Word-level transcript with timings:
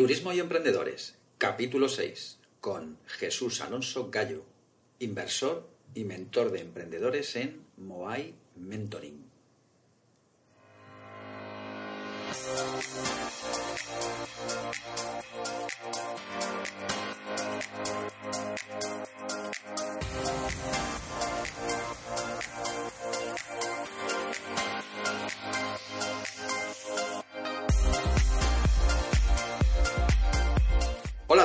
Turismo 0.00 0.32
y 0.32 0.40
Emprendedores, 0.40 1.18
capítulo 1.36 1.86
6, 1.86 2.38
con 2.62 2.96
Jesús 3.06 3.60
Alonso 3.60 4.08
Gallo, 4.10 4.44
inversor 4.98 5.68
y 5.94 6.04
mentor 6.04 6.52
de 6.52 6.62
emprendedores 6.62 7.36
en 7.36 7.60
Moai 7.76 8.34
Mentoring. 8.56 9.22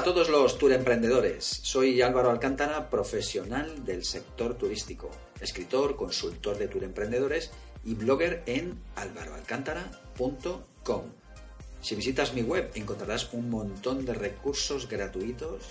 Todos 0.06 0.30
los 0.30 0.58
tour 0.60 0.72
emprendedores. 0.72 1.62
Soy 1.64 2.00
Álvaro 2.04 2.30
Alcántara, 2.30 2.92
profesional 2.92 3.84
del 3.86 4.06
sector 4.06 4.54
turístico, 4.54 5.10
escritor, 5.42 5.96
consultor 5.96 6.60
de 6.60 6.68
tour 6.68 6.84
emprendedores 6.84 7.50
y 7.84 7.96
blogger 7.96 8.44
en 8.46 8.80
alvaroalcántara.com. 8.98 11.02
Si 11.82 11.96
visitas 11.96 12.36
mi 12.36 12.44
web 12.44 12.70
encontrarás 12.76 13.34
un 13.34 13.50
montón 13.50 14.06
de 14.06 14.14
recursos 14.14 14.88
gratuitos, 14.88 15.64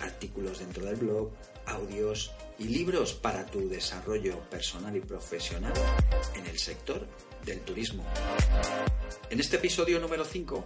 artículos 0.00 0.58
dentro 0.58 0.84
del 0.84 0.96
blog, 0.96 1.30
audios 1.64 2.32
y 2.58 2.64
libros 2.64 3.14
para 3.14 3.46
tu 3.46 3.70
desarrollo 3.70 4.38
personal 4.50 4.94
y 4.96 5.00
profesional 5.00 5.72
en 6.34 6.44
el 6.44 6.58
sector 6.58 7.06
del 7.46 7.60
turismo. 7.60 8.04
En 9.30 9.40
este 9.40 9.56
episodio 9.56 9.98
número 9.98 10.26
5 10.26 10.62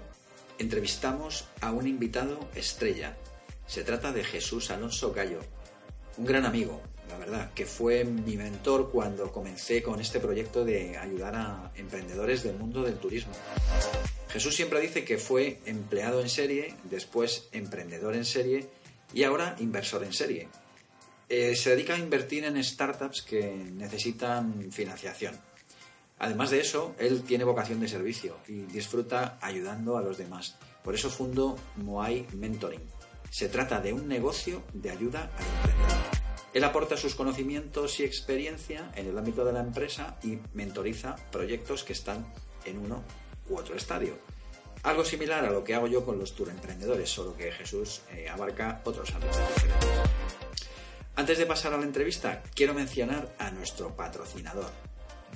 entrevistamos 0.58 1.46
a 1.60 1.72
un 1.72 1.86
invitado 1.86 2.48
estrella. 2.54 3.16
Se 3.66 3.84
trata 3.84 4.12
de 4.12 4.24
Jesús 4.24 4.70
Alonso 4.70 5.12
Gallo, 5.12 5.40
un 6.16 6.26
gran 6.26 6.44
amigo, 6.44 6.82
la 7.08 7.18
verdad, 7.18 7.52
que 7.54 7.66
fue 7.66 8.04
mi 8.04 8.36
mentor 8.36 8.90
cuando 8.90 9.32
comencé 9.32 9.82
con 9.82 10.00
este 10.00 10.20
proyecto 10.20 10.64
de 10.64 10.96
ayudar 10.96 11.34
a 11.34 11.72
emprendedores 11.76 12.42
del 12.42 12.56
mundo 12.56 12.82
del 12.82 12.96
turismo. 12.96 13.32
Jesús 14.28 14.54
siempre 14.54 14.80
dice 14.80 15.04
que 15.04 15.18
fue 15.18 15.60
empleado 15.66 16.20
en 16.20 16.28
serie, 16.28 16.74
después 16.84 17.48
emprendedor 17.52 18.14
en 18.14 18.24
serie 18.24 18.68
y 19.12 19.24
ahora 19.24 19.56
inversor 19.58 20.04
en 20.04 20.12
serie. 20.12 20.48
Eh, 21.28 21.54
se 21.54 21.70
dedica 21.70 21.94
a 21.94 21.98
invertir 21.98 22.44
en 22.44 22.62
startups 22.62 23.22
que 23.22 23.54
necesitan 23.72 24.70
financiación 24.72 25.38
Además 26.22 26.50
de 26.50 26.60
eso, 26.60 26.94
él 27.00 27.24
tiene 27.24 27.42
vocación 27.42 27.80
de 27.80 27.88
servicio 27.88 28.36
y 28.46 28.62
disfruta 28.62 29.38
ayudando 29.40 29.96
a 29.96 30.02
los 30.02 30.18
demás. 30.18 30.56
Por 30.84 30.94
eso 30.94 31.10
fundó 31.10 31.58
Moai 31.78 32.28
Mentoring. 32.34 32.80
Se 33.28 33.48
trata 33.48 33.80
de 33.80 33.92
un 33.92 34.06
negocio 34.06 34.62
de 34.72 34.90
ayuda 34.90 35.32
al 35.36 35.44
emprendedor. 35.44 35.98
Él 36.54 36.62
aporta 36.62 36.96
sus 36.96 37.16
conocimientos 37.16 37.98
y 37.98 38.04
experiencia 38.04 38.92
en 38.94 39.08
el 39.08 39.18
ámbito 39.18 39.44
de 39.44 39.52
la 39.52 39.62
empresa 39.62 40.16
y 40.22 40.38
mentoriza 40.54 41.16
proyectos 41.32 41.82
que 41.82 41.92
están 41.92 42.24
en 42.66 42.78
uno 42.78 43.02
u 43.50 43.56
otro 43.56 43.74
estadio. 43.74 44.16
Algo 44.84 45.04
similar 45.04 45.44
a 45.44 45.50
lo 45.50 45.64
que 45.64 45.74
hago 45.74 45.88
yo 45.88 46.04
con 46.04 46.20
los 46.20 46.36
tour 46.36 46.50
emprendedores, 46.50 47.10
solo 47.10 47.36
que 47.36 47.50
Jesús 47.50 48.02
eh, 48.12 48.28
abarca 48.28 48.80
otros 48.84 49.12
ámbitos 49.12 49.40
diferentes. 49.56 49.88
Antes 51.16 51.38
de 51.38 51.46
pasar 51.46 51.74
a 51.74 51.78
la 51.78 51.84
entrevista, 51.84 52.44
quiero 52.54 52.74
mencionar 52.74 53.34
a 53.40 53.50
nuestro 53.50 53.96
patrocinador, 53.96 54.70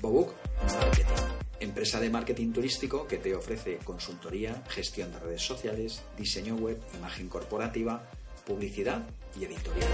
Bobook 0.06 0.34
Marketing, 0.62 1.22
empresa 1.58 1.98
de 1.98 2.10
marketing 2.10 2.52
turístico 2.52 3.08
que 3.08 3.18
te 3.18 3.34
ofrece 3.34 3.78
consultoría, 3.78 4.62
gestión 4.68 5.10
de 5.10 5.18
redes 5.18 5.42
sociales, 5.42 6.04
diseño 6.16 6.54
web, 6.54 6.80
imagen 6.94 7.28
corporativa, 7.28 8.08
publicidad 8.46 9.04
y 9.36 9.46
editorial. 9.46 9.90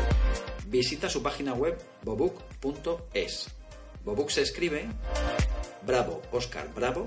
Visita 0.67 1.09
su 1.09 1.23
página 1.23 1.55
web 1.55 1.83
bobook.es. 2.03 3.49
Bobook 4.05 4.31
se 4.31 4.43
escribe 4.43 4.87
Bravo, 5.87 6.21
Oscar, 6.31 6.69
Bravo, 6.75 7.07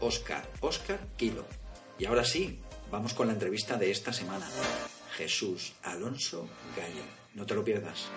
Oscar, 0.00 0.48
Oscar, 0.60 0.98
Kilo. 1.18 1.44
Y 1.98 2.06
ahora 2.06 2.24
sí, 2.24 2.58
vamos 2.90 3.12
con 3.12 3.26
la 3.26 3.34
entrevista 3.34 3.76
de 3.76 3.90
esta 3.90 4.14
semana. 4.14 4.48
Jesús 5.12 5.74
Alonso 5.82 6.48
Gallo. 6.74 7.04
No 7.34 7.44
te 7.44 7.54
lo 7.54 7.62
pierdas. 7.62 8.08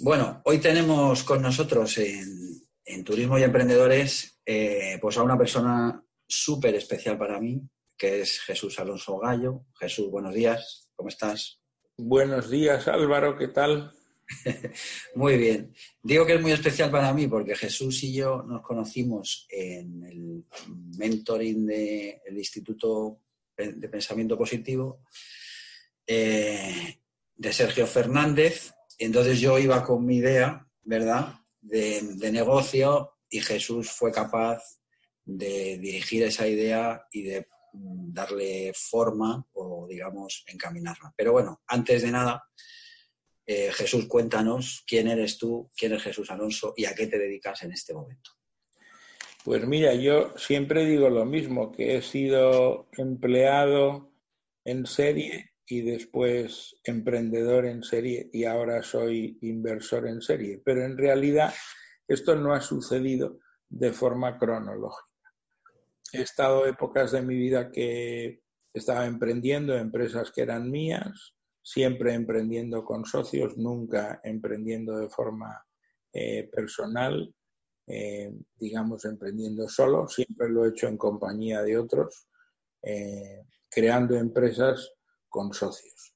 Bueno, 0.00 0.42
hoy 0.44 0.58
tenemos 0.58 1.22
con 1.22 1.40
nosotros 1.40 1.98
en, 1.98 3.04
Turismo 3.04 3.38
y 3.38 3.42
Emprendedores 3.42 4.40
eh, 4.44 4.98
pues 5.00 5.16
a 5.16 5.22
una 5.22 5.38
persona 5.38 6.02
súper 6.26 6.74
especial 6.74 7.16
para 7.16 7.38
mí, 7.40 7.60
que 7.96 8.22
es 8.22 8.40
Jesús 8.40 8.78
Alonso 8.78 9.18
Gallo. 9.18 9.66
Jesús, 9.78 10.10
buenos 10.10 10.34
días, 10.34 10.90
¿cómo 10.96 11.08
estás? 11.08 11.60
Buenos 11.96 12.50
días, 12.50 12.88
Álvaro, 12.88 13.36
¿qué 13.36 13.48
tal? 13.48 13.92
muy 15.14 15.36
bien. 15.36 15.72
Digo 16.02 16.26
que 16.26 16.34
es 16.34 16.40
muy 16.40 16.52
especial 16.52 16.90
para 16.90 17.12
mí 17.12 17.28
porque 17.28 17.54
Jesús 17.54 18.02
y 18.02 18.14
yo 18.14 18.42
nos 18.42 18.62
conocimos 18.62 19.46
en 19.48 20.04
el 20.04 20.44
mentoring 20.98 21.66
del 21.66 22.36
Instituto 22.36 23.20
de 23.56 23.88
Pensamiento 23.88 24.36
Positivo 24.36 25.02
eh, 26.06 26.98
de 27.36 27.52
Sergio 27.52 27.86
Fernández 27.86 28.74
entonces 28.98 29.40
yo 29.40 29.58
iba 29.58 29.82
con 29.82 30.04
mi 30.04 30.16
idea, 30.16 30.66
¿verdad?, 30.82 31.34
de, 31.60 32.30
negocio 32.30 33.16
y 33.28 33.40
Jesús 33.40 33.90
fue 33.90 34.12
capaz 34.12 34.62
de 35.24 35.78
dirigir 35.78 36.22
esa 36.24 36.46
idea 36.46 37.06
y 37.10 37.22
de 37.22 37.46
mm, 37.72 38.12
darle 38.12 38.72
forma 38.74 39.46
o, 39.52 39.86
digamos, 39.88 40.44
encaminarla. 40.46 41.12
Pero 41.16 41.32
bueno, 41.32 41.62
antes 41.66 42.02
de 42.02 42.10
nada, 42.10 42.44
eh, 43.46 43.70
Jesús, 43.72 44.06
cuéntanos 44.06 44.84
quién 44.86 45.08
eres 45.08 45.38
tú, 45.38 45.70
quién 45.76 45.92
es 45.94 46.02
Jesús 46.02 46.30
Alonso 46.30 46.74
y 46.76 46.84
a 46.84 46.94
qué 46.94 47.06
te 47.06 47.18
dedicas 47.18 47.62
en 47.62 47.72
este 47.72 47.94
momento. 47.94 48.30
Pues 49.44 49.66
mira, 49.66 49.94
yo 49.94 50.32
siempre 50.38 50.86
digo 50.86 51.10
lo 51.10 51.26
mismo, 51.26 51.70
que 51.70 51.96
he 51.96 52.02
sido 52.02 52.88
empleado 52.96 54.10
en 54.64 54.86
serie 54.86 55.53
y 55.66 55.82
después 55.82 56.76
emprendedor 56.84 57.66
en 57.66 57.82
serie 57.82 58.28
y 58.32 58.44
ahora 58.44 58.82
soy 58.82 59.38
inversor 59.42 60.06
en 60.06 60.20
serie. 60.20 60.60
Pero 60.64 60.84
en 60.84 60.96
realidad 60.96 61.52
esto 62.06 62.36
no 62.36 62.52
ha 62.52 62.60
sucedido 62.60 63.38
de 63.68 63.92
forma 63.92 64.38
cronológica. 64.38 65.08
He 66.12 66.22
estado 66.22 66.66
épocas 66.66 67.12
de 67.12 67.22
mi 67.22 67.34
vida 67.34 67.70
que 67.70 68.42
estaba 68.72 69.06
emprendiendo 69.06 69.76
empresas 69.76 70.30
que 70.30 70.42
eran 70.42 70.70
mías, 70.70 71.34
siempre 71.62 72.12
emprendiendo 72.12 72.84
con 72.84 73.04
socios, 73.04 73.56
nunca 73.56 74.20
emprendiendo 74.22 74.98
de 74.98 75.08
forma 75.08 75.64
eh, 76.12 76.48
personal, 76.52 77.34
eh, 77.86 78.32
digamos, 78.56 79.04
emprendiendo 79.06 79.68
solo, 79.68 80.06
siempre 80.08 80.48
lo 80.48 80.64
he 80.64 80.68
hecho 80.70 80.88
en 80.88 80.98
compañía 80.98 81.62
de 81.62 81.78
otros, 81.78 82.28
eh, 82.82 83.44
creando 83.70 84.16
empresas 84.16 84.93
con 85.34 85.52
socios. 85.52 86.14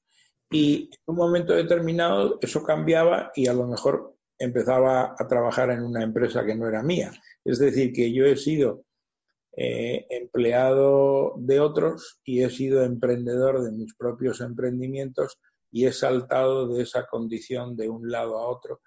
Y 0.49 0.89
en 0.93 0.99
un 1.07 1.17
momento 1.17 1.53
determinado 1.53 2.39
eso 2.41 2.63
cambiaba 2.63 3.33
y 3.35 3.47
a 3.47 3.53
lo 3.53 3.67
mejor 3.67 4.15
empezaba 4.37 5.13
a 5.19 5.27
trabajar 5.27 5.71
en 5.71 5.83
una 5.83 6.03
empresa 6.03 6.45
que 6.45 6.55
no 6.55 6.69
era 6.69 6.81
mía. 6.81 7.11
Es 7.43 7.59
decir, 7.59 7.91
que 7.91 8.13
yo 8.13 8.25
he 8.25 8.37
sido 8.37 8.85
eh, 9.57 10.07
empleado 10.09 11.33
de 11.37 11.59
otros 11.59 12.21
y 12.23 12.43
he 12.43 12.49
sido 12.49 12.85
emprendedor 12.85 13.61
de 13.61 13.73
mis 13.73 13.93
propios 13.93 14.39
emprendimientos 14.39 15.37
y 15.69 15.85
he 15.85 15.91
saltado 15.91 16.69
de 16.69 16.83
esa 16.83 17.05
condición 17.07 17.75
de 17.75 17.89
un 17.89 18.09
lado 18.09 18.37
a 18.37 18.47
otro. 18.47 18.79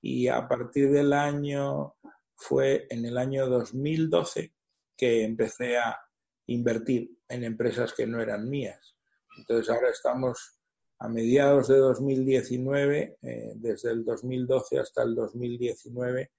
Y 0.00 0.28
a 0.28 0.48
partir 0.48 0.90
del 0.90 1.12
año, 1.12 1.94
fue 2.34 2.86
en 2.88 3.04
el 3.04 3.18
año 3.18 3.46
2012 3.48 4.54
que 4.96 5.24
empecé 5.24 5.76
a 5.76 6.00
invertir 6.46 7.10
en 7.28 7.44
empresas 7.44 7.92
que 7.92 8.06
no 8.06 8.22
eran 8.22 8.48
mías. 8.48 8.93
Entonces 9.36 9.68
ahora 9.70 9.90
estamos 9.90 10.58
a 10.98 11.08
mediados 11.08 11.68
de 11.68 11.78
2019, 11.78 13.18
eh, 13.22 13.52
desde 13.56 13.90
el 13.90 14.04
2012 14.04 14.78
hasta 14.78 15.02
el 15.02 15.14
2019, 15.14 16.30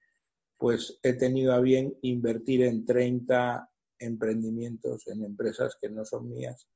pues 0.56 0.98
he 1.02 1.12
tenido 1.12 1.52
a 1.52 1.60
bien 1.60 1.96
invertir 2.02 2.62
en 2.62 2.84
30 2.84 3.70
emprendimientos, 3.98 5.06
en 5.06 5.24
empresas 5.24 5.76
que 5.80 5.88
no 5.88 6.04
son 6.04 6.28
mías. 6.28 6.66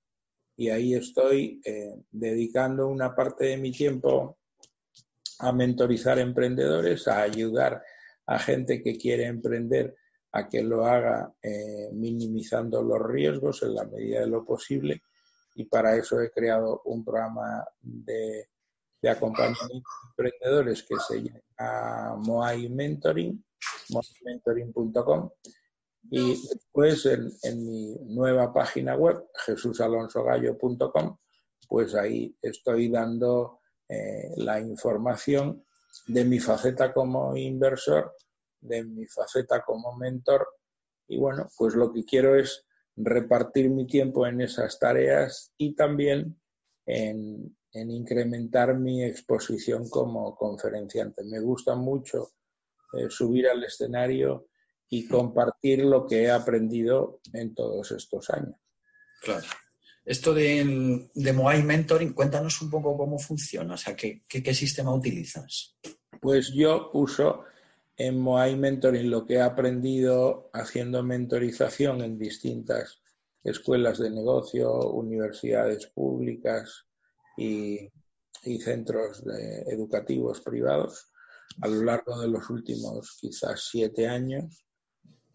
Y 0.57 0.69
ahí 0.69 0.95
estoy 0.95 1.61
eh, 1.65 1.95
dedicando 2.11 2.87
una 2.87 3.15
parte 3.15 3.47
de 3.47 3.57
mi 3.57 3.73
tiempo 3.73 4.39
a 5.39 5.53
mentorizar 5.53 6.19
emprendedores, 6.19 7.09
a 7.09 7.23
ayudar 7.23 7.83
a 8.27 8.39
gente 8.39 8.83
que 8.83 8.97
quiere 8.97 9.25
emprender 9.25 9.97
a 10.33 10.49
que 10.49 10.63
lo 10.63 10.85
haga 10.85 11.33
eh, 11.43 11.89
minimizando 11.93 12.83
los 12.83 13.01
riesgos 13.03 13.63
en 13.63 13.75
la 13.75 13.85
medida 13.85 14.21
de 14.21 14.29
lo 14.29 14.45
posible. 14.45 15.03
Y 15.55 15.65
para 15.65 15.97
eso 15.97 16.21
he 16.21 16.31
creado 16.31 16.83
un 16.85 17.05
programa 17.05 17.67
de, 17.81 18.49
acompañamiento 19.09 19.69
de 19.69 19.81
emprendedores 20.11 20.83
que 20.83 20.97
se 20.97 21.23
llama 21.23 22.17
Moai 22.17 22.69
Mentoring, 22.69 23.45
moaimentoring.com. 23.91 25.31
Y 26.11 26.31
después 26.49 27.07
en, 27.07 27.31
en, 27.43 27.67
mi 27.67 27.95
nueva 28.07 28.53
página 28.53 28.97
web, 28.97 29.23
jesusalonsogallo.com, 29.45 31.19
pues 31.69 31.95
ahí 31.95 32.37
estoy 32.43 32.89
dando 32.89 33.61
eh, 33.89 34.33
la 34.37 34.61
información 34.61 35.65
de 36.07 36.25
mi 36.25 36.39
faceta 36.39 36.93
como 36.93 37.37
inversor, 37.37 38.17
de 38.61 38.85
mi 38.85 39.07
faceta 39.07 39.63
como 39.63 39.97
mentor. 39.97 40.47
Y 41.09 41.19
bueno, 41.19 41.49
pues 41.59 41.75
lo 41.75 41.93
que 41.93 42.05
quiero 42.05 42.37
es 42.37 42.67
repartir 42.97 43.71
mi 43.71 43.87
tiempo 43.87 44.27
en 44.27 44.41
esas 44.41 44.79
tareas 44.79 45.53
y 45.57 45.75
también 45.75 46.41
en, 46.87 47.57
incrementar 47.73 48.79
mi 48.79 49.05
exposición 49.05 49.89
como 49.89 50.35
conferenciante. 50.35 51.23
Me 51.25 51.41
gusta 51.41 51.77
mucho 51.77 52.33
eh, 52.95 53.07
subir 53.09 53.47
al 53.47 53.63
escenario 53.63 54.49
y 54.89 55.07
compartir 55.07 55.85
lo 55.85 56.07
que 56.07 56.25
he 56.25 56.31
aprendido 56.31 57.21
en 57.33 57.55
todos 57.55 57.93
estos 57.93 58.29
años. 58.31 58.57
Claro. 59.23 59.47
Esto 60.05 60.35
de, 60.35 61.09
de 61.15 61.33
Moai 61.33 61.63
Mentoring, 61.63 62.13
cuéntanos 62.13 62.61
un 62.63 62.71
poco 62.71 62.97
cómo 62.97 63.19
funciona, 63.19 63.75
o 63.75 63.77
sea, 63.77 63.95
¿qué, 63.95 64.25
qué, 64.27 64.55
sistema 64.55 64.93
utilizas? 64.95 65.77
Pues 66.21 66.53
yo 66.53 66.91
uso 66.95 67.45
en 68.01 68.19
Moai 68.19 68.57
Mentoring 68.57 69.11
lo 69.11 69.27
que 69.27 69.35
he 69.35 69.43
aprendido 69.43 70.49
haciendo 70.55 71.03
mentorización 71.03 72.01
en 72.01 72.19
distintas 72.19 73.03
escuelas 73.45 73.99
de 73.99 74.09
negocio, 74.09 74.73
universidades 74.93 75.87
públicas 75.89 76.87
y, 77.37 77.91
centros 78.65 79.23
educativos 79.67 80.41
privados 80.41 81.13
a 81.61 81.69
lo 81.69 81.83
largo 81.85 82.19
de 82.23 82.29
los 82.29 82.49
últimos 82.49 83.19
quizás 83.21 83.69
siete 83.71 84.09
años. 84.09 84.65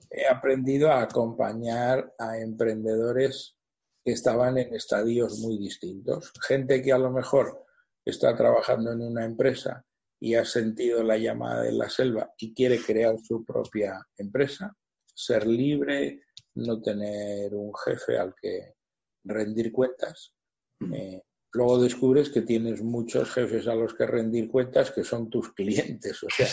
He 0.10 0.26
aprendido 0.26 0.92
a 0.92 1.04
acompañar 1.04 2.16
a 2.18 2.40
emprendedores 2.40 3.56
que 4.04 4.14
estaban 4.14 4.58
en 4.58 4.74
estadios 4.74 5.38
muy 5.38 5.60
distintos. 5.60 6.34
Gente 6.42 6.82
que 6.82 6.92
a 6.92 6.98
lo 6.98 7.12
mejor 7.12 7.64
está 8.04 8.36
trabajando 8.36 8.92
en 8.92 9.02
una 9.04 9.24
empresa 9.24 9.86
y 10.20 10.36
ha 10.36 10.46
sentido 10.46 11.04
la 11.04 11.18
llamada 11.18 11.64
de 11.64 11.72
la 11.72 11.90
selva 11.90 12.34
y 12.38 12.54
quiere 12.54 12.80
crear 12.80 13.16
su 13.20 13.44
propia 13.44 14.06
empresa, 14.18 14.76
ser 15.14 15.46
libre, 15.46 16.22
no 16.56 16.82
tener 16.82 17.54
un 17.54 17.72
jefe 17.76 18.18
al 18.18 18.34
que 18.42 18.76
rendir 19.24 19.72
cuentas. 19.72 20.34
Mm. 20.80 20.94
Eh, 20.94 21.24
luego 21.54 21.82
descubres 21.82 22.30
que 22.30 22.42
tienes 22.42 22.82
muchos 22.82 23.32
jefes 23.32 23.68
a 23.68 23.76
los 23.76 23.94
que 23.94 24.06
rendir 24.06 24.50
cuentas 24.50 24.92
que 24.92 25.04
son 25.04 25.30
tus 25.30 25.54
clientes. 25.54 26.22
O 26.24 26.28
sea, 26.30 26.48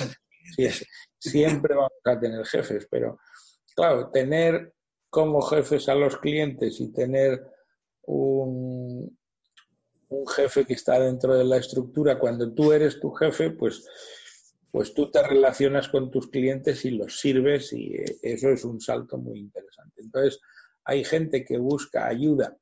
siempre 1.18 1.74
vamos 1.74 1.92
a 2.04 2.18
tener 2.18 2.44
jefes, 2.44 2.86
pero 2.90 3.18
claro, 3.74 4.10
tener 4.10 4.74
como 5.10 5.42
jefes 5.42 5.88
a 5.88 5.94
los 5.94 6.16
clientes 6.16 6.80
y 6.80 6.92
tener 6.92 7.46
un, 8.04 8.81
un 10.12 10.26
jefe 10.26 10.64
que 10.64 10.74
está 10.74 10.98
dentro 10.98 11.36
de 11.36 11.44
la 11.44 11.56
estructura, 11.56 12.18
cuando 12.18 12.52
tú 12.52 12.72
eres 12.72 13.00
tu 13.00 13.10
jefe, 13.12 13.50
pues, 13.50 13.86
pues 14.70 14.94
tú 14.94 15.10
te 15.10 15.22
relacionas 15.22 15.88
con 15.88 16.10
tus 16.10 16.28
clientes 16.28 16.84
y 16.84 16.90
los 16.90 17.18
sirves 17.18 17.72
y 17.72 17.94
eso 18.22 18.50
es 18.50 18.64
un 18.64 18.80
salto 18.80 19.18
muy 19.18 19.40
interesante. 19.40 20.02
Entonces, 20.02 20.40
hay 20.84 21.04
gente 21.04 21.44
que 21.44 21.58
busca 21.58 22.06
ayuda 22.06 22.56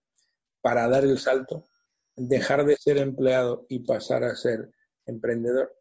para 0.61 0.89
dar 0.89 1.05
el 1.05 1.19
salto, 1.19 1.65
dejar 2.17 2.65
de 2.67 2.77
ser 2.77 2.99
empleado 2.99 3.67
y 3.69 3.81
pasar 3.81 4.25
a 4.25 4.37
ser 4.37 4.71
emprendedor. 5.07 5.75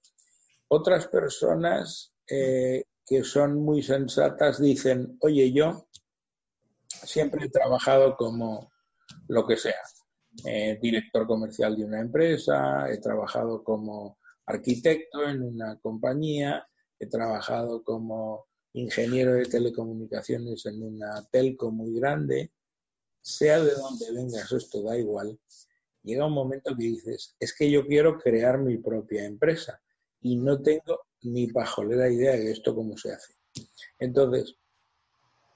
Otras 0.67 1.07
personas 1.07 2.13
eh, 2.27 2.83
que 3.05 3.23
son 3.23 3.55
muy 3.55 3.81
sensatas 3.81 4.61
dicen, 4.61 5.17
oye, 5.21 5.51
yo 5.51 5.87
siempre 6.87 7.45
he 7.45 7.49
trabajado 7.49 8.15
como 8.15 8.71
lo 9.27 9.45
que 9.47 9.57
sea, 9.57 9.81
eh, 10.45 10.77
director 10.81 11.27
comercial 11.27 11.75
de 11.75 11.85
una 11.85 11.99
empresa, 11.99 12.91
he 12.91 12.97
trabajado 12.99 13.63
como 13.63 14.17
arquitecto 14.45 15.27
en 15.27 15.41
una 15.43 15.77
compañía, 15.79 16.67
he 16.99 17.07
trabajado 17.07 17.83
como 17.83 18.47
ingeniero 18.73 19.33
de 19.33 19.45
telecomunicaciones 19.45 20.65
en 20.65 20.83
una 20.83 21.25
telco 21.31 21.71
muy 21.71 21.93
grande, 21.99 22.51
sea 23.21 23.59
de 23.59 23.73
donde 23.73 24.11
vengas, 24.13 24.51
esto 24.51 24.83
da 24.83 24.97
igual. 24.97 25.39
Llega 26.03 26.25
un 26.25 26.33
momento 26.33 26.75
que 26.75 26.83
dices, 26.83 27.35
es 27.39 27.53
que 27.53 27.69
yo 27.69 27.85
quiero 27.85 28.17
crear 28.17 28.59
mi 28.59 28.77
propia 28.77 29.25
empresa 29.25 29.81
y 30.21 30.37
no 30.37 30.61
tengo 30.61 31.01
ni 31.21 31.47
pajolera 31.47 32.09
idea 32.09 32.31
de 32.31 32.51
esto 32.51 32.73
cómo 32.73 32.97
se 32.97 33.13
hace. 33.13 33.33
Entonces, 33.99 34.55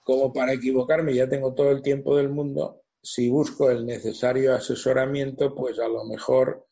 como 0.04 0.34
para 0.34 0.54
equivocarme 0.54 1.14
ya 1.14 1.30
tengo 1.30 1.54
todo 1.54 1.72
el 1.72 1.82
tiempo 1.82 2.18
del 2.18 2.30
mundo, 2.30 2.83
si 3.04 3.30
busco 3.30 3.70
el 3.70 3.86
necesario 3.86 4.56
asesoramiento, 4.56 5.54
pues 5.54 5.78
a 5.78 5.90
lo 5.90 6.06
mejor 6.06 6.66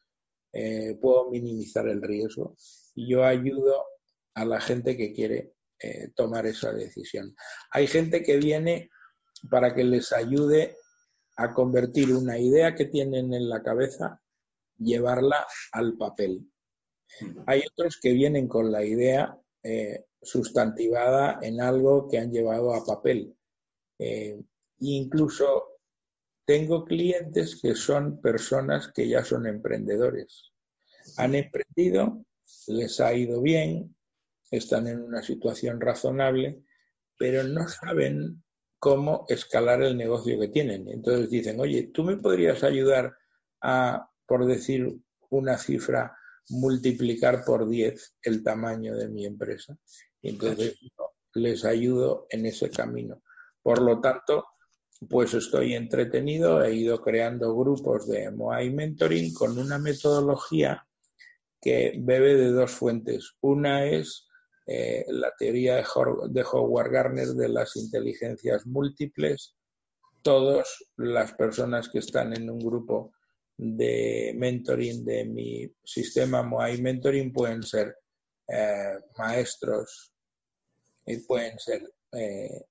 eh, 0.54 0.98
puedo 1.02 1.30
minimizar 1.30 1.88
el 1.90 2.02
riesgo. 2.02 2.56
Y 2.96 3.10
yo 3.10 3.26
ayudo 3.26 3.84
a 4.34 4.46
la 4.46 4.62
gente 4.62 4.96
que 4.96 5.12
quiere 5.12 5.54
eh, 5.78 6.10
tomar 6.16 6.46
esa 6.46 6.72
decisión. 6.72 7.36
Hay 7.72 7.86
gente 7.88 8.24
que 8.24 8.38
viene 8.38 8.90
para 9.50 9.76
que 9.76 9.84
les 9.84 10.14
ayude 10.14 10.78
a 11.36 11.54
convertir 11.54 12.14
una 12.16 12.40
idea 12.40 12.76
que 12.76 12.86
tienen 12.86 13.34
en 13.34 13.50
la 13.50 13.62
cabeza, 13.62 14.22
llevarla 14.78 15.46
al 15.74 15.98
papel. 15.98 16.50
Hay 17.46 17.62
otros 17.74 18.00
que 18.02 18.14
vienen 18.14 18.48
con 18.48 18.72
la 18.72 18.86
idea 18.86 19.38
eh, 19.64 20.06
sustantivada 20.22 21.40
en 21.42 21.60
algo 21.60 22.08
que 22.08 22.20
han 22.20 22.32
llevado 22.32 22.74
a 22.74 22.86
papel. 22.86 23.36
Incluso 24.80 25.71
tengo 26.52 26.84
clientes 26.84 27.62
que 27.62 27.76
son 27.76 28.20
personas 28.20 28.92
que 28.92 29.08
ya 29.08 29.24
son 29.24 29.48
emprendedores. 29.48 30.52
Han 31.16 31.34
emprendido, 31.34 32.26
les 32.68 33.00
ha 33.00 33.14
ido 33.14 33.42
bien, 33.42 33.96
están 34.52 34.88
en 34.88 35.02
una 35.02 35.24
situación 35.24 35.80
razonable, 35.80 36.62
pero 37.18 37.46
no 37.46 37.70
saben 37.70 38.44
cómo 38.80 39.26
escalar 39.30 39.82
el 39.82 39.96
negocio 39.96 40.38
que 40.38 40.50
tienen. 40.50 40.90
Entonces 40.90 41.30
dicen, 41.30 41.58
oye, 41.62 41.90
¿tú 41.94 42.04
me 42.04 42.18
podrías 42.18 42.66
ayudar 42.66 43.16
a, 43.62 44.12
por 44.28 44.46
decir 44.46 44.94
una 45.30 45.58
cifra, 45.58 46.18
multiplicar 46.50 47.46
por 47.46 47.70
10 47.70 48.18
el 48.24 48.44
tamaño 48.44 48.98
de 48.98 49.08
mi 49.08 49.26
empresa? 49.26 49.78
Y 50.22 50.32
entonces 50.32 50.78
les 51.34 51.64
ayudo 51.64 52.28
en 52.30 52.46
ese 52.46 52.70
camino. 52.70 53.24
Por 53.64 53.82
lo 53.82 54.02
tanto, 54.02 54.44
pues 55.10 55.34
estoy 55.34 55.74
entretenido, 55.74 56.64
he 56.64 56.76
ido 56.76 57.02
creando 57.02 57.56
grupos 57.56 58.08
de 58.08 58.30
Moai 58.32 58.70
Mentoring 58.70 59.34
con 59.34 59.58
una 59.58 59.80
metodología 59.80 60.88
que 61.60 61.94
bebe 61.98 62.36
de 62.36 62.52
dos 62.52 62.72
fuentes. 62.72 63.36
Una 63.42 63.86
es 63.86 64.28
eh, 64.68 65.06
la 65.08 65.34
teoría 65.38 65.76
de, 65.78 66.44
Howard 66.44 66.92
Gardner 66.92 67.30
de 67.30 67.50
las 67.50 67.76
inteligencias 67.76 68.66
múltiples. 68.68 69.56
Todas 70.22 70.68
las 70.98 71.34
personas 71.34 71.90
que 71.90 72.00
están 72.00 72.36
en 72.36 72.50
un 72.50 72.60
grupo 72.60 73.14
de 73.58 74.34
mentoring 74.38 75.04
de 75.04 75.26
mi 75.26 75.72
sistema 75.84 76.44
Moai 76.44 76.80
Mentoring 76.80 77.34
pueden 77.34 77.64
ser 77.64 77.96
eh, 78.48 78.98
maestros 79.18 80.14
y 81.08 81.18
pueden 81.18 81.58
ser 81.58 81.92
eh, 82.12 82.66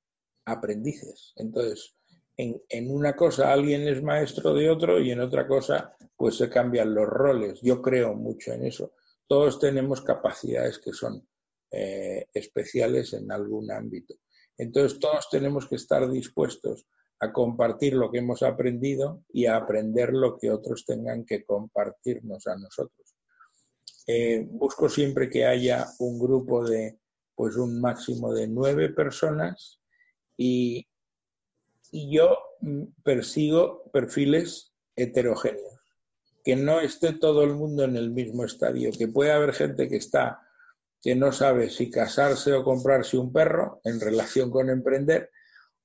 aprendices. 0.44 1.32
Entonces, 1.37 1.94
en, 2.68 2.90
una 2.90 3.14
cosa 3.14 3.52
alguien 3.52 3.87
es 3.87 4.02
maestro 4.02 4.54
de 4.54 4.70
otro 4.70 5.00
y 5.00 5.11
en 5.11 5.20
otra 5.20 5.47
cosa 5.47 5.94
pues 6.16 6.37
se 6.37 6.49
cambian 6.49 6.94
los 6.94 7.06
roles. 7.06 7.61
Yo 7.62 7.80
creo 7.80 8.14
mucho 8.14 8.52
en 8.52 8.64
eso. 8.64 8.92
Todos 9.26 9.59
tenemos 9.59 10.02
capacidades 10.02 10.78
que 10.78 10.92
son 10.92 11.26
eh, 11.70 12.26
especiales 12.35 13.12
en 13.12 13.30
algún 13.30 13.70
ámbito. 13.70 14.14
Entonces 14.56 14.99
todos 14.99 15.28
tenemos 15.30 15.66
que 15.66 15.76
estar 15.76 16.11
dispuestos 16.11 16.87
a 17.20 17.32
compartir 17.32 17.94
lo 17.94 18.11
que 18.11 18.18
hemos 18.18 18.42
aprendido 18.42 19.25
y 19.28 19.47
a 19.47 19.56
aprender 19.56 20.12
lo 20.12 20.37
que 20.38 20.50
otros 20.50 20.85
tengan 20.85 21.25
que 21.25 21.44
compartirnos 21.44 22.47
a 22.47 22.56
nosotros. 22.56 23.14
Eh, 24.06 24.47
busco 24.50 24.88
siempre 24.88 25.28
que 25.28 25.44
haya 25.44 25.87
un 25.99 26.18
grupo 26.18 26.66
de 26.68 26.99
pues 27.35 27.56
un 27.56 27.80
máximo 27.80 28.35
de 28.35 28.49
nueve 28.49 28.90
personas 28.90 29.80
y, 30.37 30.87
y 31.90 32.14
yo 32.14 32.38
mm, 32.61 32.85
persigo 33.02 33.90
perfiles 33.92 34.73
heterogéneos, 34.97 35.80
que 36.44 36.56
no 36.56 36.80
esté 36.80 37.12
todo 37.12 37.44
el 37.44 37.54
mundo 37.54 37.85
en 37.85 37.97
el 37.97 38.11
mismo 38.11 38.44
estadio, 38.44 38.90
que 38.97 39.09
puede 39.09 39.32
haber 39.32 39.52
gente 39.52 39.88
que 39.88 39.97
está 39.97 40.40
que 41.02 41.14
no 41.14 41.32
sabe 41.32 41.70
si 41.70 41.90
casarse 41.90 42.52
o 42.52 42.64
comprarse 42.64 43.16
un 43.16 43.32
perro 43.32 43.80
en 43.85 44.00
relación 44.00 44.50
con 44.50 44.68
emprender, 44.68 45.30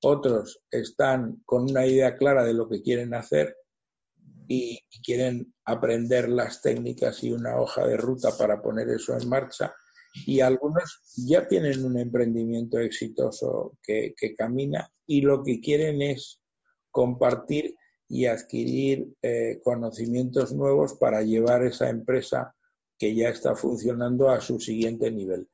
otros 0.02 0.62
están 0.70 1.42
con 1.46 1.62
una 1.62 1.86
idea 1.86 2.16
clara 2.16 2.44
de 2.44 2.52
lo 2.52 2.68
que 2.68 2.82
quieren 2.82 3.14
hacer 3.14 3.56
y, 4.46 4.80
quieren 5.02 5.54
aprender 5.64 6.28
las 6.28 6.62
técnicas 6.62 7.22
y 7.22 7.30
una 7.30 7.60
hoja 7.60 7.86
de 7.86 7.96
ruta 7.96 8.36
para 8.36 8.60
poner 8.60 8.88
eso 8.88 9.16
en 9.16 9.28
marcha. 9.28 9.72
Y 10.24 10.40
algunos 10.40 11.02
ya 11.26 11.46
tienen 11.46 11.84
un 11.84 11.98
emprendimiento 11.98 12.78
exitoso 12.78 13.76
que, 13.82 14.14
camina 14.36 14.90
y 15.06 15.20
lo 15.20 15.42
que 15.42 15.60
quieren 15.60 16.00
es 16.02 16.40
compartir 16.90 17.74
y 18.08 18.26
adquirir 18.26 19.08
eh, 19.22 19.60
conocimientos 19.62 20.52
nuevos 20.52 20.94
para 20.94 21.22
llevar 21.22 21.64
esa 21.64 21.90
empresa 21.90 22.54
que 22.98 23.14
ya 23.14 23.28
está 23.28 23.54
funcionando 23.54 24.30
a 24.30 24.40
su 24.40 24.58
siguiente 24.58 25.10
nivel. 25.10 25.48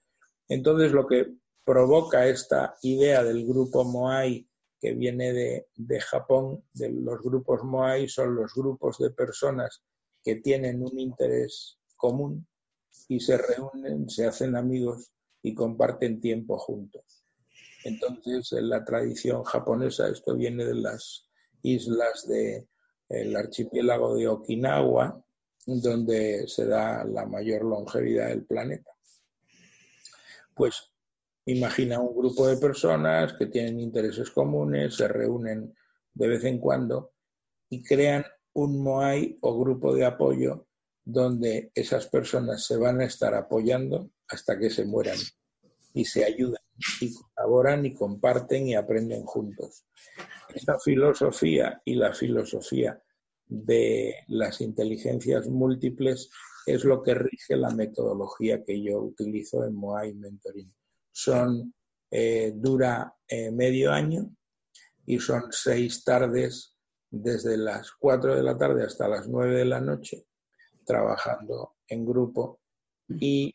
Entonces, 0.49 0.93
lo 0.93 1.07
que 1.07 1.33
provoca 1.65 2.29
esta 2.29 2.77
idea 2.83 3.25
del 3.25 3.47
grupo 3.47 3.85
Moai 3.85 4.47
que 4.83 4.95
viene 4.95 5.33
de, 5.33 6.01
Japón, 6.01 6.65
de 6.73 6.91
los 6.91 7.23
grupos 7.23 7.63
Moai, 7.63 8.09
son 8.09 8.35
los 8.35 8.53
grupos 8.53 8.99
de 8.99 9.11
personas 9.11 9.81
que 10.25 10.37
tienen 10.37 10.83
un 10.83 10.99
interés 10.99 11.79
común 11.95 12.49
y 13.13 13.21
se 13.21 13.37
reúnen, 13.37 14.09
se 14.09 14.27
hacen 14.27 14.57
amigos 14.57 15.13
y 15.43 15.55
comparten 15.55 16.21
tiempo 16.21 16.57
juntos. 16.57 17.25
Entonces, 17.85 18.53
en 18.53 18.71
la 18.71 18.85
tradición 18.85 19.45
japonesa, 19.45 20.09
esto 20.09 20.35
viene 20.35 20.65
de 20.65 20.77
las 20.77 21.29
islas 21.63 22.27
del 22.27 23.37
archipiélago 23.37 24.17
de 24.17 24.29
Okinawa, 24.29 25.23
donde 25.67 26.49
se 26.49 26.67
da 26.67 27.05
la 27.05 27.27
mayor 27.27 27.65
longevidad 27.65 28.29
del 28.29 28.47
planeta. 28.47 28.91
Pues 30.55 30.91
imagina 31.45 32.01
un 32.01 32.17
grupo 32.17 32.47
de 32.47 32.57
personas 32.57 33.35
que 33.35 33.47
tienen 33.47 33.79
intereses 33.79 34.31
comunes, 34.31 34.97
se 34.97 35.07
reúnen 35.07 35.75
de 36.15 36.29
vez 36.29 36.45
en 36.45 36.59
cuando 36.59 37.13
y 37.69 37.83
crean 37.83 38.25
un 38.55 38.83
MOAI 38.83 39.39
o 39.43 39.59
grupo 39.59 39.95
de 39.95 40.07
apoyo 40.07 40.67
donde 41.05 41.73
esas 41.75 42.07
personas 42.07 42.65
se 42.65 42.77
van 42.77 43.01
a 43.01 43.05
estar 43.05 43.35
apoyando 43.35 44.11
hasta 44.29 44.59
que 44.59 44.71
se 44.71 44.85
mueran 44.85 45.19
y 45.95 46.05
se 46.05 46.25
ayudan 46.25 46.63
y 47.01 47.13
colaboran 47.13 47.85
y 47.85 47.95
comparten 47.95 48.69
y 48.69 48.75
aprenden 48.75 49.25
juntos. 49.25 49.85
Esta 50.55 50.79
filosofía 50.79 51.83
y 51.85 51.95
la 51.95 52.13
filosofía 52.15 53.03
de 53.47 54.15
las 54.29 54.61
inteligencias 54.61 55.49
múltiples 55.49 56.31
es 56.67 56.85
lo 56.85 57.03
que 57.03 57.15
rige 57.15 57.57
la 57.57 57.71
metodología 57.71 58.63
que 58.65 58.83
yo 58.83 59.01
utilizo 59.01 59.65
en 59.65 59.75
Moai 59.75 60.15
Mentoring. 60.15 60.73
Son, 61.11 61.75
eh, 62.11 62.53
dura 62.55 63.15
eh, 63.27 63.51
medio 63.51 63.93
año 63.93 64.31
y 65.05 65.19
son 65.19 65.45
seis 65.51 66.05
tardes 66.05 66.77
desde 67.11 67.57
las 67.57 67.91
cuatro 67.93 68.35
de 68.35 68.43
la 68.43 68.57
tarde 68.57 68.85
hasta 68.85 69.09
las 69.09 69.29
nueve 69.29 69.57
de 69.57 69.65
la 69.65 69.81
noche 69.81 70.27
trabajando 70.85 71.77
en 71.89 72.05
grupo 72.05 72.61
y 73.09 73.55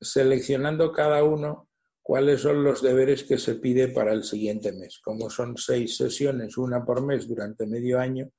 seleccionando 0.00 0.92
cada 0.92 1.24
uno 1.24 1.68
cuáles 2.02 2.40
son 2.40 2.64
los 2.64 2.82
deberes 2.82 3.24
que 3.24 3.38
se 3.38 3.56
pide 3.56 3.88
para 3.88 4.12
el 4.12 4.24
siguiente 4.24 4.72
mes. 4.72 4.98
Como 4.98 5.28
son 5.28 5.56
seis 5.56 5.96
sesiones, 5.96 6.56
una 6.56 6.84
por 6.84 7.04
mes 7.04 7.28
durante 7.28 7.66
medio 7.66 8.00
año, 8.00 8.30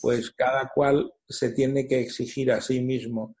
pues 0.00 0.30
cada 0.30 0.70
cual 0.74 1.12
se 1.28 1.50
tiene 1.50 1.86
que 1.86 2.00
exigir 2.00 2.50
a 2.52 2.60
sí 2.60 2.80
mismo 2.80 3.36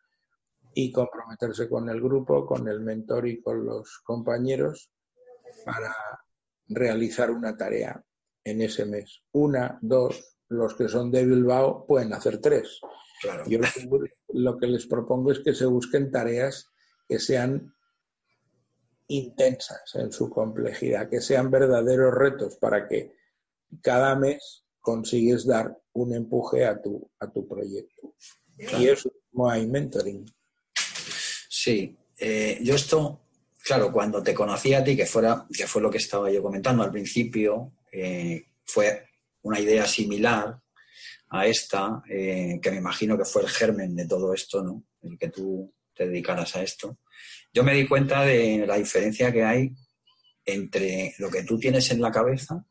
y 0.74 0.92
comprometerse 0.92 1.68
con 1.68 1.88
el 1.88 2.00
grupo, 2.00 2.44
con 2.44 2.68
el 2.68 2.80
mentor 2.80 3.26
y 3.28 3.40
con 3.40 3.64
los 3.64 4.00
compañeros 4.04 4.90
para 5.64 5.94
realizar 6.68 7.30
una 7.30 7.56
tarea 7.56 8.04
en 8.44 8.60
ese 8.60 8.84
mes. 8.84 9.22
Una, 9.32 9.78
dos, 9.80 10.36
los 10.48 10.74
que 10.74 10.88
son 10.88 11.10
de 11.10 11.24
Bilbao 11.24 11.86
pueden 11.86 12.12
hacer 12.12 12.40
tres. 12.40 12.80
Yo 13.46 13.58
lo 14.28 14.58
que 14.58 14.66
les 14.66 14.86
propongo 14.86 15.32
es 15.32 15.38
que 15.40 15.54
se 15.54 15.66
busquen 15.66 16.10
tareas 16.10 16.68
que 17.08 17.18
sean 17.18 17.74
intensas 19.08 19.94
en 19.94 20.12
su 20.12 20.30
complejidad, 20.30 21.08
que 21.08 21.20
sean 21.20 21.50
verdaderos 21.50 22.14
retos 22.14 22.56
para 22.56 22.88
que 22.88 23.12
cada 23.82 24.16
mes 24.16 24.64
consigues 24.80 25.46
dar 25.46 25.78
un 25.92 26.14
empuje 26.14 26.64
a 26.64 26.80
tu, 26.80 27.10
a 27.20 27.30
tu 27.30 27.46
proyecto. 27.46 28.14
Y 28.58 28.88
eso 28.88 29.10
como 29.30 29.50
hay 29.50 29.66
mentoring. 29.66 30.24
Sí, 31.48 31.96
eh, 32.18 32.58
yo 32.62 32.74
esto, 32.74 33.26
claro, 33.64 33.92
cuando 33.92 34.22
te 34.22 34.34
conocí 34.34 34.74
a 34.74 34.84
ti, 34.84 34.96
que, 34.96 35.06
fuera, 35.06 35.46
que 35.52 35.66
fue 35.66 35.82
lo 35.82 35.90
que 35.90 35.98
estaba 35.98 36.30
yo 36.30 36.42
comentando 36.42 36.82
al 36.82 36.92
principio, 36.92 37.72
eh, 37.90 38.46
fue 38.64 39.06
una 39.42 39.60
idea 39.60 39.86
similar 39.86 40.60
a 41.34 41.46
esta, 41.46 42.02
eh, 42.08 42.60
que 42.62 42.70
me 42.70 42.76
imagino 42.76 43.18
que 43.18 43.24
fue 43.24 43.42
el 43.42 43.48
germen 43.48 43.96
de 43.96 44.06
todo 44.06 44.32
esto, 44.32 44.62
¿no? 44.62 44.84
El 45.02 45.18
que 45.18 45.30
tú 45.30 45.72
te 45.92 46.06
dedicaras 46.06 46.54
a 46.54 46.62
esto. 46.62 46.98
Yo 47.52 47.64
me 47.64 47.74
di 47.74 47.86
cuenta 47.86 48.24
de 48.24 48.64
la 48.66 48.76
diferencia 48.76 49.32
que 49.32 49.42
hay 49.42 49.72
entre 50.44 51.14
lo 51.18 51.30
que 51.30 51.42
tú 51.42 51.58
tienes 51.58 51.90
en 51.90 52.00
la 52.00 52.12
cabeza 52.12 52.64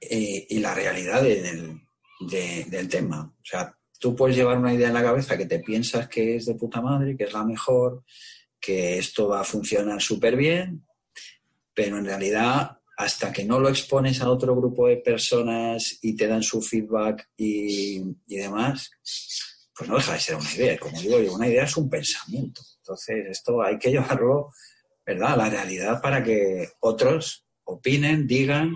y 0.00 0.58
la 0.58 0.74
realidad 0.74 1.22
del, 1.22 1.80
del 2.20 2.88
tema. 2.88 3.24
O 3.24 3.44
sea, 3.44 3.76
tú 3.98 4.14
puedes 4.14 4.36
llevar 4.36 4.58
una 4.58 4.74
idea 4.74 4.88
en 4.88 4.94
la 4.94 5.02
cabeza 5.02 5.36
que 5.36 5.46
te 5.46 5.60
piensas 5.60 6.08
que 6.08 6.36
es 6.36 6.46
de 6.46 6.54
puta 6.54 6.80
madre, 6.80 7.16
que 7.16 7.24
es 7.24 7.32
la 7.32 7.44
mejor, 7.44 8.04
que 8.60 8.98
esto 8.98 9.28
va 9.28 9.40
a 9.40 9.44
funcionar 9.44 10.00
súper 10.00 10.36
bien, 10.36 10.86
pero 11.74 11.98
en 11.98 12.04
realidad 12.04 12.75
hasta 12.96 13.32
que 13.32 13.44
no 13.44 13.60
lo 13.60 13.68
expones 13.68 14.20
a 14.22 14.30
otro 14.30 14.56
grupo 14.56 14.88
de 14.88 14.96
personas 14.96 15.98
y 16.00 16.16
te 16.16 16.26
dan 16.26 16.42
su 16.42 16.62
feedback 16.62 17.28
y, 17.36 18.02
y 18.26 18.36
demás, 18.36 18.90
pues 19.76 19.90
no 19.90 19.96
deja 19.96 20.14
de 20.14 20.20
ser 20.20 20.36
una 20.36 20.54
idea. 20.54 20.78
Como 20.78 21.00
digo 21.00 21.20
yo, 21.20 21.34
una 21.34 21.48
idea 21.48 21.64
es 21.64 21.76
un 21.76 21.90
pensamiento. 21.90 22.62
Entonces, 22.78 23.26
esto 23.30 23.62
hay 23.62 23.78
que 23.78 23.90
llevarlo, 23.90 24.50
¿verdad?, 25.04 25.34
a 25.34 25.36
la 25.36 25.50
realidad 25.50 26.00
para 26.00 26.22
que 26.22 26.70
otros 26.80 27.46
opinen, 27.64 28.26
digan, 28.26 28.72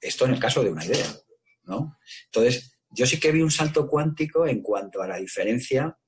esto 0.00 0.24
en 0.24 0.32
el 0.32 0.40
caso 0.40 0.62
de 0.62 0.70
una 0.70 0.84
idea, 0.84 1.12
¿no? 1.64 1.98
Entonces, 2.26 2.78
yo 2.90 3.04
sí 3.04 3.20
que 3.20 3.32
vi 3.32 3.42
un 3.42 3.50
salto 3.50 3.86
cuántico 3.86 4.46
en 4.46 4.62
cuanto 4.62 5.02
a 5.02 5.06
la 5.06 5.18
diferencia 5.18 5.98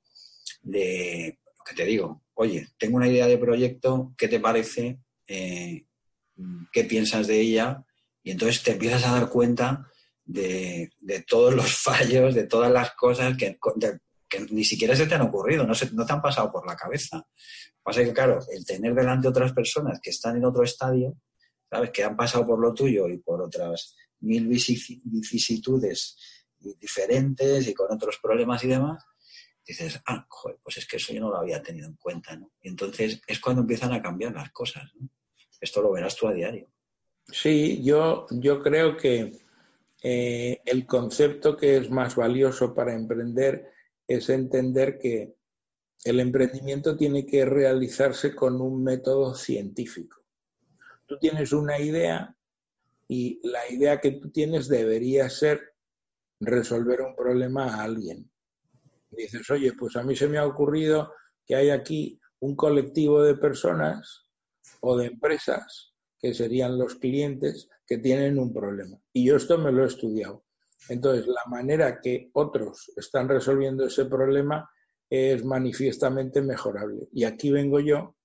de 0.62 1.38
lo 1.44 1.64
que 1.64 1.75
te 1.75 1.85
digo. 1.85 2.25
Oye, 2.35 2.68
tengo 2.78 2.97
una 2.97 3.09
idea 3.09 3.26
de 3.26 3.37
proyecto, 3.37 4.14
¿qué 4.16 4.28
te 4.28 4.40
parece? 4.40 5.00
Eh, 5.26 5.85
¿Qué 6.72 6.84
piensas 6.84 7.26
de 7.26 7.40
ella? 7.40 7.84
Y 8.22 8.30
entonces 8.30 8.62
te 8.62 8.72
empiezas 8.72 9.04
a 9.06 9.12
dar 9.12 9.28
cuenta 9.28 9.86
de, 10.24 10.90
todos 11.26 11.54
los 11.54 11.72
fallos, 11.82 12.34
de 12.34 12.44
todas 12.44 12.72
las 12.72 12.92
cosas 12.92 13.36
que, 13.36 13.58
ni 14.50 14.64
siquiera 14.64 14.96
se 14.96 15.06
te 15.06 15.14
han 15.14 15.22
ocurrido, 15.22 15.64
no, 15.64 15.74
no 15.92 16.06
te 16.06 16.12
han 16.12 16.22
pasado 16.22 16.50
por 16.50 16.66
la 16.66 16.76
cabeza. 16.76 17.26
Pasa 17.82 18.04
que, 18.04 18.12
claro, 18.12 18.38
el 18.50 18.64
tener 18.64 18.94
delante 18.94 19.28
otras 19.28 19.52
personas 19.52 20.00
que 20.02 20.10
están 20.10 20.36
en 20.36 20.44
otro 20.44 20.62
estadio, 20.62 21.16
¿sabes? 21.68 21.90
Que 21.90 22.04
han 22.04 22.16
pasado 22.16 22.46
por 22.46 22.60
lo 22.60 22.72
tuyo 22.72 23.08
y 23.08 23.18
por 23.18 23.42
otras 23.42 23.96
mil 24.20 24.46
vicisitudes 24.46 26.16
diferentes 26.78 27.66
y 27.66 27.74
con 27.74 27.92
otros 27.92 28.18
problemas 28.22 28.62
y 28.62 28.68
demás, 28.68 29.04
dices, 29.66 30.00
ah, 30.06 30.24
joder, 30.28 30.58
pues 30.62 30.76
es 30.76 30.86
que 30.86 30.96
eso 30.96 31.12
yo 31.12 31.20
no 31.20 31.30
lo 31.30 31.38
había 31.38 31.62
tenido 31.62 31.88
en 31.88 31.96
cuenta, 31.96 32.36
¿no? 32.36 32.52
Y 32.62 32.68
entonces 32.68 33.20
es 33.26 33.40
cuando 33.40 33.62
empiezan 33.62 33.92
a 33.92 34.00
cambiar 34.00 34.32
las 34.32 34.50
cosas, 34.50 34.84
¿no? 34.94 35.08
Esto 35.62 35.81
lo 35.81 35.92
verás 35.92 36.16
tú 36.16 36.26
a 36.26 36.33
diario. 36.33 36.66
Sí, 37.31 37.81
yo, 37.85 38.26
yo 38.31 38.61
creo 38.61 38.97
que 38.97 39.33
eh, 40.02 40.61
el 40.64 40.85
concepto 40.87 41.57
que 41.57 41.76
es 41.76 41.88
más 41.88 42.16
valioso 42.16 42.75
para 42.75 42.92
emprender 42.92 43.71
es 44.09 44.28
entender 44.28 44.99
que 44.99 45.37
el 46.04 46.19
emprendimiento 46.19 46.97
tiene 46.97 47.25
que 47.25 47.45
realizarse 47.45 48.35
con 48.35 48.61
un 48.61 48.83
método 48.83 49.37
científico. 49.37 50.21
Tú 51.07 51.16
tienes 51.21 51.52
una 51.52 51.78
idea 51.78 52.37
y 53.07 53.40
la 53.49 53.71
idea 53.71 54.00
que 54.00 54.11
tú 54.12 54.31
tienes 54.31 54.66
debería 54.66 55.31
ser 55.31 55.75
resolver 56.40 57.02
un 57.02 57.14
problema 57.14 57.66
a 57.66 57.85
alguien. 57.85 58.28
dices, 59.12 59.49
oye, 59.49 59.75
pues 59.75 59.95
a 59.95 60.02
mí 60.02 60.16
se 60.16 60.26
me 60.26 60.38
ha 60.38 60.47
ocurrido 60.47 61.12
que 61.47 61.54
hay 61.54 61.71
aquí 61.71 62.21
un 62.40 62.57
colectivo 62.57 63.23
de 63.23 63.37
personas 63.37 64.26
o 64.81 64.97
de 64.97 65.07
empresas, 65.07 65.95
que 66.19 66.35
serían 66.35 66.78
los 66.78 66.97
clientes, 66.97 67.69
que 67.87 67.99
tienen 67.99 68.38
un 68.38 68.52
problema. 68.52 68.99
Y 69.12 69.26
yo 69.26 69.37
esto 69.37 69.59
me 69.59 69.73
lo 69.73 69.85
he 69.85 69.88
estudiado. 69.88 70.45
Entonces, 70.88 71.26
la 71.26 71.42
manera 71.49 72.00
que 72.00 72.31
otros 72.33 72.92
están 72.97 73.28
resolviendo 73.28 73.87
ese 73.87 74.07
problema 74.07 74.69
es 75.09 75.45
manifiestamente 75.45 76.42
mejorable. 76.42 77.09
Y 77.12 77.25
aquí 77.25 77.50
vengo 77.50 77.81
yo, 77.81 78.16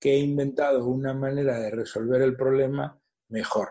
que 0.00 0.14
he 0.14 0.18
inventado 0.18 0.84
una 0.86 1.14
manera 1.14 1.60
de 1.60 1.70
resolver 1.70 2.22
el 2.22 2.36
problema 2.36 2.98
mejor. 3.28 3.68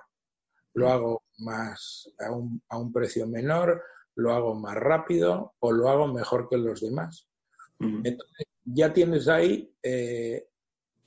Lo 0.73 0.89
hago 0.89 1.23
más 1.39 2.09
a 2.19 2.31
un, 2.31 2.61
a 2.69 2.77
un 2.79 2.93
precio 2.93 3.27
menor, 3.27 3.83
lo 4.15 4.31
hago 4.33 4.55
más 4.55 4.75
rápido 4.75 5.55
o 5.59 5.71
lo 5.71 5.89
hago 5.89 6.07
mejor 6.07 6.47
que 6.49 6.57
los 6.57 6.81
demás. 6.81 7.27
Entonces, 7.79 8.45
ya 8.63 8.93
tienes 8.93 9.27
ahí 9.27 9.73
eh, 9.81 10.47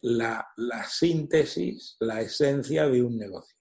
la, 0.05 0.47
síntesis, 0.87 1.97
la 2.01 2.21
esencia 2.21 2.87
de 2.89 3.03
un 3.03 3.17
negocio. 3.17 3.57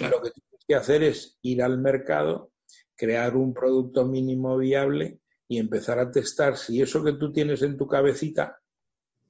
Lo 0.00 0.20
que 0.20 0.32
tienes 0.32 0.64
que 0.66 0.74
hacer 0.74 1.04
es 1.04 1.38
ir 1.42 1.62
al 1.62 1.78
mercado, 1.78 2.50
crear 2.96 3.36
un 3.36 3.54
producto 3.54 4.04
mínimo 4.04 4.58
viable 4.58 5.20
y 5.46 5.58
empezar 5.58 6.00
a 6.00 6.10
testar 6.10 6.56
si 6.56 6.82
eso 6.82 7.04
que 7.04 7.12
tú 7.12 7.32
tienes 7.32 7.62
en 7.62 7.76
tu 7.76 7.86
cabecita 7.86 8.60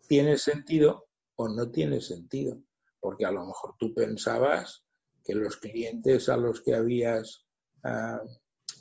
tiene 0.09 0.39
sentido 0.39 1.07
o 1.37 1.49
no 1.49 1.71
tiene 1.71 2.01
sentido. 2.01 2.63
Porque 2.99 3.27
a 3.27 3.31
lo 3.31 3.45
mejor 3.45 3.75
tú 3.79 3.93
pensabas 3.93 4.85
que 5.23 5.35
los 5.35 5.59
clientes 5.59 6.31
a 6.31 6.39
los 6.39 6.63
que 6.63 6.75
habías, 6.75 7.45
ah, 7.85 8.23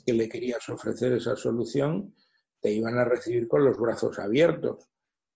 que 0.06 0.14
le 0.14 0.26
querías 0.26 0.66
ofrecer 0.70 1.12
esa 1.12 1.36
solución, 1.36 2.14
te 2.60 2.72
iban 2.72 2.96
a 2.96 3.04
recibir 3.04 3.46
con 3.46 3.62
los 3.62 3.78
brazos 3.78 4.18
abiertos. 4.18 4.88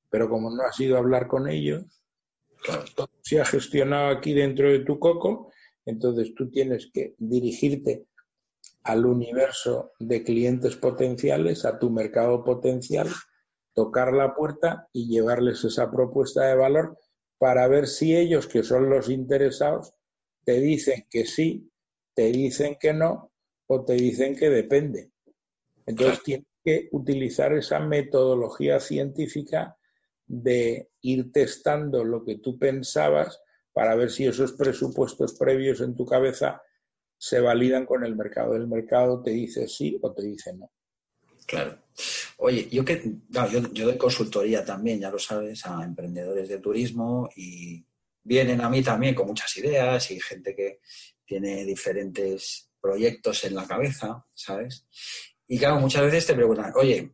Pero 0.09 0.31
como 0.31 0.49
no 0.49 0.63
has 0.63 0.81
ido 0.81 0.97
a 0.97 1.01
hablar 1.01 1.27
con 1.27 1.47
ellos, 1.49 1.85
todo 2.95 3.09
se 3.23 3.41
ha 3.41 3.45
gestionado 3.45 4.09
aquí 4.09 4.33
dentro 4.33 4.71
de 4.71 4.81
tu 4.81 4.99
coco, 4.99 5.51
entonces 5.85 6.35
tú 6.35 6.51
tienes 6.51 6.91
que 6.93 7.15
dirigirte 7.19 8.07
al 8.83 9.05
universo 9.07 9.93
de 9.99 10.23
clientes 10.23 10.77
potenciales, 10.77 11.65
a 11.65 11.79
tu 11.79 11.91
mercado 11.91 12.45
potencial, 12.45 13.09
tocar 13.75 14.13
la 14.13 14.35
puerta 14.35 14.89
y 14.93 15.09
llevarles 15.09 15.65
esa 15.65 15.91
propuesta 15.91 16.47
de 16.47 16.55
valor 16.55 16.99
para 17.39 17.67
ver 17.69 17.87
si 17.87 18.17
ellos, 18.17 18.47
que 18.47 18.63
son 18.63 18.89
los 18.89 19.11
interesados, 19.11 19.93
te 20.45 20.61
dicen 20.61 21.07
que 21.11 21.27
sí, 21.27 21.71
te 22.15 22.31
dicen 22.33 22.77
que 22.81 22.93
no 22.93 23.33
o 23.67 23.85
te 23.85 23.95
dicen 23.95 24.37
que 24.37 24.49
depende. 24.49 25.11
Entonces 25.85 26.23
tienes 26.23 26.47
que 26.65 26.89
utilizar 26.93 27.53
esa 27.53 27.81
metodología 27.81 28.81
científica 28.81 29.77
de 30.27 30.91
ir 31.03 31.33
testando 31.33 32.05
lo 32.05 32.25
que 32.25 32.39
tú 32.39 32.59
pensabas 32.59 33.41
para 33.73 33.95
ver 33.95 34.11
si 34.11 34.27
esos 34.27 34.53
presupuestos 34.53 35.35
previos 35.35 35.81
en 35.81 35.95
tu 35.95 36.07
cabeza 36.07 36.63
se 37.19 37.41
validan 37.41 37.87
con 37.87 38.05
el 38.05 38.17
mercado. 38.17 38.57
El 38.57 38.69
mercado 38.69 39.23
te 39.23 39.31
dice 39.31 39.69
sí 39.69 39.99
o 40.01 40.13
te 40.13 40.23
dice 40.23 40.55
no. 40.55 40.71
Claro. 41.47 41.79
Oye, 42.39 42.69
yo 42.71 42.85
que 42.85 43.03
yo, 43.29 43.73
yo, 43.73 43.87
doy 43.87 43.97
consultoría 43.97 44.65
también, 44.65 45.01
ya 45.01 45.11
lo 45.11 45.19
sabes, 45.19 45.65
a 45.65 45.85
emprendedores 45.85 46.49
de 46.49 46.59
turismo 46.59 47.31
y 47.37 47.85
vienen 48.23 48.61
a 48.61 48.69
mí 48.69 48.83
también 48.83 49.15
con 49.15 49.29
muchas 49.29 49.57
ideas 49.57 50.11
y 50.11 50.21
gente 50.21 50.55
que 50.55 50.81
tiene 51.25 51.65
diferentes 51.65 52.71
proyectos 52.81 53.45
en 53.45 53.55
la 53.55 53.67
cabeza, 53.67 54.25
¿sabes? 54.35 54.87
Y 55.47 55.59
claro, 55.59 55.81
muchas 55.81 56.03
veces 56.03 56.27
te 56.27 56.35
preguntan, 56.35 56.73
oye, 56.75 57.13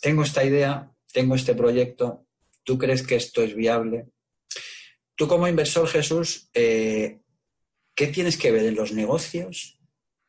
tengo 0.00 0.22
esta 0.22 0.44
idea, 0.44 0.92
tengo 1.12 1.34
este 1.34 1.54
proyecto, 1.54 2.27
¿Tú 2.68 2.76
crees 2.76 3.02
que 3.02 3.16
esto 3.16 3.42
es 3.42 3.54
viable? 3.54 4.10
Tú 5.14 5.26
como 5.26 5.48
inversor, 5.48 5.88
Jesús, 5.88 6.50
eh, 6.52 7.22
¿qué 7.94 8.08
tienes 8.08 8.36
que 8.36 8.52
ver 8.52 8.66
en 8.66 8.74
los 8.74 8.92
negocios? 8.92 9.80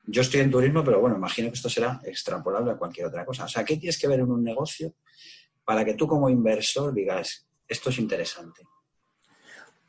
Yo 0.03 0.21
estoy 0.21 0.39
en 0.39 0.49
turismo, 0.49 0.81
pero 0.81 1.01
bueno, 1.01 1.17
imagino 1.17 1.49
que 1.49 1.55
esto 1.55 1.67
será 1.67 1.99
extrapolable 2.05 2.71
a 2.71 2.77
cualquier 2.77 3.07
otra 3.07 3.25
cosa. 3.25 3.43
O 3.43 3.49
sea, 3.49 3.65
¿qué 3.65 3.75
tienes 3.75 3.99
que 3.99 4.07
ver 4.07 4.21
en 4.21 4.31
un 4.31 4.41
negocio 4.41 4.93
para 5.65 5.83
que 5.83 5.95
tú 5.95 6.07
como 6.07 6.29
inversor 6.29 6.93
digas, 6.93 7.45
esto 7.67 7.89
es 7.89 7.99
interesante? 7.99 8.61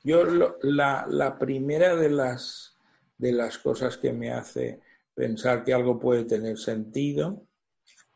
Yo 0.03 0.25
la, 0.25 1.37
primera 1.39 1.95
de 1.95 2.11
las, 2.11 2.77
de 3.17 3.31
las 3.31 3.59
cosas 3.59 3.97
que 3.97 4.13
me 4.13 4.33
hace 4.33 4.81
pensar 5.15 5.63
que 5.63 5.73
algo 5.73 6.01
puede 6.01 6.25
tener 6.25 6.59
sentido 6.59 7.47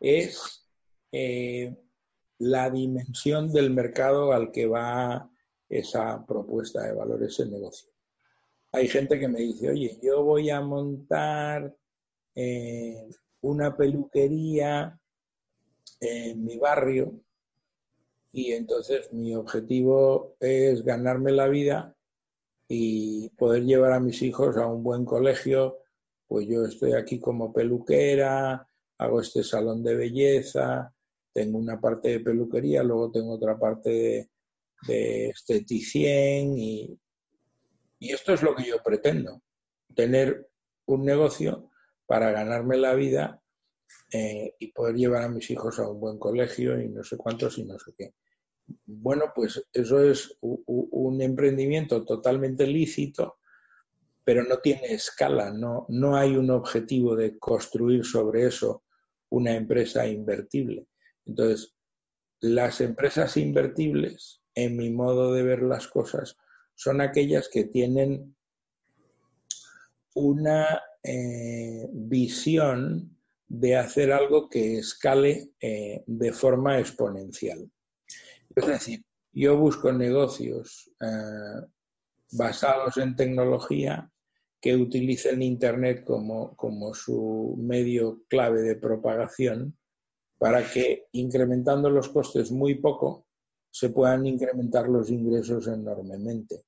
es 0.01 0.66
eh, 1.12 1.73
la 2.44 2.68
dimensión 2.68 3.50
del 3.50 3.70
mercado 3.70 4.33
al 4.33 4.52
que 4.52 4.66
va 4.66 5.30
esa 5.66 6.26
propuesta 6.26 6.83
de 6.83 6.92
valor, 6.92 7.22
ese 7.22 7.46
negocio. 7.46 7.90
Hay 8.72 8.87
gente 8.87 9.18
que 9.18 9.28
me 9.28 9.40
dice, 9.40 9.70
oye, 9.70 9.98
yo 10.02 10.22
voy 10.22 10.50
a 10.50 10.61
montar 10.61 11.74
eh, 12.35 13.09
una 13.40 13.74
peluquería 13.74 15.00
en 16.00 16.44
mi 16.44 16.59
barrio 16.59 17.18
y 18.30 18.52
entonces 18.52 19.11
mi 19.12 19.35
objetivo 19.35 20.37
es 20.38 20.85
ganarme 20.85 21.33
la 21.33 21.48
vida 21.48 21.96
y 22.68 23.30
poder 23.30 23.64
llevar 23.64 23.92
a 23.92 24.00
mis 24.00 24.20
hijos 24.20 24.59
a 24.59 24.66
un 24.66 24.83
buen 24.83 25.07
colegio, 25.07 25.78
pues 26.26 26.46
yo 26.46 26.66
estoy 26.66 26.92
aquí 26.92 27.18
como 27.18 27.54
peluquera, 27.54 28.68
hago 28.98 29.20
este 29.22 29.42
salón 29.42 29.83
de 29.83 29.94
belleza, 29.94 30.93
tengo 31.35 31.59
una 31.59 31.81
parte 31.81 32.11
de 32.11 32.20
peluquería, 32.20 32.83
luego 32.85 33.11
tengo 33.11 33.35
otra 33.35 33.59
parte 33.59 34.31
de, 34.87 35.29
esteticien 35.29 36.57
y, 36.57 36.99
esto 38.01 38.35
es 38.35 38.42
lo 38.42 38.55
que 38.55 38.64
yo 38.64 38.83
pretendo, 38.85 39.42
tener 39.94 40.49
un 40.87 41.05
negocio 41.05 41.70
para 42.07 42.31
ganarme 42.33 42.77
la 42.77 42.94
vida 42.94 43.42
eh, 44.12 44.55
y 44.59 44.73
poder 44.73 44.94
llevar 44.94 45.23
a 45.23 45.29
mis 45.29 45.51
hijos 45.51 45.79
a 45.79 45.88
un 45.88 46.01
buen 46.01 46.18
colegio 46.18 46.79
y 46.79 46.88
no 46.88 47.03
sé 47.03 47.16
cuántos 47.16 47.57
y 47.57 47.64
no 47.64 47.79
sé 47.79 47.94
qué. 47.97 48.14
Bueno, 48.85 49.33
pues 49.35 49.66
eso 49.73 50.03
es 50.03 50.37
un 50.40 51.23
emprendimiento 51.23 52.05
totalmente 52.05 52.66
lícito, 52.66 53.38
pero 54.23 54.44
no 54.44 54.59
tiene 54.59 54.92
escala, 54.92 55.51
no, 55.51 55.87
no 55.88 56.16
hay 56.16 56.37
un 56.37 56.51
objetivo 56.51 57.16
de 57.16 57.38
construir 57.38 58.05
sobre 58.05 58.47
eso 58.47 58.85
una 59.31 59.57
empresa 59.57 60.07
invertible. 60.07 60.87
Entonces, 61.26 61.74
las 62.40 62.80
empresas 62.80 63.37
invertibles, 63.37 64.42
en 64.54 64.76
mi 64.76 64.90
modo 64.90 65.32
de 65.32 65.42
ver 65.42 65.62
las 65.62 65.88
cosas, 65.88 66.37
son 66.74 67.00
aquellas 67.00 67.48
que 67.48 67.64
tienen 67.64 68.37
una 70.14 70.82
eh, 71.02 71.88
visión 71.92 73.16
de 73.48 73.76
hacer 73.76 74.12
algo 74.12 74.48
que 74.48 74.78
escale 74.78 75.52
eh, 75.60 76.02
de 76.06 76.32
forma 76.32 76.78
exponencial. 76.78 77.70
Es 78.54 78.66
decir, 78.66 79.04
yo 79.32 79.56
busco 79.56 79.92
negocios 79.92 80.90
eh, 81.00 81.66
basados 82.32 82.96
en 82.96 83.16
tecnología 83.16 84.10
que 84.60 84.76
utilicen 84.76 85.42
Internet 85.42 86.04
como, 86.04 86.56
como 86.56 86.94
su 86.94 87.56
medio 87.58 88.22
clave 88.28 88.62
de 88.62 88.76
propagación 88.76 89.76
para 90.44 90.62
que 90.70 91.07
incrementando 91.12 91.88
los 91.88 92.11
costes 92.11 92.52
muy 92.52 92.74
poco 92.74 93.24
se 93.70 93.88
puedan 93.88 94.26
incrementar 94.26 94.90
los 94.90 95.09
ingresos 95.09 95.68
enormemente. 95.68 96.66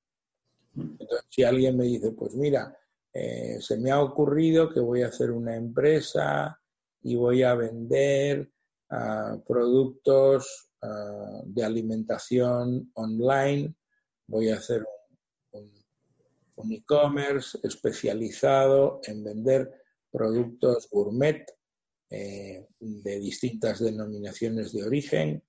Entonces, 0.75 1.27
si 1.29 1.43
alguien 1.43 1.77
me 1.77 1.83
dice, 1.83 2.11
pues 2.13 2.33
mira, 2.33 2.75
eh, 3.13 3.57
se 3.61 3.77
me 3.77 3.91
ha 3.91 4.01
ocurrido 4.01 4.67
que 4.73 4.79
voy 4.79 5.03
a 5.03 5.09
hacer 5.09 5.29
una 5.29 5.55
empresa 5.55 6.59
y 7.03 7.17
voy 7.17 7.43
a 7.43 7.53
vender 7.53 8.49
ah, 8.89 9.37
productos 9.47 10.71
ah, 10.81 11.41
de 11.45 11.63
alimentación 11.63 12.89
online, 12.95 13.75
voy 14.25 14.49
a 14.49 14.57
hacer 14.57 14.83
un 15.51 16.71
e-commerce 16.71 17.59
especializado 17.61 19.01
en 19.03 19.23
vender 19.23 19.71
productos 20.09 20.89
gourmet 20.89 21.45
eh, 22.09 22.65
de 22.79 23.19
distintas 23.19 23.79
denominaciones 23.79 24.71
de 24.71 24.83
origen 24.83 25.43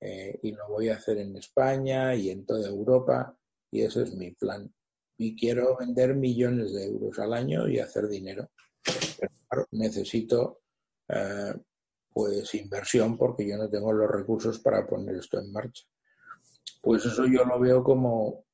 eh, 0.00 0.38
y 0.42 0.52
lo 0.52 0.68
voy 0.68 0.88
a 0.88 0.96
hacer 0.96 1.18
en 1.18 1.36
España 1.36 2.14
y 2.14 2.30
en 2.30 2.46
toda 2.46 2.68
Europa 2.68 3.36
y 3.70 3.82
ese 3.82 4.02
es 4.02 4.14
mi 4.14 4.30
plan. 4.30 4.72
Y 5.16 5.36
quiero 5.36 5.76
vender 5.76 6.14
millones 6.14 6.72
de 6.72 6.86
euros 6.86 7.18
al 7.18 7.34
año 7.34 7.68
y 7.68 7.78
hacer 7.78 8.08
dinero. 8.08 8.50
Pero 9.48 9.66
necesito 9.72 10.60
eh, 11.08 11.54
pues 12.12 12.54
inversión 12.54 13.18
porque 13.18 13.48
yo 13.48 13.56
no 13.56 13.68
tengo 13.68 13.92
los 13.92 14.10
recursos 14.10 14.60
para 14.60 14.86
poner 14.86 15.16
esto 15.16 15.40
en 15.40 15.50
marcha. 15.50 15.84
Pues 16.80 17.04
eso 17.04 17.26
yo 17.26 17.44
lo 17.44 17.58
veo 17.58 17.82
como 17.82 18.44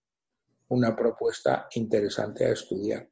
una 0.68 0.96
propuesta 0.96 1.68
interesante 1.74 2.46
a 2.46 2.52
estudiar. 2.52 3.08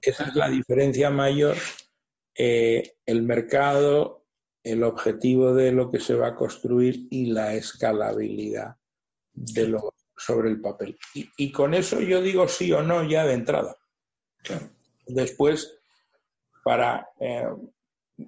Esa 0.00 0.24
es 0.24 0.34
la 0.34 0.48
diferencia 0.48 1.10
mayor 1.10 1.56
eh, 2.34 2.96
el 3.06 3.22
mercado, 3.22 4.24
el 4.62 4.82
objetivo 4.84 5.54
de 5.54 5.72
lo 5.72 5.90
que 5.90 6.00
se 6.00 6.14
va 6.14 6.28
a 6.28 6.36
construir 6.36 7.06
y 7.10 7.26
la 7.26 7.54
escalabilidad 7.54 8.76
de 9.32 9.68
lo 9.68 9.94
sobre 10.16 10.50
el 10.50 10.60
papel. 10.60 10.96
Y, 11.14 11.50
con 11.50 11.74
eso 11.74 12.00
yo 12.00 12.22
digo 12.22 12.46
sí 12.46 12.72
o 12.72 12.82
no 12.82 13.08
ya 13.08 13.26
de 13.26 13.34
entrada. 13.34 13.76
Después, 15.06 15.78
para 16.64 17.08
eh, 17.18 17.48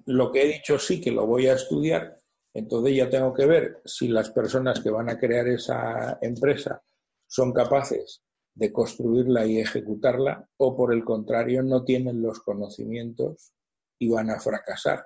lo 0.05 0.31
que 0.31 0.43
he 0.43 0.53
dicho 0.53 0.77
sí 0.77 0.99
que 0.99 1.11
lo 1.11 1.25
voy 1.25 1.47
a 1.47 1.53
estudiar, 1.53 2.17
entonces 2.53 2.95
ya 2.95 3.09
tengo 3.09 3.33
que 3.33 3.45
ver 3.45 3.81
si 3.85 4.07
las 4.07 4.29
personas 4.29 4.81
que 4.81 4.89
van 4.89 5.09
a 5.09 5.17
crear 5.17 5.47
esa 5.47 6.17
empresa 6.21 6.81
son 7.27 7.53
capaces 7.53 8.21
de 8.53 8.71
construirla 8.71 9.45
y 9.45 9.59
ejecutarla 9.59 10.47
o 10.57 10.75
por 10.75 10.93
el 10.93 11.03
contrario 11.03 11.63
no 11.63 11.83
tienen 11.83 12.21
los 12.21 12.39
conocimientos 12.39 13.54
y 13.99 14.09
van 14.09 14.29
a 14.29 14.39
fracasar. 14.39 15.05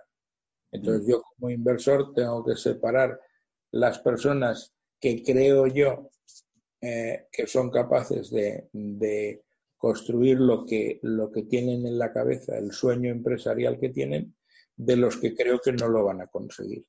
Entonces 0.72 1.08
yo 1.08 1.22
como 1.22 1.50
inversor 1.50 2.14
tengo 2.14 2.44
que 2.44 2.56
separar 2.56 3.20
las 3.72 4.00
personas 4.00 4.74
que 5.00 5.24
creo 5.24 5.68
yo 5.68 6.10
eh, 6.82 7.28
que 7.32 7.48
son 7.48 7.70
capaces 7.70 8.30
de, 8.30 8.70
de, 8.72 9.44
construir 9.78 10.38
lo 10.40 10.66
que, 10.66 11.00
lo 11.04 11.32
que 11.32 11.44
tienen 11.44 11.86
en 11.86 11.98
la 11.98 12.12
cabeza, 12.12 12.58
el 12.58 12.74
sueño 12.74 13.12
empresarial 13.12 13.80
que 13.80 13.90
tienen, 13.90 14.36
de 14.76 14.98
los 14.98 15.16
que 15.18 15.34
creo 15.34 15.60
que 15.60 15.72
no 15.72 15.88
lo 15.88 16.04
van 16.04 16.22
a 16.22 16.28
conseguir. 16.28 16.86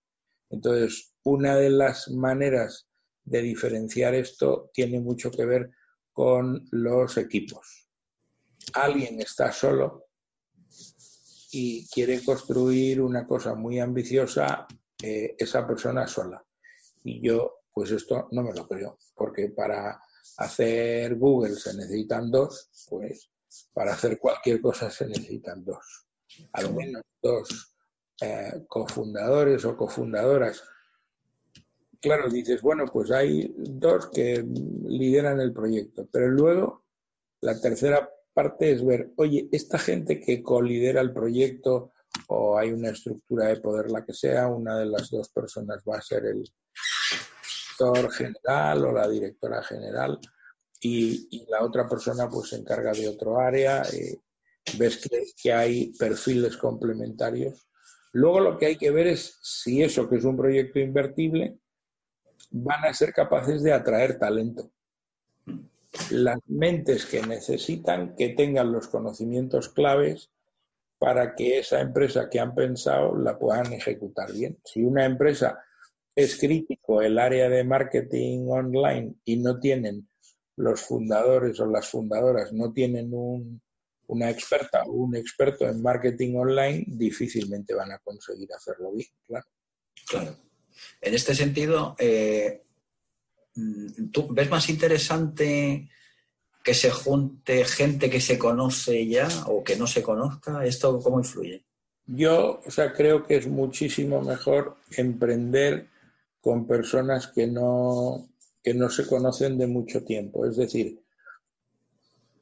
Entonces, 0.50 1.14
una 1.22 1.56
de 1.56 1.70
las 1.70 2.10
maneras 2.10 2.88
de 3.24 3.42
diferenciar 3.42 4.14
esto 4.14 4.70
tiene 4.74 5.00
mucho 5.00 5.30
que 5.30 5.44
ver 5.44 5.70
con 6.12 6.66
los 6.72 7.16
equipos. 7.16 7.88
Alguien 8.74 9.20
está 9.20 9.52
solo 9.52 10.10
y 11.52 11.86
quiere 11.88 12.24
construir 12.24 13.00
una 13.00 13.26
cosa 13.26 13.54
muy 13.54 13.78
ambiciosa, 13.78 14.66
eh, 15.02 15.34
esa 15.38 15.66
persona 15.66 16.06
sola. 16.06 16.44
Y 17.04 17.26
yo, 17.26 17.62
pues 17.72 17.90
esto 17.90 18.28
no 18.32 18.42
me 18.42 18.52
lo 18.52 18.66
creo, 18.68 18.98
porque 19.14 19.48
para 19.48 20.00
hacer 20.38 21.16
Google 21.16 21.56
se 21.56 21.74
necesitan 21.74 22.30
dos, 22.30 22.70
pues 22.88 23.30
para 23.72 23.92
hacer 23.92 24.18
cualquier 24.18 24.60
cosa 24.60 24.90
se 24.90 25.06
necesitan 25.06 25.64
dos. 25.64 26.06
Al 26.52 26.72
menos 26.74 27.02
dos 27.20 27.74
eh, 28.20 28.64
cofundadores 28.68 29.64
o 29.64 29.76
cofundadoras 29.76 30.62
claro, 32.00 32.28
dices, 32.30 32.62
bueno, 32.62 32.86
pues 32.86 33.10
hay 33.10 33.52
dos 33.56 34.08
que 34.08 34.44
lideran 34.86 35.40
el 35.40 35.52
proyecto, 35.52 36.08
pero 36.10 36.28
luego 36.28 36.84
la 37.40 37.60
tercera 37.60 38.10
parte 38.42 38.72
es 38.72 38.85
ver, 38.85 39.11
oye, 39.16 39.48
esta 39.53 39.79
gente 39.79 40.18
que 40.18 40.42
colidera 40.42 41.03
el 41.03 41.12
proyecto 41.12 41.92
o 42.29 42.59
hay 42.59 42.72
una 42.72 42.90
estructura 42.90 43.48
de 43.48 43.61
poder, 43.61 43.90
la 43.90 44.05
que 44.05 44.14
sea, 44.14 44.48
una 44.48 44.79
de 44.79 44.87
las 44.87 45.11
dos 45.11 45.29
personas 45.29 45.83
va 45.87 45.98
a 45.98 46.03
ser 46.03 46.24
el 46.24 46.42
director 46.42 48.11
general 48.12 48.85
o 48.87 48.92
la 48.92 49.09
directora 49.09 49.62
general 49.62 50.18
y, 50.81 51.46
la 51.50 51.62
otra 51.62 51.87
persona 51.87 52.29
pues 52.31 52.48
se 52.48 52.57
encarga 52.57 52.92
de 52.92 53.09
otro 53.09 53.38
área. 53.38 53.83
Eh, 53.92 54.16
ves 54.79 54.96
que, 54.96 55.24
que 55.42 55.53
hay 55.53 55.92
perfiles 55.98 56.57
complementarios. 56.57 57.68
Luego 58.12 58.40
lo 58.40 58.57
que 58.57 58.66
hay 58.66 58.76
que 58.76 58.90
ver 58.90 59.09
es 59.09 59.38
si 59.42 59.83
eso, 59.83 60.09
que 60.09 60.16
es 60.16 60.24
un 60.24 60.37
proyecto 60.37 60.79
invertible, 60.79 61.59
van 62.50 62.87
a 62.87 62.94
ser 62.94 63.12
capaces 63.12 63.62
de 63.62 63.72
atraer 63.74 64.18
talento. 64.18 64.72
Las 66.11 66.38
mentes 66.46 67.07
que 67.07 67.22
necesitan 67.22 68.14
que 68.14 68.31
tengan 68.31 68.72
los 68.72 68.88
conocimientos 68.88 69.68
claves 69.68 70.31
para 70.98 71.35
que 71.35 71.59
esa 71.59 71.81
empresa 71.81 72.29
que 72.29 72.38
han 72.38 72.55
pensado 72.55 73.16
la 73.16 73.38
puedan 73.38 73.72
ejecutar 73.72 74.33
bien. 74.33 74.59
Si 74.64 74.83
una 74.83 75.05
empresa 75.05 75.59
es 76.14 76.38
crítico 76.38 77.00
el 77.00 77.18
área 77.18 77.48
de 77.48 77.64
marketing 77.64 78.48
online 78.48 79.14
y 79.24 79.38
no 79.38 79.59
tienen 79.59 80.09
los 80.57 80.83
fundadores 80.83 81.59
o 81.61 81.66
las 81.66 81.88
fundadoras, 81.88 82.53
no 82.53 82.72
tienen 82.72 83.11
una 84.07 84.31
experta 84.31 84.83
o 84.85 84.92
un 84.92 85.16
experto 85.16 85.66
en 85.66 85.81
marketing 85.81 86.35
online, 86.37 86.85
difícilmente 86.87 87.74
van 87.74 87.92
a 87.92 87.98
conseguir 87.98 88.53
hacerlo 88.53 88.92
bien, 88.92 89.09
claro. 89.26 89.46
Claro. 90.07 90.37
En 91.00 91.14
este 91.14 91.35
sentido, 91.35 91.94
eh, 91.98 92.62
¿tú 94.12 94.28
ves 94.32 94.50
más 94.50 94.68
interesante 94.68 95.88
que 96.62 96.74
se 96.74 96.90
junte 96.90 97.64
gente 97.64 98.10
que 98.10 98.20
se 98.20 98.38
conoce 98.38 99.06
ya 99.06 99.28
o 99.46 99.64
que 99.64 99.76
no 99.76 99.86
se 99.86 100.02
conozca? 100.02 100.64
¿Esto 100.64 100.98
cómo 101.00 101.18
influye? 101.18 101.64
Yo, 102.06 102.60
o 102.66 102.70
sea, 102.70 102.92
creo 102.92 103.24
que 103.24 103.36
es 103.36 103.46
muchísimo 103.46 104.20
mejor 104.20 104.76
emprender 104.96 105.88
con 106.40 106.66
personas 106.66 107.28
que 107.28 107.46
no, 107.46 108.28
que 108.62 108.74
no 108.74 108.88
se 108.90 109.06
conocen 109.06 109.58
de 109.58 109.66
mucho 109.66 110.02
tiempo. 110.02 110.46
Es 110.46 110.56
decir, 110.56 111.00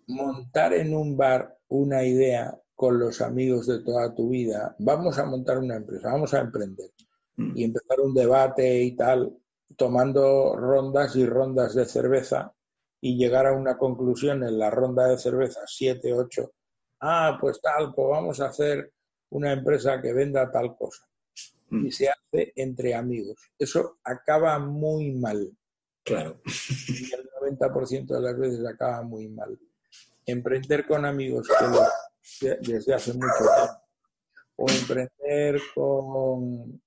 montar 0.06 0.72
en 0.72 0.94
un 0.94 1.16
bar 1.16 1.58
una 1.68 2.02
idea 2.02 2.58
con 2.74 2.98
los 2.98 3.20
amigos 3.20 3.66
de 3.66 3.80
toda 3.80 4.14
tu 4.14 4.30
vida, 4.30 4.74
vamos 4.78 5.18
a 5.18 5.26
montar 5.26 5.58
una 5.58 5.76
empresa, 5.76 6.12
vamos 6.12 6.32
a 6.32 6.40
emprender 6.40 6.90
y 7.54 7.64
empezar 7.64 8.00
un 8.00 8.14
debate 8.14 8.82
y 8.82 8.96
tal, 8.96 9.36
tomando 9.76 10.56
rondas 10.56 11.16
y 11.16 11.26
rondas 11.26 11.74
de 11.74 11.84
cerveza 11.84 12.52
y 13.00 13.16
llegar 13.16 13.46
a 13.46 13.52
una 13.52 13.76
conclusión 13.78 14.42
en 14.42 14.58
la 14.58 14.70
ronda 14.70 15.06
de 15.06 15.18
cerveza, 15.18 15.60
siete, 15.66 16.12
ocho, 16.12 16.52
ah, 17.00 17.38
pues 17.40 17.60
tal, 17.60 17.94
pues 17.94 18.08
vamos 18.08 18.40
a 18.40 18.46
hacer 18.46 18.92
una 19.30 19.52
empresa 19.52 20.00
que 20.00 20.12
venda 20.12 20.50
tal 20.50 20.76
cosa. 20.76 21.06
Mm. 21.70 21.86
Y 21.86 21.92
se 21.92 22.08
hace 22.08 22.52
entre 22.56 22.94
amigos. 22.94 23.36
Eso 23.58 23.98
acaba 24.02 24.58
muy 24.58 25.12
mal. 25.12 25.50
Claro. 26.02 26.40
Y 26.88 27.14
el 27.14 27.28
90% 27.58 28.06
de 28.06 28.20
las 28.20 28.38
veces 28.38 28.66
acaba 28.66 29.02
muy 29.02 29.28
mal. 29.28 29.58
Emprender 30.24 30.86
con 30.86 31.04
amigos 31.04 31.46
que 32.40 32.56
desde 32.60 32.94
hace 32.94 33.12
mucho 33.12 33.28
tiempo. 33.38 33.82
O 34.56 34.68
emprender 34.68 35.60
con 35.74 36.80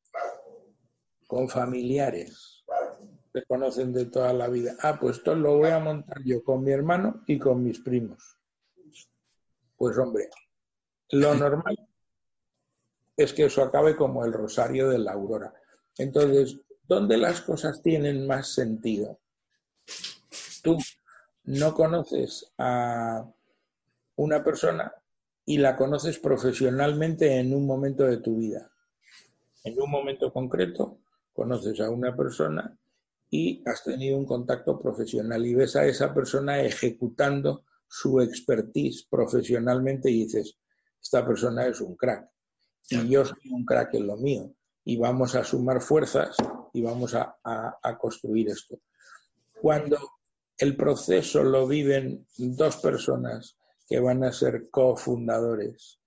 con 1.31 1.47
familiares 1.47 2.60
que 3.33 3.43
conocen 3.45 3.93
de 3.93 4.05
toda 4.05 4.33
la 4.33 4.47
vida. 4.47 4.75
Ah, 4.81 4.97
pues 4.99 5.17
esto 5.17 5.35
lo 5.35 5.57
voy 5.57 5.69
a 5.69 5.79
montar 5.79 6.21
yo 6.23 6.43
con 6.43 6.63
mi 6.63 6.71
hermano 6.71 7.23
y 7.27 7.39
con 7.39 7.63
mis 7.63 7.79
primos. 7.79 8.37
Pues 9.77 9.97
hombre, 9.97 10.29
lo 11.11 11.33
normal 11.35 11.77
es 13.15 13.33
que 13.33 13.45
eso 13.45 13.63
acabe 13.63 13.95
como 13.95 14.25
el 14.25 14.33
rosario 14.33 14.89
de 14.89 14.99
la 14.99 15.13
aurora. 15.13 15.53
Entonces, 15.97 16.59
¿dónde 16.87 17.17
las 17.17 17.41
cosas 17.41 17.81
tienen 17.81 18.25
más 18.25 18.53
sentido? 18.53 19.19
Tú 20.63 20.77
no 21.43 21.73
conoces 21.73 22.51
a 22.57 23.25
una 24.15 24.43
persona 24.43 24.93
y 25.45 25.57
la 25.57 25.75
conoces 25.75 26.19
profesionalmente 26.19 27.39
en 27.39 27.53
un 27.53 27.65
momento 27.65 28.05
de 28.05 28.17
tu 28.17 28.37
vida. 28.37 28.71
En 29.63 29.79
un 29.79 29.89
momento 29.89 30.31
concreto 30.31 30.99
conoces 31.33 31.79
a 31.79 31.89
una 31.89 32.15
persona 32.15 32.77
y 33.33 33.63
has 33.65 33.83
tenido 33.83 34.17
un 34.17 34.25
contacto 34.25 34.77
profesional 34.77 35.43
y 35.45 35.55
ves 35.55 35.77
a 35.77 35.85
esa 35.85 36.13
persona 36.13 36.61
ejecutando 36.61 37.63
su 37.87 38.19
expertise 38.21 39.07
profesionalmente 39.09 40.11
y 40.11 40.25
dices, 40.25 40.57
esta 41.01 41.25
persona 41.25 41.65
es 41.65 41.79
un 41.79 41.95
crack 41.95 42.29
y 42.89 43.07
yo 43.07 43.23
soy 43.23 43.49
un 43.51 43.65
crack 43.65 43.93
en 43.93 44.07
lo 44.07 44.17
mío 44.17 44.53
y 44.83 44.97
vamos 44.97 45.35
a 45.35 45.45
sumar 45.45 45.81
fuerzas 45.81 46.35
y 46.73 46.81
vamos 46.81 47.15
a, 47.15 47.37
a 47.43 47.97
construir 47.97 48.49
esto. 48.49 48.79
Cuando 49.61 49.97
el 50.57 50.75
proceso 50.75 51.41
lo 51.41 51.67
viven 51.67 52.27
dos 52.37 52.77
personas 52.77 53.57
que 53.87 53.99
van 53.99 54.25
a 54.25 54.33
ser 54.33 54.69
cofundadores 54.69 55.99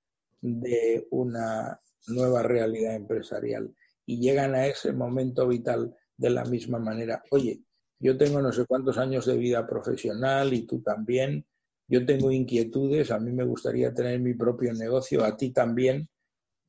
de 0.42 1.06
una 1.10 1.80
nueva 2.08 2.42
realidad 2.42 2.96
empresarial 2.96 3.74
y 4.04 4.20
llegan 4.20 4.54
a 4.54 4.66
ese 4.66 4.92
momento 4.92 5.48
vital 5.48 5.96
de 6.16 6.30
la 6.30 6.44
misma 6.44 6.78
manera. 6.78 7.22
Oye, 7.30 7.62
yo 7.98 8.16
tengo 8.16 8.40
no 8.40 8.52
sé 8.52 8.66
cuántos 8.66 8.98
años 8.98 9.26
de 9.26 9.36
vida 9.36 9.66
profesional 9.66 10.52
y 10.52 10.66
tú 10.66 10.82
también. 10.82 11.46
Yo 11.86 12.04
tengo 12.06 12.30
inquietudes, 12.30 13.10
a 13.10 13.18
mí 13.18 13.30
me 13.32 13.44
gustaría 13.44 13.92
tener 13.92 14.20
mi 14.20 14.34
propio 14.34 14.72
negocio, 14.72 15.24
a 15.24 15.36
ti 15.36 15.52
también. 15.52 16.08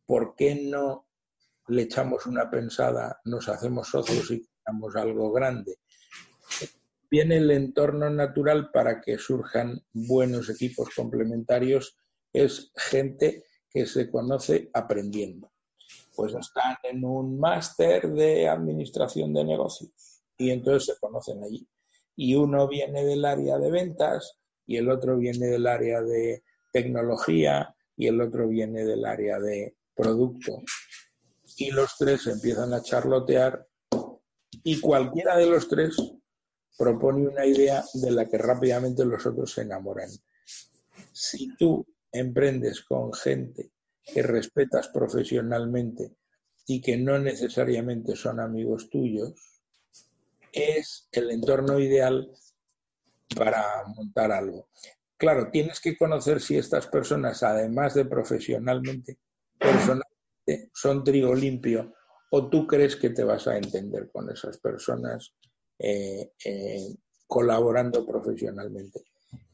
¿Por 0.05 0.36
qué 0.36 0.55
no 0.55 1.08
le 1.67 1.84
echamos 1.84 2.25
una 2.25 2.49
pensada, 2.49 3.21
nos 3.25 3.47
hacemos 3.49 3.88
socios 3.88 4.29
y 4.31 4.47
creamos 4.63 4.95
algo 4.95 5.31
grande? 5.31 5.77
Viene 7.10 7.38
el 7.38 7.49
entorno 7.51 8.10
natural 8.10 8.71
para 8.71 8.99
que 8.99 9.17
surjan 9.17 9.81
buenos 9.93 10.49
equipos 10.49 10.89
complementarios, 10.95 11.97
es 12.34 12.71
gente 12.75 13.43
que 13.69 13.86
se 13.86 14.10
conoce 14.10 14.69
aprendiendo 14.73 15.55
pues 16.15 16.34
están 16.34 16.75
en 16.84 17.04
un 17.04 17.39
máster 17.39 18.10
de 18.10 18.47
administración 18.47 19.34
de 19.34 19.43
negocios 19.43 20.23
y 20.38 20.51
entonces 20.51 20.93
se 20.93 20.99
conocen 20.99 21.43
allí. 21.43 21.67
Y 22.15 22.36
uno 22.36 22.67
viene 22.67 23.04
del 23.04 23.25
área 23.25 23.58
de 23.58 23.71
ventas 23.71 24.39
y 24.65 24.78
el 24.78 24.89
otro 24.89 25.17
viene 25.17 25.47
del 25.47 25.67
área 25.67 26.01
de 26.01 26.43
tecnología 26.71 27.75
y 27.95 28.08
el 28.08 28.21
otro 28.21 28.47
viene 28.47 28.86
del 28.86 29.06
área 29.06 29.39
de 29.39 29.75
producto. 29.93 30.63
Y 31.58 31.71
los 31.71 31.95
tres 31.97 32.28
empiezan 32.28 32.73
a 32.73 32.82
charlotear 32.82 33.67
y 34.63 34.80
cualquiera 34.80 35.38
de 35.38 35.45
los 35.45 35.67
tres 35.67 35.95
propone 36.78 37.28
una 37.28 37.45
idea 37.45 37.84
de 37.93 38.12
la 38.12 38.28
que 38.28 38.38
rápidamente 38.38 39.06
los 39.06 39.25
otros 39.25 39.54
se 39.54 39.62
enamoran. 39.62 40.10
Si 41.12 41.56
tú 41.56 41.86
emprendes 42.12 42.82
con 42.84 43.13
gente 43.13 43.71
que 44.06 44.22
respetas 44.22 44.88
profesionalmente 44.89 46.15
y 46.68 46.82
que 46.82 46.98
no 46.98 47.20
necesariamente 47.20 48.15
son 48.15 48.39
amigos 48.39 48.89
tuyos, 48.89 49.34
es 50.52 51.08
el 51.12 51.32
entorno 51.32 51.80
ideal 51.80 52.32
para 53.36 53.63
montar 53.96 54.32
algo. 54.32 54.70
Claro, 55.18 55.50
tienes 55.52 55.80
que 55.80 55.98
conocer 55.98 56.41
si 56.41 56.58
estas 56.58 56.88
personas, 56.88 57.44
además 57.44 57.94
de 57.94 58.06
profesionalmente, 58.06 59.18
personalmente, 59.58 60.70
son 60.74 61.04
trigo 61.04 61.34
limpio 61.34 61.94
o 62.32 62.50
tú 62.50 62.68
crees 62.68 62.96
que 62.96 63.12
te 63.12 63.24
vas 63.24 63.48
a 63.48 63.58
entender 63.58 64.10
con 64.12 64.30
esas 64.30 64.58
personas 64.58 65.34
eh, 65.80 66.32
eh, 66.44 66.96
colaborando 67.28 68.06
profesionalmente. 68.06 69.02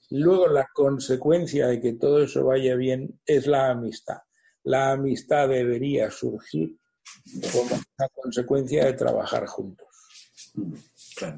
Luego, 0.10 0.48
la 0.48 0.68
consecuencia 0.74 1.68
de 1.68 1.80
que 1.80 1.94
todo 1.94 2.24
eso 2.24 2.46
vaya 2.46 2.76
bien 2.76 3.20
es 3.26 3.48
la 3.48 3.70
amistad. 3.70 4.18
La 4.64 4.92
amistad 4.92 5.50
debería 5.50 6.12
surgir 6.12 6.78
como 7.52 7.74
una 7.98 8.10
consecuencia 8.14 8.86
de 8.86 8.94
trabajar 8.94 9.46
juntos. 9.48 9.88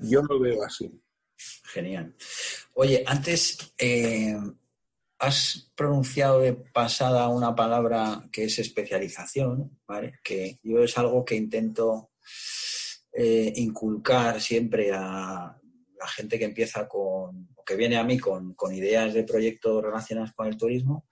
Yo 0.01 0.21
lo 0.23 0.39
veo 0.39 0.63
así. 0.63 0.91
Genial. 1.65 2.15
Oye, 2.75 3.03
antes 3.05 3.73
eh, 3.77 4.35
has 5.19 5.71
pronunciado 5.75 6.41
de 6.41 6.53
pasada 6.53 7.27
una 7.29 7.55
palabra 7.55 8.27
que 8.31 8.45
es 8.45 8.59
especialización, 8.59 9.79
¿vale? 9.87 10.19
Que 10.23 10.59
yo 10.63 10.83
es 10.83 10.97
algo 10.97 11.23
que 11.23 11.35
intento 11.35 12.11
eh, 13.11 13.53
inculcar 13.55 14.41
siempre 14.41 14.91
a 14.91 15.57
la 15.97 16.07
gente 16.07 16.37
que 16.37 16.45
empieza 16.45 16.87
con, 16.87 17.49
o 17.55 17.63
que 17.65 17.75
viene 17.75 17.97
a 17.97 18.03
mí 18.03 18.19
con, 18.19 18.53
con 18.53 18.73
ideas 18.73 19.13
de 19.13 19.23
proyectos 19.23 19.83
relacionados 19.83 20.33
con 20.33 20.47
el 20.47 20.57
turismo. 20.57 21.07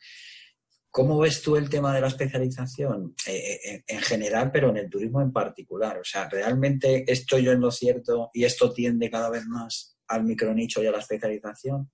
¿Cómo 0.91 1.19
ves 1.19 1.41
tú 1.41 1.55
el 1.55 1.69
tema 1.69 1.95
de 1.95 2.01
la 2.01 2.07
especialización 2.07 3.15
eh, 3.25 3.81
en 3.87 3.99
general, 4.01 4.51
pero 4.51 4.69
en 4.69 4.77
el 4.77 4.89
turismo 4.89 5.21
en 5.21 5.31
particular? 5.31 5.97
O 5.97 6.03
sea, 6.03 6.27
¿realmente 6.29 7.09
estoy 7.09 7.45
yo 7.45 7.53
en 7.53 7.61
lo 7.61 7.71
cierto 7.71 8.29
y 8.33 8.43
esto 8.43 8.73
tiende 8.73 9.09
cada 9.09 9.29
vez 9.29 9.45
más 9.45 9.97
al 10.09 10.25
micronicho 10.25 10.83
y 10.83 10.87
a 10.87 10.91
la 10.91 10.99
especialización? 10.99 11.89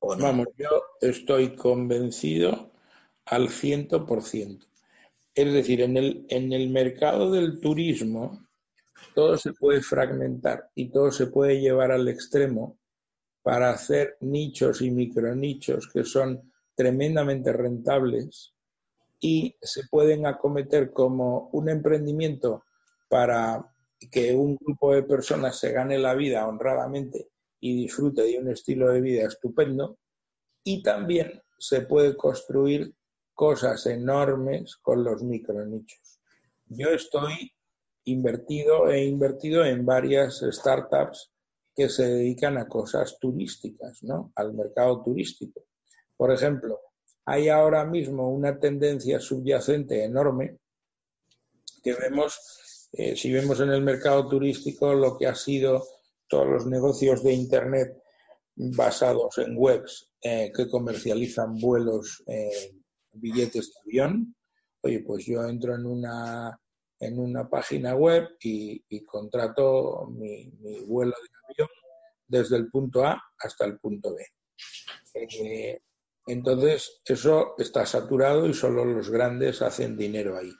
Vamos, 0.00 0.46
yo 0.56 0.68
estoy 1.02 1.54
convencido 1.54 2.72
al 3.26 3.50
ciento 3.50 4.06
por 4.06 4.22
ciento. 4.22 4.66
Es 5.34 5.52
decir, 5.52 5.82
en 5.82 5.98
el, 5.98 6.26
en 6.30 6.52
el 6.54 6.70
mercado 6.70 7.30
del 7.30 7.60
turismo 7.60 8.46
todo 9.14 9.36
se 9.36 9.52
puede 9.52 9.82
fragmentar 9.82 10.70
y 10.74 10.90
todo 10.90 11.12
se 11.12 11.26
puede 11.26 11.60
llevar 11.60 11.92
al 11.92 12.08
extremo 12.08 12.78
para 13.42 13.70
hacer 13.70 14.16
nichos 14.20 14.80
y 14.80 14.90
micronichos 14.90 15.88
que 15.92 16.04
son 16.04 16.49
tremendamente 16.80 17.52
rentables 17.52 18.54
y 19.20 19.54
se 19.60 19.82
pueden 19.90 20.24
acometer 20.24 20.94
como 20.94 21.50
un 21.52 21.68
emprendimiento 21.68 22.64
para 23.06 23.70
que 24.10 24.34
un 24.34 24.56
grupo 24.56 24.94
de 24.94 25.02
personas 25.02 25.58
se 25.58 25.72
gane 25.72 25.98
la 25.98 26.14
vida 26.14 26.48
honradamente 26.48 27.28
y 27.60 27.82
disfrute 27.82 28.22
de 28.22 28.38
un 28.38 28.48
estilo 28.48 28.88
de 28.88 29.02
vida 29.02 29.26
estupendo. 29.26 29.98
Y 30.64 30.82
también 30.82 31.42
se 31.58 31.82
puede 31.82 32.16
construir 32.16 32.94
cosas 33.34 33.84
enormes 33.84 34.78
con 34.78 35.04
los 35.04 35.22
micronichos. 35.22 36.18
Yo 36.64 36.88
estoy 36.88 37.52
invertido, 38.04 38.88
he 38.88 39.04
invertido 39.04 39.66
en 39.66 39.84
varias 39.84 40.42
startups 40.50 41.30
que 41.74 41.90
se 41.90 42.08
dedican 42.08 42.56
a 42.56 42.68
cosas 42.68 43.18
turísticas, 43.20 44.02
¿no? 44.02 44.32
Al 44.34 44.54
mercado 44.54 45.02
turístico. 45.02 45.60
Por 46.20 46.30
ejemplo, 46.30 46.78
hay 47.24 47.48
ahora 47.48 47.82
mismo 47.86 48.28
una 48.28 48.60
tendencia 48.60 49.18
subyacente 49.20 50.04
enorme 50.04 50.58
que 51.82 51.94
vemos, 51.94 52.38
eh, 52.92 53.16
si 53.16 53.32
vemos 53.32 53.58
en 53.60 53.70
el 53.70 53.80
mercado 53.80 54.28
turístico 54.28 54.92
lo 54.92 55.16
que 55.16 55.26
ha 55.26 55.34
sido 55.34 55.82
todos 56.28 56.46
los 56.46 56.66
negocios 56.66 57.22
de 57.22 57.32
Internet 57.32 58.02
basados 58.54 59.38
en 59.38 59.54
webs 59.56 60.12
eh, 60.20 60.52
que 60.54 60.68
comercializan 60.68 61.58
vuelos, 61.58 62.22
eh, 62.26 62.74
billetes 63.12 63.72
de 63.72 63.80
avión. 63.80 64.36
Oye, 64.82 65.00
pues 65.00 65.24
yo 65.24 65.42
entro 65.48 65.74
en 65.74 65.86
una, 65.86 66.60
en 66.98 67.18
una 67.18 67.48
página 67.48 67.94
web 67.94 68.28
y, 68.42 69.06
contrato 69.06 70.06
mi, 70.10 70.50
vuelo 70.86 71.12
de 71.12 71.54
avión 71.54 71.68
desde 72.28 72.58
el 72.58 72.68
punto 72.68 73.06
A 73.06 73.18
hasta 73.38 73.64
el 73.64 73.78
punto 73.78 74.14
B. 74.14 74.22
Eh, 75.14 75.80
entonces, 76.26 77.00
eso 77.04 77.54
está 77.58 77.86
saturado 77.86 78.46
y 78.46 78.54
solo 78.54 78.84
los 78.84 79.10
grandes 79.10 79.62
hacen 79.62 79.96
dinero 79.96 80.36
ahí. 80.36 80.52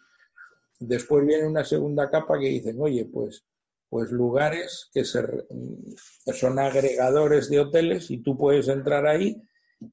Después 0.79 1.27
viene 1.27 1.47
una 1.47 1.65
segunda 1.65 2.11
capa 2.11 2.39
que 2.39 2.47
dicen, 2.47 2.81
oye, 2.81 3.05
pues 3.05 3.45
pues 3.91 4.13
lugares 4.13 4.89
que, 4.95 5.05
son 5.05 6.59
agregadores 6.61 7.51
de 7.51 7.59
hoteles 7.59 8.11
y 8.11 8.23
tú 8.23 8.39
puedes 8.39 8.69
entrar 8.69 9.05
ahí 9.05 9.43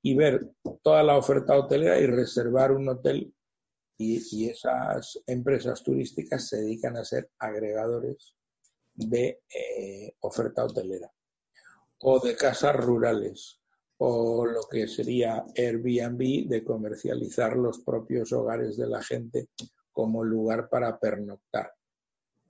y 0.03 0.15
ver 0.15 0.51
toda 0.83 1.01
la 1.01 1.17
oferta 1.17 1.57
hotelera 1.57 1.99
y 1.99 2.05
reservar 2.05 2.71
un 2.71 2.87
hotel 2.87 3.33
y, 3.97 4.47
esas 4.47 5.19
empresas 5.25 5.81
turísticas 5.81 6.47
se 6.47 6.57
dedican 6.57 6.95
a 6.95 7.03
ser 7.03 7.31
agregadores 7.39 8.35
de 8.93 9.41
eh, 9.49 10.13
oferta 10.19 10.65
hotelera 10.65 11.11
o 11.99 12.19
de 12.19 12.35
casas 12.35 12.75
rurales 12.75 13.59
o 13.97 14.45
lo 14.45 14.61
que 14.69 14.87
sería 14.87 15.45
Airbnb 15.55 16.47
de 16.47 16.63
comercializar 16.63 17.57
los 17.57 17.79
propios 17.79 18.31
hogares 18.31 18.77
de 18.77 18.87
la 18.87 19.01
gente 19.01 19.47
como 19.91 20.23
lugar 20.23 20.69
para 20.69 20.99
pernoctar. 20.99 21.71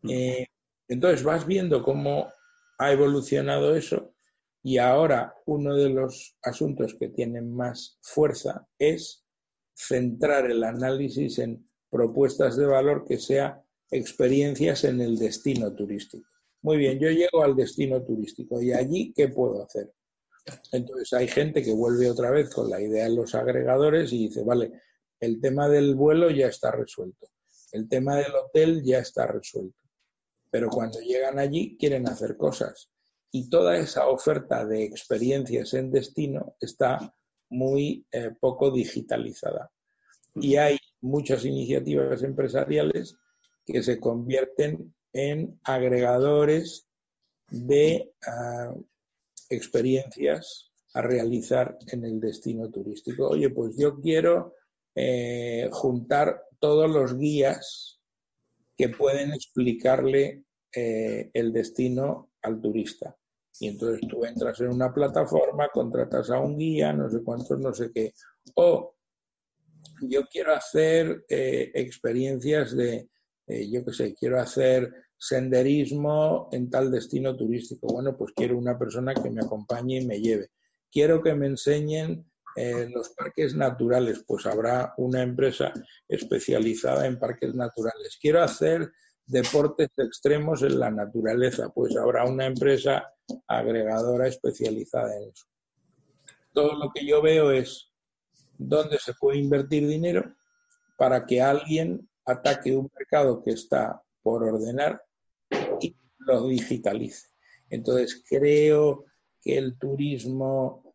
Eh, 0.07 0.47
entonces 0.87 1.23
vas 1.23 1.45
viendo 1.45 1.83
cómo 1.83 2.27
ha 2.77 2.91
evolucionado 2.91 3.75
eso 3.75 4.13
y 4.61 4.77
ahora 4.77 5.33
uno 5.45 5.75
de 5.75 5.89
los 5.89 6.35
asuntos 6.43 6.95
que 6.99 7.09
tienen 7.09 7.53
más 7.53 7.97
fuerza 8.01 8.67
es 8.77 9.23
centrar 9.73 10.49
el 10.49 10.63
análisis 10.63 11.39
en 11.39 11.65
propuestas 11.89 12.57
de 12.57 12.65
valor 12.65 13.05
que 13.05 13.17
sea 13.17 13.63
experiencias 13.91 14.83
en 14.83 14.99
el 14.99 15.17
destino 15.17 15.73
turístico. 15.73 16.27
Muy 16.61 16.77
bien, 16.77 16.99
yo 16.99 17.09
llego 17.09 17.43
al 17.43 17.55
destino 17.55 18.03
turístico 18.03 18.61
y 18.61 18.73
allí, 18.73 19.13
¿qué 19.15 19.29
puedo 19.29 19.63
hacer? 19.63 19.93
Entonces 20.71 21.13
hay 21.13 21.27
gente 21.27 21.63
que 21.63 21.73
vuelve 21.73 22.09
otra 22.09 22.31
vez 22.31 22.49
con 22.53 22.69
la 22.69 22.81
idea 22.81 23.05
de 23.05 23.15
los 23.15 23.35
agregadores 23.35 24.11
y 24.13 24.27
dice, 24.27 24.43
vale, 24.43 24.71
el 25.19 25.41
tema 25.41 25.67
del 25.67 25.95
vuelo 25.95 26.29
ya 26.29 26.47
está 26.47 26.71
resuelto, 26.71 27.27
el 27.71 27.89
tema 27.89 28.15
del 28.17 28.33
hotel 28.35 28.83
ya 28.83 28.99
está 28.99 29.27
resuelto 29.27 29.87
pero 30.49 30.69
cuando 30.69 30.99
llegan 30.99 31.39
allí 31.39 31.77
quieren 31.77 32.07
hacer 32.07 32.37
cosas. 32.37 32.89
Y 33.31 33.49
toda 33.49 33.77
esa 33.77 34.07
oferta 34.07 34.65
de 34.65 34.85
experiencias 34.85 35.73
en 35.73 35.91
destino 35.91 36.55
está 36.59 37.13
muy 37.49 38.05
eh, 38.11 38.31
poco 38.39 38.71
digitalizada. 38.71 39.71
Y 40.35 40.55
hay 40.55 40.77
muchas 41.01 41.45
iniciativas 41.45 42.23
empresariales 42.23 43.15
que 43.65 43.83
se 43.83 43.99
convierten 43.99 44.93
en 45.13 45.59
agregadores 45.63 46.87
de 47.49 48.13
ah, 48.25 48.73
experiencias 49.49 50.71
a 50.93 51.01
realizar 51.01 51.77
en 51.91 52.05
el 52.05 52.19
destino 52.19 52.69
turístico. 52.69 53.27
Oye, 53.29 53.49
pues 53.49 53.75
yo 53.77 53.99
quiero 53.99 54.55
eh, 54.95 55.69
juntar 55.71 56.41
todos 56.59 56.89
los 56.89 57.17
guías 57.17 57.99
que 58.75 58.89
pueden 58.89 59.33
explicarle 59.33 60.43
eh, 60.73 61.29
el 61.33 61.53
destino 61.53 62.31
al 62.41 62.61
turista. 62.61 63.15
Y 63.59 63.69
entonces 63.69 64.07
tú 64.07 64.23
entras 64.25 64.59
en 64.61 64.69
una 64.69 64.93
plataforma, 64.93 65.69
contratas 65.69 66.29
a 66.29 66.39
un 66.39 66.57
guía, 66.57 66.93
no 66.93 67.09
sé 67.09 67.23
cuántos, 67.23 67.59
no 67.59 67.73
sé 67.73 67.91
qué. 67.91 68.13
O 68.55 68.95
yo 70.01 70.25
quiero 70.27 70.53
hacer 70.53 71.25
eh, 71.27 71.71
experiencias 71.73 72.75
de, 72.75 73.09
yo 73.47 73.83
qué 73.85 73.93
sé, 73.93 74.13
quiero 74.13 74.39
hacer 74.39 74.91
senderismo 75.17 76.49
en 76.51 76.69
tal 76.69 76.91
destino 76.91 77.35
turístico. 77.35 77.87
Bueno, 77.87 78.15
pues 78.17 78.33
quiero 78.35 78.57
una 78.57 78.77
persona 78.77 79.13
que 79.13 79.29
me 79.29 79.41
acompañe 79.41 80.01
y 80.01 80.05
me 80.05 80.19
lleve. 80.19 80.51
Quiero 80.91 81.21
que 81.21 81.33
me 81.33 81.47
enseñen 81.47 82.25
los 82.93 83.09
parques 83.09 83.55
naturales, 83.55 84.23
pues 84.27 84.47
habrá 84.47 84.93
una 84.97 85.21
empresa 85.21 85.71
especializada 86.07 87.05
en 87.05 87.19
parques 87.19 87.53
naturales. 87.53 88.17
Quiero 88.19 88.41
hacer 88.41 88.91
deportes 89.27 89.89
extremos 89.97 90.63
en 90.63 90.79
la 90.79 90.89
naturaleza, 90.89 91.69
pues 91.69 91.95
habrá 91.97 92.25
una 92.25 92.45
empresa 92.45 93.13
agregadora 93.47 94.27
especializada 94.27 95.15
en 95.17 95.29
eso. 95.29 95.45
Todo 96.53 96.75
lo 96.77 96.91
que 96.95 97.05
yo 97.05 97.21
veo 97.21 97.51
es 97.51 97.91
dónde 98.57 98.97
se 98.97 99.13
puede 99.13 99.37
invertir 99.37 99.87
dinero 99.87 100.33
para 100.97 101.27
que 101.27 101.41
alguien 101.41 102.09
ataque 102.25 102.75
un 102.75 102.89
mercado 102.97 103.43
que 103.43 103.51
está 103.51 104.01
por 104.23 104.43
ordenar 104.43 105.03
y 106.33 106.35
lo 106.35 106.47
digitalice. 106.47 107.27
Entonces 107.69 108.23
creo 108.27 109.05
que 109.41 109.57
el 109.57 109.77
turismo 109.77 110.87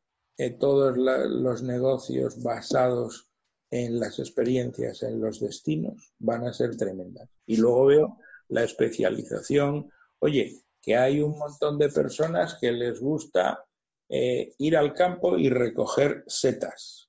todos 0.51 0.97
los 0.97 1.63
negocios 1.63 2.43
basados 2.43 3.29
en 3.71 4.01
las 4.01 4.19
experiencias, 4.19 5.03
en 5.03 5.21
los 5.21 5.41
destinos, 5.41 6.13
van 6.19 6.47
a 6.47 6.53
ser 6.53 6.77
tremendas. 6.77 7.29
Y 7.47 7.57
luego 7.57 7.87
veo 7.87 8.19
la 8.49 8.65
especialización. 8.65 9.91
Oye, 10.19 10.63
que 10.81 10.97
hay 10.97 11.21
un 11.21 11.39
montón 11.39 11.79
de 11.79 11.89
personas 11.89 12.59
que 12.61 12.73
les 12.73 13.01
gusta 13.01 13.65
eh, 14.09 14.53
ir 14.59 14.77
al 14.77 14.93
campo 14.93 15.39
y 15.39 15.49
recoger 15.49 16.25
setas. 16.27 17.09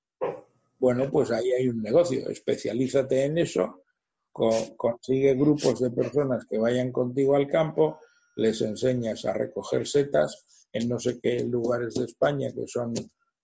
Bueno, 0.79 1.09
pues 1.09 1.31
ahí 1.31 1.51
hay 1.51 1.69
un 1.69 1.81
negocio, 1.81 2.29
especialízate 2.29 3.23
en 3.23 3.37
eso, 3.37 3.83
consigue 4.31 5.33
grupos 5.35 5.79
de 5.79 5.91
personas 5.91 6.45
que 6.45 6.57
vayan 6.57 6.91
contigo 6.91 7.35
al 7.35 7.47
campo, 7.47 7.99
les 8.35 8.61
enseñas 8.61 9.25
a 9.25 9.33
recoger 9.33 9.87
setas 9.87 10.67
en 10.71 10.89
no 10.89 10.99
sé 10.99 11.19
qué 11.21 11.43
lugares 11.43 11.93
de 11.95 12.05
España 12.05 12.51
que 12.53 12.67
son 12.67 12.93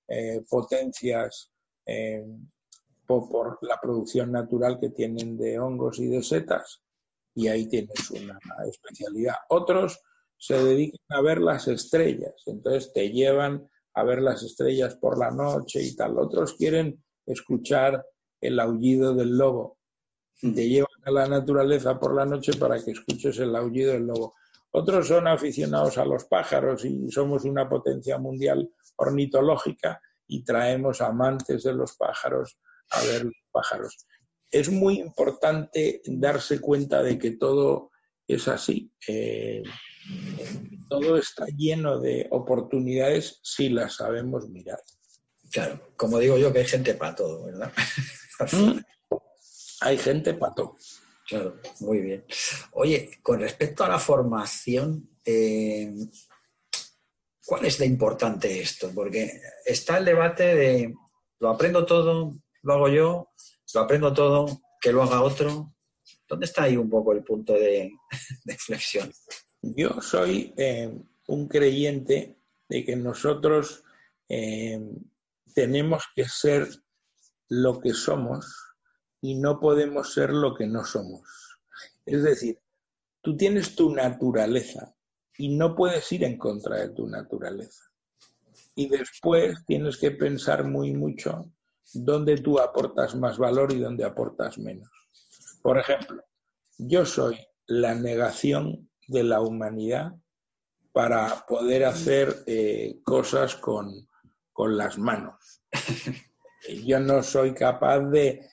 eh, 0.08 0.42
potencias 0.50 1.52
eh, 1.86 2.26
por, 3.06 3.58
la 3.62 3.80
producción 3.82 4.32
natural 4.32 4.80
que 4.80 4.90
tienen 4.90 5.36
de 5.36 5.60
hongos 5.60 6.00
y 6.00 6.08
de 6.08 6.22
setas, 6.22 6.84
y 7.34 7.48
ahí 7.48 7.68
tienes 7.68 8.12
una 8.12 8.38
especialidad. 8.68 9.36
Otros 9.50 10.00
se 10.38 10.64
dedican 10.64 11.02
a 11.10 11.22
ver 11.22 11.40
las 11.40 11.68
estrellas, 11.68 12.36
entonces 12.46 12.94
te 12.94 13.10
llevan 13.10 13.68
a 13.96 14.04
ver 14.04 14.22
las 14.22 14.44
estrellas 14.44 14.96
por 14.96 15.18
la 15.18 15.32
noche 15.32 15.82
y 15.82 15.96
tal. 15.96 16.20
Otros 16.20 16.54
quieren 16.54 17.04
escuchar 17.26 18.06
el 18.42 18.60
aullido 18.60 19.16
del 19.16 19.38
lobo. 19.38 19.78
Te 20.40 20.70
llevan 20.70 20.88
a 21.04 21.12
la 21.12 21.28
naturaleza 21.28 22.00
por 22.00 22.16
la 22.16 22.26
noche 22.26 22.54
para 22.54 22.82
que 22.84 22.92
escuches 22.92 23.40
el 23.40 23.56
aullido 23.56 23.94
del 23.94 24.06
lobo. 24.06 24.36
Otros 24.72 25.08
son 25.08 25.28
aficionados 25.28 25.98
a 25.98 26.06
los 26.06 26.26
pájaros 26.26 26.86
y 26.86 27.10
somos 27.10 27.44
una 27.46 27.68
potencia 27.68 28.18
mundial 28.18 28.70
ornitológica 28.98 30.00
y 30.28 30.44
traemos 30.44 31.02
amantes 31.02 31.64
de 31.64 31.74
los 31.74 31.96
pájaros 31.96 32.60
a 32.92 33.02
ver 33.04 33.26
los 33.26 33.44
pájaros. 33.52 33.98
Es 34.52 34.70
muy 34.70 35.00
importante 35.00 36.02
darse 36.06 36.60
cuenta 36.60 37.02
de 37.02 37.18
que 37.18 37.32
todo 37.32 37.92
es 38.28 38.48
así. 38.48 38.92
Eh, 39.08 39.64
todo 40.88 41.18
está 41.18 41.46
lleno 41.48 42.00
de 42.00 42.28
oportunidades 42.32 43.40
si 43.44 43.70
las 43.70 43.96
sabemos 43.96 44.50
mirar. 44.50 44.80
Claro, 45.52 45.94
como 45.96 46.20
digo 46.20 46.38
yo, 46.38 46.54
que 46.54 46.60
hay 46.60 46.66
gente 46.66 46.94
para 46.94 47.16
todo, 47.16 47.46
¿verdad? 47.46 47.72
Mm. 48.54 48.80
hay 49.82 49.98
gente 49.98 50.34
para 50.34 50.54
todo. 50.54 50.78
Claro, 51.30 51.60
muy 51.82 52.00
bien. 52.00 52.26
Oye, 52.72 53.12
con 53.22 53.40
respecto 53.40 53.84
a 53.84 53.90
la 53.90 54.00
formación, 54.00 55.08
eh, 55.24 55.94
¿cuál 57.46 57.66
es 57.66 57.78
de 57.78 57.86
importante 57.86 58.60
esto? 58.60 58.92
Porque 58.96 59.40
está 59.64 60.00
el 60.00 60.06
debate 60.06 60.56
de 60.56 60.96
lo 61.40 61.50
aprendo 61.50 61.86
todo, 61.86 62.36
lo 62.64 62.74
hago 62.74 62.90
yo, 62.90 63.30
lo 63.76 63.80
aprendo 63.80 64.12
todo, 64.12 64.60
que 64.82 64.92
lo 64.92 65.04
haga 65.04 65.22
otro. 65.22 65.76
¿Dónde 66.28 66.48
está 66.48 66.64
ahí 66.64 66.76
un 66.76 66.90
poco 66.90 67.12
el 67.12 67.24
punto 67.24 67.54
de, 67.54 67.92
flexión? 68.58 69.12
Yo 69.62 70.02
soy 70.02 70.52
eh, 70.58 70.92
un 71.28 71.48
creyente 71.48 72.40
de 72.68 72.84
que 72.84 72.96
nosotros 72.96 73.84
eh, 74.28 74.80
tenemos 75.54 76.06
que 76.16 76.28
ser 76.28 76.68
lo 77.50 77.80
que 77.80 77.94
somos 77.94 78.69
y 79.22 79.36
no 79.36 79.60
podemos 79.60 80.14
ser 80.14 80.32
lo 80.32 80.56
que 80.56 80.68
no 80.68 80.84
somos. 80.86 81.22
Es 82.06 82.24
decir, 82.24 82.60
tú 83.22 83.36
tienes 83.36 83.76
tu 83.76 83.94
naturaleza 83.94 84.96
y 85.38 85.56
no 85.56 85.76
puedes 85.76 86.12
ir 86.12 86.24
en 86.24 86.38
contra 86.38 86.78
de 86.78 86.90
tu 86.90 87.08
naturaleza. 87.08 87.84
Y 88.76 88.88
después 88.88 89.66
tienes 89.66 89.98
que 89.98 90.12
pensar 90.12 90.64
muy 90.64 90.94
mucho 90.94 91.52
dónde 91.94 92.38
tú 92.38 92.60
aportas 92.60 93.16
más 93.16 93.38
valor 93.38 93.72
y 93.74 93.80
dónde 93.80 94.06
aportas 94.06 94.58
menos. 94.58 94.90
Por 95.62 95.78
ejemplo, 95.78 96.24
yo 96.78 97.06
soy 97.06 97.38
la 97.68 97.94
negación 97.94 98.90
de 99.08 99.24
la 99.24 99.42
humanidad 99.42 100.14
para 100.92 101.46
poder 101.48 101.86
hacer 101.86 102.44
eh, 102.46 103.00
cosas 103.04 103.56
con, 103.56 104.08
las 104.58 104.98
manos. 104.98 105.62
Yo 106.84 107.00
no 107.00 107.24
soy 107.24 107.54
capaz 107.54 108.02
de, 108.10 108.46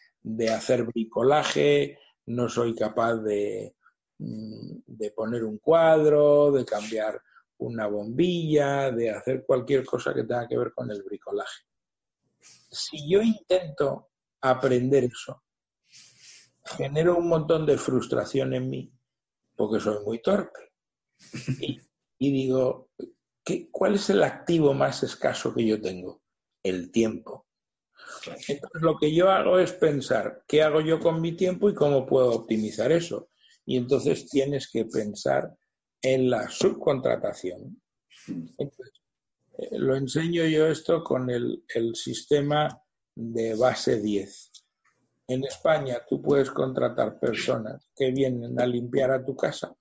hacer 0.50 0.84
bricolaje, 0.84 1.98
no 2.26 2.48
soy 2.48 2.74
capaz 2.74 3.16
de, 3.16 3.76
mm, 4.18 4.78
de 4.86 5.10
poner 5.12 5.44
un 5.44 5.58
cuadro, 5.58 6.52
de 6.52 6.64
cambiar 6.64 7.20
una 7.58 7.86
bombilla, 7.86 8.90
de 8.90 9.10
hacer 9.10 9.44
cualquier 9.46 9.84
cosa 9.84 10.12
que 10.12 10.24
tenga 10.24 10.46
que 10.46 10.58
ver 10.58 10.72
con 10.74 10.90
el 10.90 11.02
bricolaje. 11.02 11.64
Si 12.40 13.10
yo 13.10 13.22
intento 13.22 14.10
aprender 14.40 15.04
eso, 15.04 15.42
genero 16.64 17.16
un 17.16 17.28
montón 17.28 17.64
de 17.64 17.78
frustración 17.78 18.54
en 18.54 18.68
mí 18.68 18.92
porque 19.56 19.80
soy 19.80 20.04
muy 20.04 20.20
torpe. 20.20 20.60
Y, 22.18 22.30
digo, 22.30 22.90
¿qué, 23.44 23.68
¿cuál 23.70 23.96
es 23.96 24.10
el 24.10 24.22
activo 24.22 24.74
más 24.74 25.02
escaso 25.02 25.54
que 25.54 25.66
yo 25.66 25.80
tengo? 25.80 26.22
El 26.62 26.90
tiempo. 26.90 27.45
Entonces 28.26 28.82
lo 28.82 28.96
que 28.98 29.14
yo 29.14 29.30
hago 29.30 29.58
es 29.58 29.72
pensar 29.72 30.42
qué 30.46 30.62
hago 30.62 30.80
yo 30.80 30.98
con 31.00 31.20
mi 31.20 31.36
tiempo 31.36 31.68
y 31.68 31.74
cómo 31.74 32.06
puedo 32.06 32.30
optimizar 32.30 32.92
eso. 32.92 33.28
Y 33.64 33.76
entonces 33.76 34.28
tienes 34.28 34.70
que 34.70 34.84
pensar 34.84 35.56
en 36.02 36.30
la 36.30 36.48
subcontratación. 36.48 37.80
Eh, 38.28 39.78
lo 39.78 39.96
enseño 39.96 40.44
yo 40.44 40.66
esto 40.66 41.02
con 41.02 41.30
el, 41.30 41.64
el 41.74 41.94
sistema 41.94 42.68
de 43.14 43.54
base 43.54 44.00
10. 44.00 44.52
En 45.28 45.44
España 45.44 46.02
tú 46.08 46.22
puedes 46.22 46.50
contratar 46.50 47.18
personas 47.18 47.90
que 47.96 48.12
vienen 48.12 48.60
a 48.60 48.66
limpiar 48.66 49.10
a 49.10 49.24
tu 49.24 49.34
casa 49.34 49.74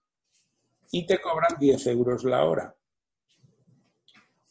y 0.92 1.06
te 1.06 1.20
cobran 1.20 1.60
10 1.60 1.88
euros 1.88 2.24
la 2.24 2.44
hora. 2.46 2.76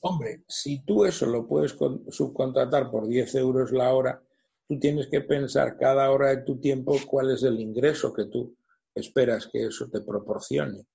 Hombre, 0.06 0.44
si 0.46 0.84
tú 0.84 1.06
eso 1.06 1.24
lo 1.24 1.48
puedes 1.48 1.74
subcontratar 2.10 2.90
por 2.90 3.08
10 3.08 3.36
euros 3.36 3.72
la 3.72 3.94
hora, 3.94 4.22
tú 4.68 4.78
tienes 4.78 5.06
que 5.06 5.22
pensar 5.22 5.78
cada 5.78 6.10
hora 6.10 6.28
de 6.28 6.42
tu 6.42 6.60
tiempo 6.60 6.94
cuál 7.06 7.30
es 7.30 7.42
el 7.42 7.58
ingreso 7.58 8.12
que 8.12 8.26
tú 8.26 8.54
esperas 8.94 9.48
que 9.50 9.64
eso 9.64 9.88
te 9.88 10.02
proporcione 10.02 10.86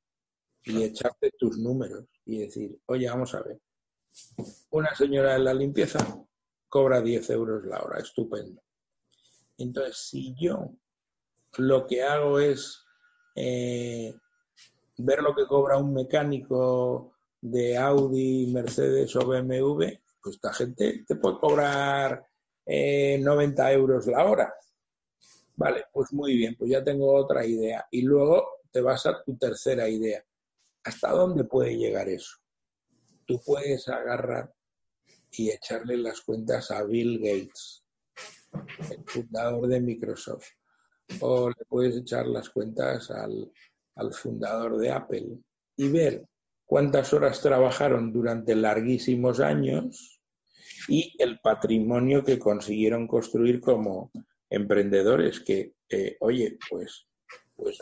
y 0.63 0.83
echarte 0.83 1.31
tus 1.39 1.57
números 1.57 2.05
y 2.23 2.37
decir, 2.37 2.79
oye, 2.85 3.09
vamos 3.09 3.33
a 3.33 3.41
ver, 3.41 3.59
una 4.69 4.93
señora 4.93 5.33
de 5.33 5.39
la 5.39 5.55
limpieza 5.55 5.97
cobra 6.67 7.01
10 7.01 7.31
euros 7.31 7.65
la 7.65 7.81
hora, 7.81 7.97
estupendo. 7.97 8.61
Entonces, 9.57 9.97
si 10.07 10.35
yo 10.39 10.69
lo 11.57 11.87
que 11.87 12.03
hago 12.03 12.39
es 12.39 12.85
eh, 13.35 14.13
ver 14.97 15.23
lo 15.23 15.33
que 15.33 15.47
cobra 15.47 15.79
un 15.79 15.95
mecánico 15.95 17.15
de 17.41 17.77
Audi, 17.77 18.47
Mercedes 18.51 19.15
o 19.15 19.25
BMW, 19.25 19.85
pues 20.21 20.35
esta 20.35 20.53
gente 20.53 21.05
te 21.07 21.15
puede 21.15 21.39
cobrar 21.39 22.25
90 22.65 23.71
eh, 23.71 23.73
euros 23.73 24.07
la 24.07 24.25
hora. 24.25 24.53
Vale, 25.55 25.85
pues 25.91 26.13
muy 26.13 26.37
bien, 26.37 26.55
pues 26.57 26.71
ya 26.71 26.83
tengo 26.83 27.13
otra 27.13 27.45
idea. 27.45 27.87
Y 27.91 28.03
luego 28.03 28.61
te 28.71 28.81
vas 28.81 29.05
a 29.05 29.23
tu 29.23 29.37
tercera 29.37 29.87
idea. 29.89 30.23
¿Hasta 30.83 31.11
dónde 31.11 31.43
puede 31.43 31.77
llegar 31.77 32.07
eso? 32.07 32.37
Tú 33.25 33.41
puedes 33.45 33.87
agarrar 33.89 34.53
y 35.31 35.49
echarle 35.49 35.97
las 35.97 36.21
cuentas 36.21 36.71
a 36.71 36.83
Bill 36.83 37.19
Gates 37.19 37.83
el 38.91 39.03
fundador 39.05 39.67
de 39.67 39.81
Microsoft. 39.81 40.47
O 41.21 41.49
le 41.49 41.65
puedes 41.67 41.97
echar 41.97 42.27
las 42.27 42.49
cuentas 42.49 43.09
al, 43.11 43.51
fundador 44.13 44.77
de 44.77 44.91
Apple 44.91 45.39
y 45.75 45.89
ver 45.89 46.28
cuántas 46.69 47.13
horas 47.13 47.41
trabajaron 47.41 48.13
durante 48.13 48.55
larguísimos 48.55 49.39
años 49.39 50.21
y 50.87 51.15
el 51.17 51.39
patrimonio 51.39 52.23
que 52.23 52.37
consiguieron 52.37 53.07
construir 53.07 53.59
como 53.59 54.11
emprendedores 54.51 55.39
que, 55.39 55.73
eh, 55.89 56.15
oye, 56.19 56.59
pues, 56.69 57.07
pues 57.55 57.79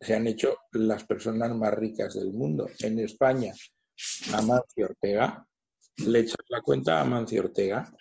se 0.00 0.14
han 0.14 0.28
hecho 0.28 0.56
las 0.70 1.02
personas 1.02 1.52
más 1.56 1.74
ricas 1.74 2.14
del 2.14 2.32
mundo. 2.32 2.70
En 2.78 3.00
España, 3.00 3.52
Amancio 4.32 4.86
Ortega, 4.86 5.44
le 6.06 6.20
echas 6.20 6.36
la 6.48 6.60
cuenta 6.60 6.98
a 6.98 7.00
Amancio 7.00 7.42
Ortega 7.42 7.92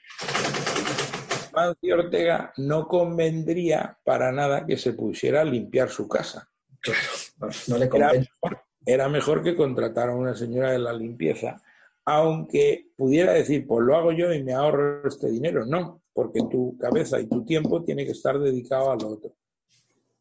Mancio 1.51 1.95
Ortega 1.95 2.53
no 2.57 2.87
convendría 2.87 3.97
para 4.05 4.31
nada 4.31 4.67
que 4.67 4.77
se 4.77 4.93
pusiera 4.93 5.41
a 5.41 5.45
limpiar 5.45 5.89
su 5.89 6.07
casa. 6.07 6.47
Claro, 6.79 7.53
no 7.67 7.77
le 7.77 7.85
Era 7.85 8.13
mejor, 8.13 8.63
que 8.85 9.55
contratara 9.55 10.11
a 10.11 10.15
una 10.15 10.35
señora 10.35 10.71
de 10.71 10.79
la 10.79 10.93
limpieza, 10.93 11.61
aunque 12.05 12.91
pudiera 12.95 13.33
decir, 13.33 13.67
pues 13.67 13.85
lo 13.85 13.95
hago 13.95 14.11
yo 14.11 14.33
y 14.33 14.43
me 14.43 14.53
ahorro 14.53 15.07
este 15.07 15.29
dinero. 15.29 15.65
No, 15.65 16.01
porque 16.13 16.41
tu 16.49 16.77
cabeza 16.77 17.19
y 17.19 17.27
tu 17.27 17.45
tiempo 17.45 17.83
tiene 17.83 18.05
que 18.05 18.11
estar 18.11 18.39
dedicado 18.39 18.91
al 18.91 19.03
otro. 19.05 19.35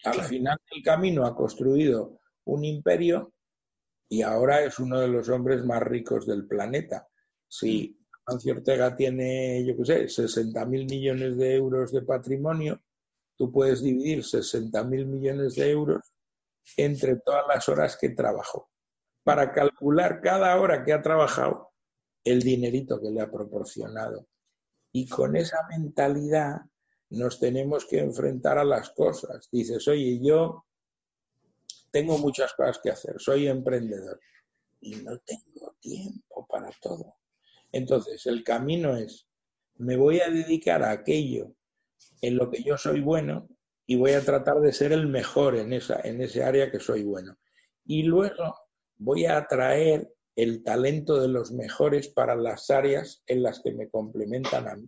Al 0.04 0.22
final 0.22 0.58
del 0.72 0.82
camino 0.82 1.26
ha 1.26 1.34
construido 1.34 2.18
un 2.44 2.64
imperio 2.64 3.32
y 4.08 4.22
ahora 4.22 4.64
es 4.64 4.78
uno 4.78 4.98
de 4.98 5.08
los 5.08 5.28
hombres 5.28 5.64
más 5.64 5.82
ricos 5.82 6.26
del 6.26 6.46
planeta. 6.46 7.08
Sí. 7.48 7.96
Mancio 8.26 8.54
Ortega 8.54 8.94
tiene, 8.96 9.64
yo 9.64 9.76
qué 9.76 9.84
sé, 9.84 10.08
60 10.08 10.64
mil 10.66 10.86
millones 10.86 11.36
de 11.36 11.56
euros 11.56 11.92
de 11.92 12.02
patrimonio, 12.02 12.80
tú 13.36 13.50
puedes 13.50 13.82
dividir 13.82 14.24
60 14.24 14.84
mil 14.84 15.06
millones 15.06 15.54
de 15.56 15.70
euros 15.70 16.12
entre 16.76 17.16
todas 17.16 17.44
las 17.48 17.68
horas 17.68 17.96
que 17.96 18.10
trabajó. 18.10 18.70
Para 19.22 19.52
calcular 19.52 20.20
cada 20.20 20.58
hora 20.60 20.84
que 20.84 20.92
ha 20.92 21.02
trabajado, 21.02 21.72
el 22.24 22.42
dinerito 22.42 23.00
que 23.00 23.10
le 23.10 23.20
ha 23.20 23.30
proporcionado. 23.30 24.26
Y 24.92 25.08
con 25.08 25.36
esa 25.36 25.58
mentalidad 25.68 26.60
nos 27.10 27.38
tenemos 27.38 27.86
que 27.86 28.00
enfrentar 28.00 28.58
a 28.58 28.64
las 28.64 28.90
cosas. 28.90 29.48
Dices, 29.50 29.86
oye, 29.88 30.20
yo 30.22 30.66
tengo 31.90 32.18
muchas 32.18 32.52
cosas 32.54 32.78
que 32.82 32.90
hacer, 32.90 33.16
soy 33.18 33.48
emprendedor 33.48 34.20
y 34.80 34.96
no 34.96 35.18
tengo 35.18 35.74
tiempo 35.80 36.46
para 36.48 36.70
todo. 36.80 37.16
Entonces, 37.72 38.26
el 38.26 38.42
camino 38.44 38.96
es, 38.96 39.28
me 39.76 39.96
voy 39.96 40.20
a 40.20 40.30
dedicar 40.30 40.82
a 40.82 40.90
aquello 40.90 41.54
en 42.20 42.36
lo 42.36 42.50
que 42.50 42.62
yo 42.62 42.76
soy 42.76 43.00
bueno 43.00 43.48
y 43.90 43.96
voy 43.96 44.12
a 44.12 44.24
tratar 44.24 44.60
de 44.60 44.72
ser 44.72 44.92
el 44.92 45.08
mejor 45.08 45.56
en, 45.56 45.72
esa, 45.72 46.00
en 46.04 46.22
ese 46.22 46.44
área 46.44 46.70
que 46.70 46.78
soy 46.78 47.02
bueno. 47.02 47.36
Y 47.84 48.04
luego 48.04 48.54
voy 48.98 49.24
a 49.24 49.36
atraer 49.36 50.14
el 50.36 50.62
talento 50.62 51.20
de 51.20 51.26
los 51.26 51.50
mejores 51.50 52.06
para 52.06 52.36
las 52.36 52.70
áreas 52.70 53.24
en 53.26 53.42
las 53.42 53.60
que 53.60 53.72
me 53.72 53.90
complementan 53.90 54.68
a 54.68 54.76
mí. 54.76 54.86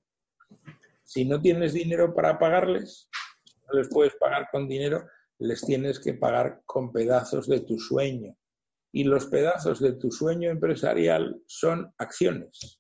Si 1.03 1.25
no 1.25 1.41
tienes 1.41 1.73
dinero 1.73 2.15
para 2.15 2.39
pagarles, 2.39 3.09
no 3.67 3.81
les 3.81 3.89
puedes 3.89 4.15
pagar 4.21 4.47
con 4.53 4.69
dinero, 4.69 5.05
les 5.41 5.63
tienes 5.63 5.99
que 5.99 6.15
pagar 6.15 6.63
con 6.65 6.93
pedazos 6.93 7.49
de 7.49 7.59
tu 7.59 7.81
sueño. 7.81 8.37
Y 8.93 9.03
los 9.03 9.27
pedazos 9.27 9.81
de 9.81 9.95
tu 9.95 10.13
sueño 10.13 10.49
empresarial 10.49 11.43
son 11.47 11.93
acciones. 11.99 12.79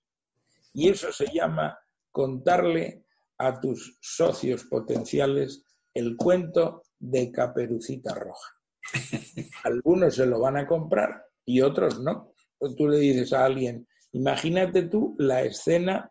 Y 0.72 0.88
eso 0.88 1.10
se 1.10 1.26
llama 1.34 1.76
contarle 2.12 3.06
a 3.38 3.58
tus 3.58 3.98
socios 4.00 4.62
potenciales 4.66 5.64
el 5.94 6.16
cuento 6.16 6.82
de 6.98 7.30
Caperucita 7.30 8.14
Roja. 8.14 8.50
Algunos 9.64 10.14
se 10.14 10.26
lo 10.26 10.40
van 10.40 10.56
a 10.56 10.66
comprar 10.66 11.24
y 11.44 11.60
otros 11.60 12.00
no. 12.00 12.32
Tú 12.76 12.88
le 12.88 12.98
dices 12.98 13.32
a 13.32 13.44
alguien, 13.44 13.86
imagínate 14.12 14.82
tú 14.82 15.16
la 15.18 15.42
escena 15.42 16.10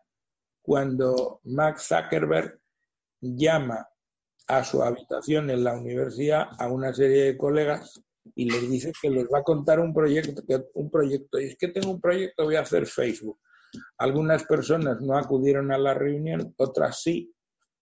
cuando 0.62 1.40
Max 1.44 1.88
Zuckerberg 1.88 2.60
llama 3.20 3.88
a 4.48 4.64
su 4.64 4.82
habitación 4.82 5.50
en 5.50 5.64
la 5.64 5.78
universidad 5.78 6.48
a 6.58 6.68
una 6.68 6.92
serie 6.92 7.24
de 7.24 7.38
colegas 7.38 8.02
y 8.34 8.50
les 8.50 8.70
dice 8.70 8.92
que 9.00 9.10
les 9.10 9.24
va 9.24 9.38
a 9.38 9.42
contar 9.42 9.80
un 9.80 9.92
proyecto, 9.92 10.42
un 10.74 10.90
proyecto, 10.90 11.40
y 11.40 11.46
es 11.46 11.56
que 11.56 11.68
tengo 11.68 11.90
un 11.90 12.00
proyecto, 12.00 12.44
voy 12.44 12.56
a 12.56 12.60
hacer 12.60 12.86
Facebook. 12.86 13.38
Algunas 13.98 14.44
personas 14.44 15.00
no 15.00 15.16
acudieron 15.16 15.72
a 15.72 15.78
la 15.78 15.94
reunión, 15.94 16.54
otras 16.58 17.02
sí. 17.02 17.32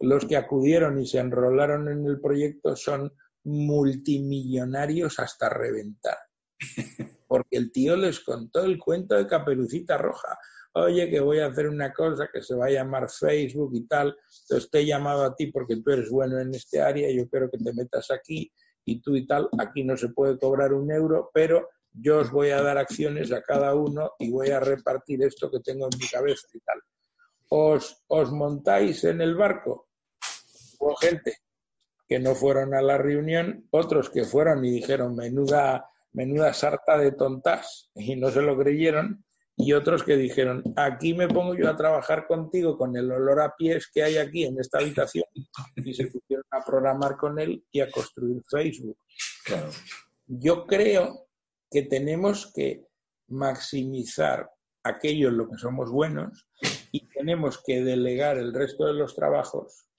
Los 0.01 0.24
que 0.24 0.36
acudieron 0.36 0.98
y 0.98 1.07
se 1.07 1.18
enrolaron 1.18 1.88
en 1.88 2.07
el 2.07 2.20
proyecto 2.20 2.74
son 2.74 3.12
multimillonarios 3.44 5.18
hasta 5.18 5.48
reventar. 5.48 6.16
Porque 7.28 7.57
el 7.57 7.70
tío 7.70 7.96
les 7.96 8.20
contó 8.20 8.64
el 8.64 8.78
cuento 8.78 9.14
de 9.14 9.26
Caperucita 9.26 9.98
Roja. 9.98 10.38
Oye, 10.72 11.11
que 11.11 11.20
voy 11.20 11.40
a 11.40 11.46
hacer 11.46 11.68
una 11.68 11.92
cosa 11.92 12.28
que 12.32 12.42
se 12.42 12.55
va 12.55 12.66
a 12.66 12.70
llamar 12.70 13.11
Facebook 13.11 13.72
y 13.74 13.86
tal. 13.86 14.16
Entonces 14.42 14.70
te 14.70 14.80
he 14.80 14.86
llamado 14.86 15.24
a 15.24 15.34
ti 15.34 15.46
porque 15.46 15.76
tú 15.76 15.90
eres 15.90 16.11
bueno 16.11 16.38
en 16.38 16.55
este 16.55 16.80
área, 16.80 17.11
yo 17.11 17.28
quiero 17.28 17.51
que 17.51 17.59
te 17.59 17.72
metas 17.72 18.11
aquí 18.11 18.53
y 18.84 19.01
tú 19.01 19.16
y 19.16 19.26
tal. 19.26 19.48
Aquí 19.59 19.84
no 19.84 19.96
se 19.96 20.09
puede 20.09 20.38
cobrar 20.38 20.72
un 20.72 20.90
euro, 20.92 21.30
pero 21.34 21.68
yo 21.92 22.18
os 22.18 22.30
voy 22.30 22.51
a 22.51 22.62
dar 22.62 22.78
acciones 22.78 23.32
a 23.32 23.42
cada 23.42 23.74
uno 23.74 24.12
y 24.18 24.30
voy 24.30 24.51
a 24.51 24.61
repartir 24.61 25.22
esto 25.24 25.51
que 25.51 25.61
tengo 25.61 25.86
en 25.86 25.98
mi 25.98 26.07
cabeza 26.07 26.46
y 26.53 26.61
tal. 26.61 26.80
¿Os, 27.48 28.05
os 28.07 28.30
montáis 28.30 29.03
en 29.05 29.20
el 29.20 29.34
barco? 29.34 29.89
Hubo 30.81 30.97
gente 30.97 31.37
que 32.09 32.18
no 32.18 32.35
fueron 32.35 32.74
a 32.74 32.81
la 32.81 32.97
reunión, 32.97 33.68
otros 33.70 34.09
que 34.09 34.24
fueron 34.24 34.64
y 34.64 34.70
dijeron 34.70 35.14
menuda, 35.14 35.91
menuda 36.12 36.55
sarta 36.55 36.97
de 36.97 37.12
tontas 37.12 37.91
y 37.95 38.16
no 38.16 38.31
se 38.31 38.41
lo 38.41 38.59
creyeron, 38.59 39.24
y 39.57 39.74
otros 39.74 40.03
que 40.03 40.16
dijeron, 40.16 40.64
aquí 40.76 41.12
me 41.12 41.28
pongo 41.28 41.55
yo 41.55 41.68
a 41.68 41.76
trabajar 41.76 42.26
contigo 42.26 42.78
con 42.78 42.97
el 42.97 43.12
olor 43.12 43.43
a 43.43 43.55
pies 43.57 43.91
que 43.93 44.03
hay 44.03 44.16
aquí 44.16 44.45
en 44.45 44.59
esta 44.59 44.78
habitación 44.78 45.26
y 45.76 45.93
se 45.93 46.07
pusieron 46.07 46.47
a 46.51 46.64
programar 46.64 47.18
con 47.18 47.39
él 47.39 47.62
y 47.70 47.81
a 47.81 47.91
construir 47.91 48.43
Facebook. 48.49 48.97
Yo 50.26 50.66
creo 50.66 51.28
que 51.70 51.83
tenemos 51.83 52.51
que 52.55 52.87
maximizar 53.28 54.51
aquello 54.83 55.28
en 55.28 55.37
lo 55.37 55.51
que 55.51 55.59
somos 55.59 55.91
buenos 55.91 56.49
y 56.91 57.07
tenemos 57.09 57.62
que 57.62 57.83
delegar 57.85 58.39
el 58.39 58.55
resto 58.55 58.87
de 58.87 58.95
los 58.95 59.14
trabajos 59.14 59.89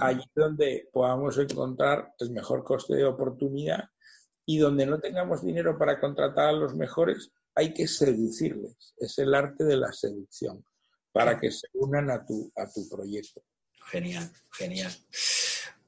allí 0.00 0.24
donde 0.34 0.88
podamos 0.92 1.38
encontrar 1.38 2.12
el 2.18 2.30
mejor 2.30 2.64
coste 2.64 2.96
de 2.96 3.04
oportunidad 3.04 3.84
y 4.46 4.58
donde 4.58 4.86
no 4.86 5.00
tengamos 5.00 5.44
dinero 5.44 5.78
para 5.78 6.00
contratar 6.00 6.48
a 6.48 6.52
los 6.52 6.74
mejores, 6.74 7.32
hay 7.54 7.72
que 7.72 7.86
seducirles. 7.86 8.94
Es 8.96 9.18
el 9.18 9.34
arte 9.34 9.64
de 9.64 9.76
la 9.76 9.92
seducción 9.92 10.64
para 11.12 11.38
que 11.38 11.50
se 11.50 11.68
unan 11.74 12.10
a 12.10 12.24
tu, 12.24 12.52
a 12.56 12.70
tu 12.70 12.88
proyecto. 12.88 13.42
Genial, 13.86 14.30
genial. 14.50 14.92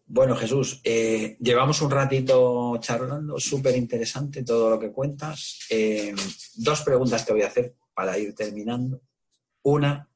Bueno, 0.09 0.37
Jesús, 0.37 0.81
eh, 0.85 1.37
llevamos 1.41 1.83
un 1.83 1.91
ratito 1.91 2.77
charlando, 2.79 3.41
súper 3.41 3.77
interesante 3.77 4.45
todo 4.45 4.71
lo 4.71 4.79
que 4.79 4.93
cuentas. 4.93 5.67
Eh, 5.69 6.15
dos 6.55 6.83
preguntas 6.83 7.27
te 7.27 7.33
voy 7.33 7.43
a 7.43 7.49
hacer 7.49 7.75
para 7.93 8.17
ir 8.17 8.33
terminando. 8.33 9.01
Una, 9.63 10.09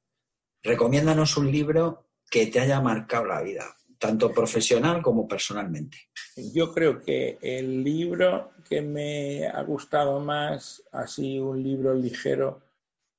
recomiéndanos 0.63 1.37
un 1.37 1.51
libro 1.51 2.10
que 2.31 2.47
te 2.47 2.61
haya 2.61 2.81
marcado 2.81 3.27
la 3.27 3.43
vida, 3.43 3.77
tanto 3.99 4.33
profesional 4.33 5.03
como 5.03 5.29
personalmente. 5.29 5.99
Yo 6.55 6.73
creo 6.73 7.03
que 7.03 7.39
el 7.43 7.83
libro 7.85 8.53
que 8.69 8.81
me 8.81 9.47
ha 9.47 9.63
gustado 9.63 10.21
más, 10.21 10.83
así 10.93 11.39
un 11.39 11.63
libro 11.63 11.95
ligero, 11.95 12.63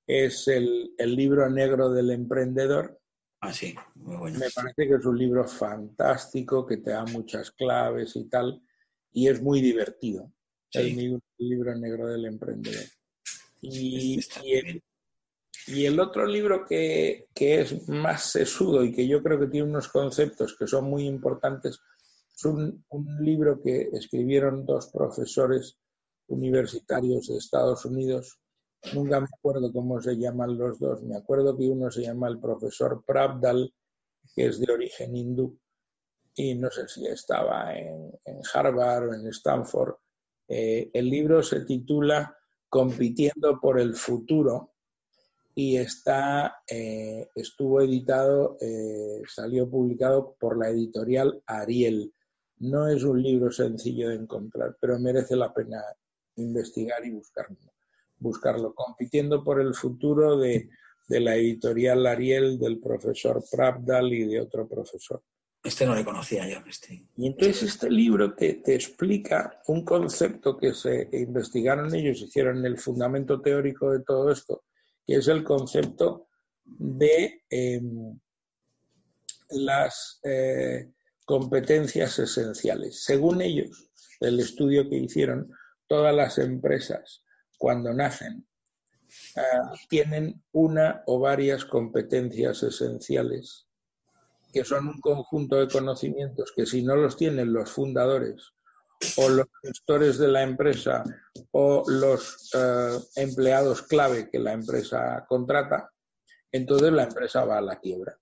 es 0.07 0.47
el, 0.47 0.95
el 0.97 1.15
libro 1.15 1.49
negro 1.49 1.91
del 1.91 2.11
emprendedor 2.11 3.01
Ah, 3.43 3.51
sí, 3.51 3.73
muy 3.95 4.17
bueno. 4.17 4.37
Me 4.37 4.51
parece 4.51 4.87
que 4.87 4.93
es 4.93 5.05
un 5.05 5.17
libro 5.17 5.47
fantástico, 5.47 6.65
que 6.65 6.77
te 6.77 6.91
da 6.91 7.03
muchas 7.05 7.49
claves 7.49 8.15
y 8.15 8.25
tal, 8.25 8.61
y 9.11 9.27
es 9.27 9.41
muy 9.41 9.61
divertido. 9.61 10.31
El, 10.73 11.19
libro 11.37 11.75
negro 11.75 12.07
del 12.07 12.25
emprendedor. 12.25 12.85
Y, 13.59 14.19
el, 14.45 14.81
otro 15.99 16.25
libro 16.25 16.65
que, 16.65 17.27
es 17.35 17.87
más 17.89 18.31
sesudo 18.31 18.83
y 18.83 18.91
que 18.91 19.07
yo 19.07 19.21
creo 19.21 19.39
que 19.39 19.47
tiene 19.47 19.69
unos 19.69 19.87
conceptos 19.87 20.55
que 20.57 20.67
son 20.67 20.85
muy 20.85 21.05
importantes, 21.05 21.79
es 22.35 22.45
un, 22.45 22.83
un 22.89 23.23
libro 23.23 23.61
que 23.61 23.89
escribieron 23.93 24.65
dos 24.65 24.89
profesores 24.91 25.77
universitarios 26.27 27.27
de 27.27 27.37
Estados 27.37 27.85
Unidos, 27.85 28.41
Nunca 28.93 29.19
me 29.19 29.27
acuerdo 29.31 29.71
cómo 29.71 30.01
se 30.01 30.17
llaman 30.17 30.57
los 30.57 30.79
dos. 30.79 31.01
Me 31.03 31.15
acuerdo 31.15 31.55
que 31.55 31.67
uno 31.67 31.91
se 31.91 32.01
llama 32.01 32.27
el 32.27 32.39
profesor 32.39 33.03
Pravdal, 33.05 33.73
que 34.35 34.47
es 34.47 34.59
de 34.59 34.73
origen 34.73 35.15
hindú, 35.15 35.57
y 36.35 36.55
no 36.55 36.69
sé 36.71 36.87
si 36.87 37.05
estaba 37.05 37.77
en, 37.77 38.11
Harvard 38.53 39.09
o 39.09 39.13
en 39.13 39.27
Stanford. 39.27 39.95
Eh, 40.47 40.89
el 40.93 41.09
libro 41.09 41.43
se 41.43 41.61
titula 41.61 42.35
Compitiendo 42.67 43.59
por 43.59 43.79
el 43.79 43.95
futuro 43.95 44.70
y 45.55 45.77
está, 45.77 46.63
eh, 46.67 47.29
estuvo 47.35 47.81
editado, 47.81 48.57
eh, 48.61 49.21
salió 49.27 49.69
publicado 49.69 50.35
por 50.39 50.57
la 50.57 50.69
editorial 50.69 51.41
Ariel. 51.45 52.13
No 52.59 52.87
es 52.87 53.03
un 53.03 53.21
libro 53.21 53.51
sencillo 53.51 54.09
de 54.09 54.15
encontrar, 54.15 54.77
pero 54.79 54.99
merece 54.99 55.35
la 55.35 55.53
pena 55.53 55.81
investigar 56.35 57.05
y 57.05 57.11
buscarlo 57.11 57.57
buscarlo, 58.21 58.73
compitiendo 58.73 59.43
por 59.43 59.59
el 59.59 59.73
futuro 59.73 60.37
de, 60.37 60.69
la 61.09 61.35
editorial 61.35 62.05
Ariel, 62.05 62.57
del 62.57 62.79
profesor 62.79 63.43
Pravdal 63.51 64.13
y 64.13 64.23
de 64.25 64.39
otro 64.39 64.65
profesor. 64.67 65.21
Este 65.63 65.85
no 65.85 65.93
le 65.93 66.05
conocía 66.05 66.47
yo. 66.47 66.59
Este. 66.67 67.05
Y 67.17 67.27
entonces 67.27 67.63
este 67.63 67.89
libro 67.89 68.33
te, 68.33 68.53
te, 68.55 68.73
explica 68.73 69.61
un 69.67 69.83
concepto 69.83 70.57
que 70.57 70.73
se 70.73 71.09
investigaron 71.11 71.93
ellos, 71.93 72.21
hicieron 72.21 72.65
el 72.65 72.77
fundamento 72.77 73.41
teórico 73.41 73.91
de 73.91 74.03
todo 74.03 74.31
esto, 74.31 74.63
que 75.05 75.15
es 75.15 75.27
el 75.27 75.43
concepto 75.43 76.27
de 76.63 77.43
em, 77.49 78.19
las 79.49 80.19
eh, 80.23 80.91
competencias 81.25 82.19
esenciales. 82.19 83.03
Según 83.03 83.41
ellos, 83.41 83.89
el 84.19 84.39
estudio 84.39 84.89
que 84.89 84.97
hicieron, 84.97 85.51
todas 85.87 86.15
las 86.15 86.37
empresas 86.37 87.23
cuando 87.57 87.93
nacen, 87.93 88.47
ah, 89.35 89.73
tienen 89.89 90.41
una 90.51 91.03
o 91.05 91.19
varias 91.19 91.65
competencias 91.65 92.63
esenciales, 92.63 93.67
que 94.53 94.63
son 94.63 94.87
un 94.87 95.01
conjunto 95.01 95.57
de 95.57 95.67
conocimientos 95.67 96.53
que 96.55 96.65
si 96.65 96.83
no 96.83 96.95
los 96.95 97.17
tienen 97.17 97.53
los 97.53 97.71
fundadores 97.71 98.53
o 99.17 99.29
los 99.29 99.47
gestores 99.61 100.17
de 100.17 100.27
la 100.27 100.43
empresa 100.43 101.03
o 101.51 101.83
los 101.87 102.49
ah, 102.55 102.97
empleados 103.15 103.83
clave 103.83 104.29
que 104.29 104.39
la 104.39 104.53
empresa 104.53 105.25
contrata, 105.27 105.91
entonces 106.51 106.91
la 106.91 107.03
empresa 107.03 107.45
va 107.45 107.57
a 107.57 107.61
la 107.61 107.79
quiebra. 107.79 108.17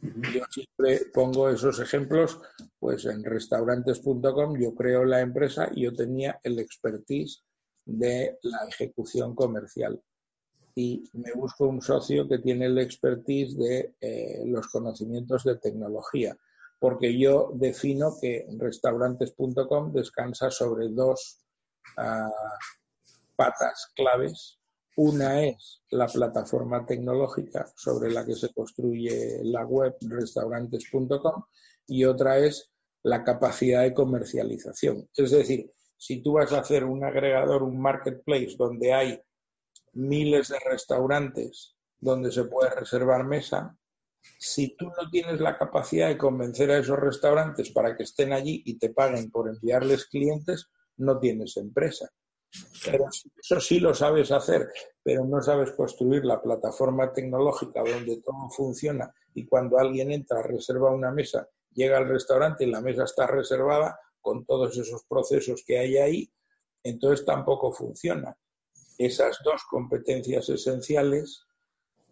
Yo 0.00 0.44
siempre 0.48 1.06
pongo 1.12 1.48
esos 1.48 1.80
ejemplos, 1.80 2.38
pues 2.78 3.04
en 3.06 3.24
restaurantes.com 3.24 4.56
yo 4.56 4.74
creo 4.74 5.04
la 5.04 5.20
empresa 5.20 5.70
y 5.74 5.82
yo 5.82 5.92
tenía 5.92 6.38
el 6.44 6.60
expertise 6.60 7.42
de 7.84 8.38
la 8.42 8.58
ejecución 8.68 9.34
comercial. 9.34 10.00
y 10.76 11.02
me 11.14 11.32
busco 11.32 11.66
un 11.66 11.82
socio 11.82 12.28
que 12.28 12.38
tiene 12.38 12.66
el 12.66 12.78
expertise 12.78 13.56
de 13.58 13.94
eh, 14.00 14.44
los 14.46 14.68
conocimientos 14.68 15.42
de 15.42 15.56
tecnología, 15.56 16.38
porque 16.78 17.18
yo 17.18 17.50
defino 17.54 18.14
que 18.20 18.46
restaurantes.com 18.58 19.92
descansa 19.92 20.50
sobre 20.50 20.88
dos 20.88 21.44
ah, 21.96 22.30
patas 23.36 23.92
claves. 23.94 24.58
Una 24.96 25.44
es 25.44 25.82
la 25.90 26.06
plataforma 26.06 26.84
tecnológica 26.84 27.66
sobre 27.76 28.10
la 28.10 28.26
que 28.26 28.34
se 28.34 28.52
construye 28.52 29.40
la 29.44 29.64
web 29.64 29.96
restaurantes.com 30.00 31.44
y 31.86 32.04
otra 32.04 32.38
es 32.38 32.70
la 33.04 33.22
capacidad 33.22 33.82
de 33.82 33.94
comercialización. 33.94 35.08
Es 35.14 35.30
decir, 35.30 35.70
si 35.96 36.20
tú 36.20 36.32
vas 36.32 36.52
a 36.52 36.60
hacer 36.60 36.84
un 36.84 37.04
agregador, 37.04 37.62
un 37.62 37.80
marketplace 37.80 38.56
donde 38.58 38.92
hay 38.92 39.20
miles 39.92 40.48
de 40.48 40.58
restaurantes 40.68 41.76
donde 42.00 42.32
se 42.32 42.44
puede 42.44 42.70
reservar 42.70 43.24
mesa, 43.24 43.77
si 44.38 44.76
tú 44.76 44.86
no 44.86 45.10
tienes 45.10 45.40
la 45.40 45.56
capacidad 45.56 46.08
de 46.08 46.18
convencer 46.18 46.70
a 46.70 46.78
esos 46.78 46.98
restaurantes 46.98 47.70
para 47.70 47.96
que 47.96 48.04
estén 48.04 48.32
allí 48.32 48.62
y 48.64 48.78
te 48.78 48.90
paguen 48.90 49.30
por 49.30 49.48
enviarles 49.48 50.06
clientes, 50.06 50.68
no 50.96 51.18
tienes 51.18 51.56
empresa. 51.56 52.10
Pero 52.84 53.06
eso 53.36 53.60
sí 53.60 53.78
lo 53.78 53.94
sabes 53.94 54.32
hacer, 54.32 54.68
pero 55.02 55.24
no 55.24 55.42
sabes 55.42 55.72
construir 55.72 56.24
la 56.24 56.40
plataforma 56.40 57.12
tecnológica 57.12 57.82
donde 57.82 58.22
todo 58.22 58.48
funciona 58.50 59.12
y 59.34 59.46
cuando 59.46 59.78
alguien 59.78 60.10
entra, 60.10 60.42
reserva 60.42 60.90
una 60.90 61.12
mesa, 61.12 61.48
llega 61.72 61.98
al 61.98 62.08
restaurante 62.08 62.64
y 62.64 62.70
la 62.70 62.80
mesa 62.80 63.04
está 63.04 63.26
reservada 63.26 64.00
con 64.20 64.44
todos 64.44 64.76
esos 64.76 65.04
procesos 65.04 65.62
que 65.66 65.78
hay 65.78 65.98
ahí, 65.98 66.32
entonces 66.82 67.24
tampoco 67.24 67.72
funciona. 67.72 68.36
Esas 68.96 69.38
dos 69.44 69.62
competencias 69.70 70.48
esenciales 70.48 71.46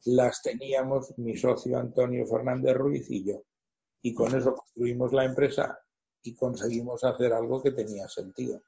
las 0.05 0.43
teníamos 0.43 1.17
mi 1.19 1.37
socio 1.37 1.79
Antonio 1.79 2.27
Fernández 2.27 2.77
Ruiz 2.77 3.11
y 3.11 3.25
yo. 3.25 3.43
Y 4.03 4.15
con 4.15 4.35
eso 4.37 4.55
construimos 4.55 5.13
la 5.13 5.25
empresa 5.25 5.79
y 6.23 6.35
conseguimos 6.35 7.03
hacer 7.05 7.33
algo 7.33 7.63
que 7.63 7.73
tenía 7.73 8.09
sentido. 8.09 8.63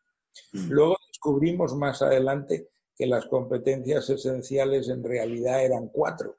Mm. 0.53 0.71
Luego 0.71 0.97
descubrimos 1.09 1.75
más 1.75 2.03
adelante 2.03 2.69
que 2.97 3.07
las 3.07 3.27
competencias 3.27 4.11
esenciales 4.11 4.89
en 4.89 5.05
realidad 5.05 5.65
eran 5.65 5.89
cuatro. 5.89 6.37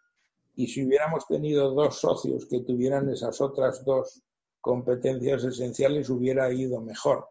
Y 0.55 0.67
si 0.67 0.85
hubiéramos 0.85 1.25
tenido 1.27 1.71
dos 1.71 1.99
socios 1.99 2.45
que 2.45 2.61
tuvieran 2.61 3.09
esas 3.09 3.39
otras 3.39 3.85
dos 3.85 4.21
competencias 4.59 5.45
esenciales, 5.45 6.09
hubiera 6.09 6.51
ido 6.51 6.81
mejor. 6.81 7.29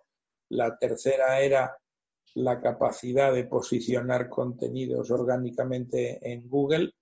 La 0.48 0.78
tercera 0.78 1.40
era 1.40 1.76
la 2.34 2.60
capacidad 2.60 3.32
de 3.32 3.44
posicionar 3.44 4.28
contenidos 4.30 5.10
orgánicamente 5.10 6.18
en 6.22 6.48
Google, 6.48 6.94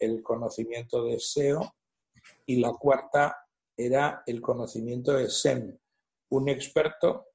el 0.00 0.22
conocimiento 0.22 1.04
de 1.04 1.20
SEO, 1.20 1.74
y 2.46 2.56
la 2.56 2.72
cuarta 2.72 3.36
era 3.76 4.22
el 4.26 4.40
conocimiento 4.40 5.12
de 5.12 5.30
SEM, 5.30 5.78
un 6.30 6.48
experto 6.48 7.26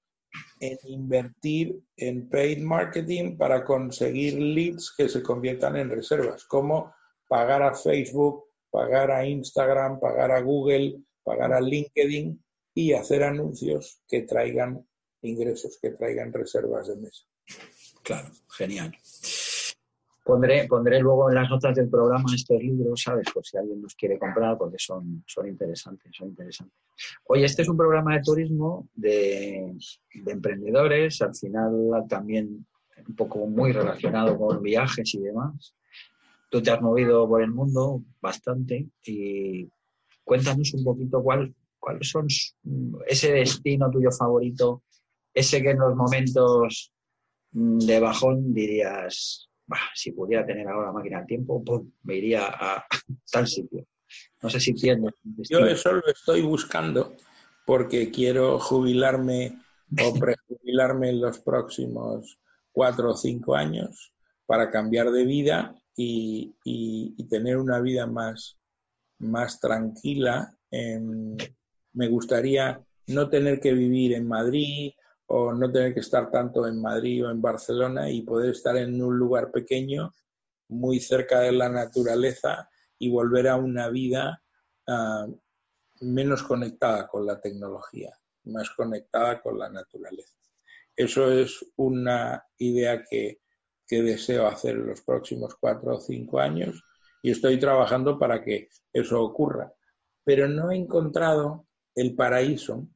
en 0.59 0.77
invertir 0.83 1.81
en 1.97 2.29
paid 2.29 2.59
marketing 2.59 3.37
para 3.37 3.63
conseguir 3.63 4.33
leads 4.35 4.93
que 4.97 5.07
se 5.07 5.23
conviertan 5.23 5.77
en 5.77 5.89
reservas, 5.89 6.45
como 6.45 6.93
pagar 7.27 7.63
a 7.63 7.73
Facebook, 7.73 8.45
pagar 8.69 9.11
a 9.11 9.25
Instagram, 9.25 9.99
pagar 9.99 10.31
a 10.31 10.41
Google, 10.41 11.01
pagar 11.23 11.53
a 11.53 11.61
LinkedIn 11.61 12.43
y 12.73 12.93
hacer 12.93 13.23
anuncios 13.23 14.01
que 14.07 14.23
traigan 14.23 14.85
ingresos, 15.21 15.79
que 15.81 15.91
traigan 15.91 16.33
reservas 16.33 16.87
de 16.87 16.97
mesa. 16.97 17.23
Claro, 18.03 18.29
genial. 18.57 18.95
Pondré, 20.25 20.67
pondré 20.67 20.99
luego 20.99 21.29
en 21.29 21.35
las 21.35 21.49
notas 21.49 21.75
del 21.75 21.87
programa 21.87 22.25
estos 22.33 22.59
libros, 22.59 23.01
¿sabes? 23.01 23.27
Por 23.31 23.45
si 23.45 23.57
alguien 23.57 23.81
los 23.81 23.93
quiere 23.93 24.17
comprar, 24.17 24.57
porque 24.57 24.77
son, 24.79 25.23
son 25.27 25.47
interesantes, 25.47 26.11
son 26.17 26.29
interesantes. 26.29 26.75
Oye, 27.25 27.45
este 27.45 27.61
es 27.61 27.69
un 27.69 27.77
programa 27.77 28.15
de 28.15 28.21
turismo 28.21 28.89
de, 28.95 29.77
de 30.13 30.31
emprendedores, 30.31 31.21
al 31.21 31.35
final 31.35 32.05
también 32.09 32.65
un 33.07 33.15
poco 33.15 33.45
muy 33.45 33.71
relacionado 33.71 34.37
con 34.37 34.63
viajes 34.63 35.13
y 35.13 35.19
demás. 35.19 35.75
Tú 36.49 36.61
te 36.61 36.71
has 36.71 36.81
movido 36.81 37.27
por 37.27 37.43
el 37.43 37.51
mundo 37.51 38.01
bastante 38.19 38.87
y 39.05 39.69
cuéntanos 40.23 40.73
un 40.73 40.83
poquito 40.83 41.21
cuál, 41.21 41.53
cuáles 41.79 42.09
son 42.09 42.27
ese 43.05 43.31
destino 43.31 43.91
tuyo 43.91 44.09
favorito, 44.11 44.81
ese 45.33 45.61
que 45.61 45.71
en 45.71 45.79
los 45.79 45.95
momentos 45.95 46.91
Mm, 47.55 47.79
de 47.79 47.99
bajón 48.01 48.53
dirías, 48.53 49.49
si 49.93 50.11
pudiera 50.11 50.45
tener 50.45 50.67
ahora 50.67 50.91
máquina 50.91 51.19
del 51.19 51.27
tiempo, 51.27 51.63
me 52.03 52.15
iría 52.15 52.47
a 52.47 52.85
tal 53.31 53.47
sitio. 53.47 53.85
No 54.41 54.49
sé 54.49 54.59
si 54.59 54.71
entiendes. 54.71 55.13
Yo 55.49 55.59
eso 55.59 55.93
lo 55.93 56.07
estoy 56.07 56.41
buscando 56.41 57.15
porque 57.65 58.11
quiero 58.11 58.59
jubilarme 58.59 59.59
o 60.01 60.13
prejubilarme 60.13 61.09
en 61.09 61.21
los 61.21 61.39
próximos 61.39 62.37
cuatro 62.71 63.11
o 63.11 63.17
cinco 63.17 63.55
años 63.55 64.13
para 64.45 64.69
cambiar 64.69 65.11
de 65.11 65.25
vida 65.25 65.75
y, 65.95 66.53
tener 67.29 67.57
una 67.57 67.79
vida 67.79 68.05
más, 68.05 68.57
más 69.17 69.59
tranquila. 69.59 70.55
me 70.71 72.07
gustaría 72.07 72.79
no 73.07 73.29
tener 73.29 73.59
que 73.59 73.73
vivir 73.73 74.13
en 74.13 74.27
Madrid 74.27 74.93
o 75.27 75.53
no 75.53 75.71
tener 75.71 75.93
que 75.93 76.01
estar 76.01 76.29
tanto 76.29 76.67
en 76.67 76.81
Madrid 76.81 77.25
o 77.25 77.31
en 77.31 77.41
Barcelona 77.41 78.09
y 78.09 78.21
poder 78.21 78.51
estar 78.51 78.77
en 78.77 79.01
un 79.01 79.17
lugar 79.17 79.51
pequeño, 79.51 80.13
muy 80.69 80.99
cerca 80.99 81.39
de 81.41 81.51
la 81.51 81.69
naturaleza 81.69 82.69
y 82.97 83.09
volver 83.09 83.47
a 83.47 83.55
una 83.55 83.89
vida 83.89 84.41
ah, 84.87 85.27
menos 86.01 86.43
conectada 86.43 87.07
con 87.07 87.25
la 87.25 87.39
tecnología, 87.39 88.17
más 88.45 88.69
conectada 88.71 89.41
con 89.41 89.57
la 89.57 89.69
naturaleza. 89.69 90.35
Eso 90.95 91.31
es 91.31 91.65
una 91.75 92.43
idea 92.57 93.03
que, 93.03 93.41
que 93.87 94.01
deseo 94.01 94.47
hacer 94.47 94.75
en 94.75 94.87
los 94.87 95.01
próximos 95.01 95.55
cuatro 95.59 95.95
o 95.95 95.99
cinco 95.99 96.39
años 96.39 96.83
y 97.21 97.31
estoy 97.31 97.59
trabajando 97.59 98.17
para 98.17 98.43
que 98.43 98.69
eso 98.93 99.21
ocurra. 99.21 99.73
Pero 100.23 100.47
no 100.47 100.71
he 100.71 100.75
encontrado 100.75 101.67
el 101.95 102.15
paraíso 102.15 102.87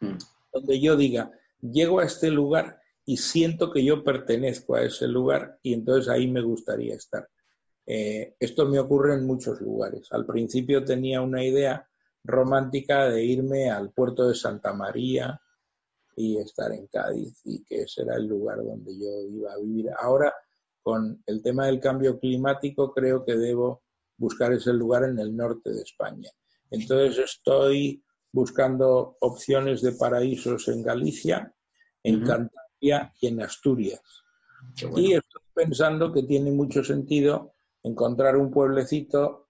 mm. 0.00 0.16
donde 0.52 0.80
yo 0.80 0.96
diga, 0.96 1.30
llego 1.60 2.00
a 2.00 2.04
este 2.04 2.30
lugar 2.30 2.80
y 3.04 3.16
siento 3.16 3.72
que 3.72 3.84
yo 3.84 4.04
pertenezco 4.04 4.74
a 4.74 4.82
ese 4.82 5.08
lugar 5.08 5.58
y 5.62 5.74
entonces 5.74 6.08
ahí 6.08 6.28
me 6.28 6.42
gustaría 6.42 6.94
estar. 6.94 7.28
Eh, 7.86 8.36
esto 8.38 8.66
me 8.66 8.78
ocurre 8.78 9.14
en 9.14 9.26
muchos 9.26 9.60
lugares. 9.60 10.08
Al 10.10 10.26
principio 10.26 10.84
tenía 10.84 11.22
una 11.22 11.42
idea 11.42 11.88
romántica 12.22 13.08
de 13.08 13.24
irme 13.24 13.70
al 13.70 13.92
puerto 13.92 14.28
de 14.28 14.34
Santa 14.34 14.74
María 14.74 15.40
y 16.14 16.36
estar 16.36 16.70
en 16.72 16.86
Cádiz 16.88 17.40
y 17.44 17.64
que 17.64 17.82
ese 17.82 18.02
era 18.02 18.16
el 18.16 18.26
lugar 18.26 18.58
donde 18.62 18.92
yo 18.98 19.22
iba 19.30 19.52
a 19.52 19.58
vivir. 19.58 19.88
Ahora, 19.98 20.34
con 20.82 21.22
el 21.26 21.42
tema 21.42 21.66
del 21.66 21.80
cambio 21.80 22.18
climático, 22.18 22.92
creo 22.92 23.24
que 23.24 23.36
debo 23.36 23.82
buscar 24.18 24.52
ese 24.52 24.72
lugar 24.72 25.04
en 25.04 25.18
el 25.18 25.34
norte 25.34 25.70
de 25.70 25.82
España. 25.82 26.30
Entonces 26.70 27.18
estoy 27.18 28.04
buscando 28.32 29.16
opciones 29.20 29.82
de 29.82 29.92
paraísos 29.92 30.68
en 30.68 30.82
Galicia, 30.82 31.52
en 32.02 32.24
Cantabria 32.24 33.12
y 33.20 33.26
en 33.26 33.42
Asturias. 33.42 34.02
Y 34.96 35.14
estoy 35.14 35.42
pensando 35.54 36.12
que 36.12 36.22
tiene 36.22 36.50
mucho 36.50 36.84
sentido 36.84 37.54
encontrar 37.82 38.36
un 38.36 38.50
pueblecito, 38.50 39.48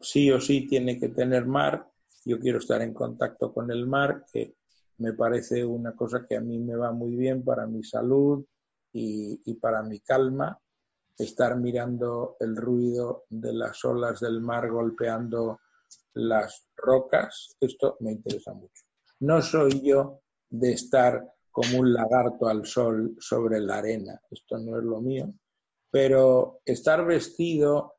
sí 0.00 0.30
o 0.30 0.40
sí 0.40 0.66
tiene 0.66 0.98
que 0.98 1.08
tener 1.08 1.46
mar. 1.46 1.88
Yo 2.24 2.38
quiero 2.38 2.58
estar 2.58 2.82
en 2.82 2.92
contacto 2.92 3.52
con 3.52 3.70
el 3.70 3.86
mar, 3.86 4.24
que 4.32 4.56
me 4.98 5.12
parece 5.12 5.64
una 5.64 5.94
cosa 5.94 6.26
que 6.28 6.36
a 6.36 6.40
mí 6.40 6.58
me 6.58 6.76
va 6.76 6.92
muy 6.92 7.16
bien 7.16 7.44
para 7.44 7.66
mi 7.66 7.82
salud 7.82 8.44
y, 8.92 9.40
y 9.44 9.54
para 9.54 9.82
mi 9.82 10.00
calma. 10.00 10.58
Estar 11.16 11.56
mirando 11.56 12.36
el 12.40 12.56
ruido 12.56 13.24
de 13.28 13.52
las 13.52 13.84
olas 13.84 14.20
del 14.20 14.40
mar 14.40 14.70
golpeando 14.70 15.60
las 16.14 16.66
rocas, 16.76 17.56
esto 17.60 17.96
me 18.00 18.12
interesa 18.12 18.52
mucho. 18.52 18.84
No 19.20 19.42
soy 19.42 19.80
yo 19.82 20.20
de 20.50 20.72
estar 20.72 21.24
como 21.50 21.80
un 21.80 21.92
lagarto 21.92 22.46
al 22.48 22.66
sol 22.66 23.16
sobre 23.18 23.60
la 23.60 23.78
arena, 23.78 24.20
esto 24.30 24.58
no 24.58 24.78
es 24.78 24.84
lo 24.84 25.00
mío, 25.00 25.32
pero 25.90 26.60
estar 26.64 27.04
vestido 27.04 27.94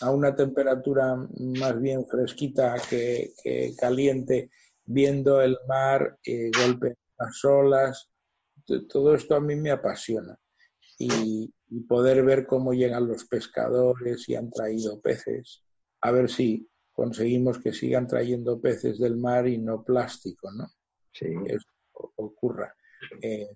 a 0.00 0.10
una 0.10 0.34
temperatura 0.34 1.16
más 1.38 1.80
bien 1.80 2.06
fresquita 2.06 2.76
que, 2.88 3.32
caliente, 3.78 4.50
viendo 4.84 5.42
el 5.42 5.58
mar, 5.66 6.18
eh, 6.24 6.50
las 7.18 7.44
olas, 7.44 8.08
todo 8.88 9.14
esto 9.14 9.34
a 9.34 9.40
mí 9.40 9.56
me 9.56 9.70
apasiona. 9.70 10.38
y 11.00 11.52
poder 11.86 12.24
ver 12.24 12.46
cómo 12.46 12.72
llegan 12.72 13.06
los 13.06 13.24
pescadores 13.26 14.28
y 14.28 14.34
han 14.34 14.50
traído 14.50 15.00
peces 15.00 15.62
a 16.00 16.10
ver 16.10 16.30
si 16.30 16.68
conseguimos 16.92 17.58
que 17.58 17.72
sigan 17.72 18.06
trayendo 18.06 18.60
peces 18.60 18.98
del 18.98 19.16
mar 19.16 19.46
y 19.46 19.58
no 19.58 19.82
plástico, 19.84 20.50
¿no? 20.52 20.66
Sí. 21.12 21.26
Que 21.46 21.54
eso 21.54 21.68
ocurra. 22.16 22.74
Eh, 23.22 23.48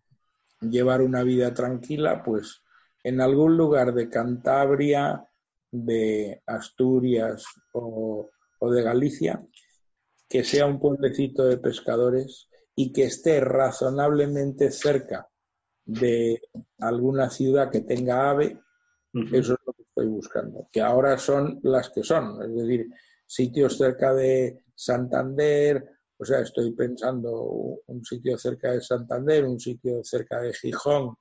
llevar 0.61 1.03
una 1.03 1.22
vida 1.22 1.53
tranquila, 1.53 2.22
pues 2.22 2.62
en 3.03 3.20
algún 3.20 3.57
lugar 3.57 3.95
de 3.95 4.09
Cantabria, 4.09 5.26
de 5.70 6.43
Asturias 6.47 7.45
o, 7.72 8.30
de 8.61 8.82
Galicia, 8.82 9.45
que 10.28 10.45
sea 10.45 10.66
un 10.66 10.78
pueblecito 10.78 11.45
de 11.45 11.59
pescadores 11.59 12.49
y 12.76 12.93
que 12.93 13.05
esté 13.05 13.40
razonablemente 13.40 14.70
cerca 14.70 15.28
de 15.84 16.40
alguna 16.78 17.28
ciudad 17.28 17.70
que 17.70 17.80
tenga 17.80 18.30
ave, 18.30 18.61
eso 19.32 19.55
es 19.55 19.59
lo 19.66 19.72
que 19.72 19.82
estoy 19.95 20.07
buscando, 20.07 20.68
que 20.72 20.80
ahora 20.80 21.18
son 21.18 21.61
las 21.62 21.90
que 21.90 22.03
son, 22.03 22.43
es 22.43 22.55
decir, 22.55 22.86
sitios 23.26 23.76
cerca 23.76 24.14
de 24.14 24.64
Santander, 24.74 25.84
o 26.16 26.24
sea, 26.24 26.40
estoy 26.40 26.72
pensando 26.72 27.30
un 27.86 28.05
sitio 28.05 28.38
cerca 28.38 28.72
de 28.72 28.80
Santander, 28.80 29.45
un 29.45 29.61
sitio 29.61 30.03
cerca 30.03 30.40
de 30.40 30.55
Gijón 30.55 31.14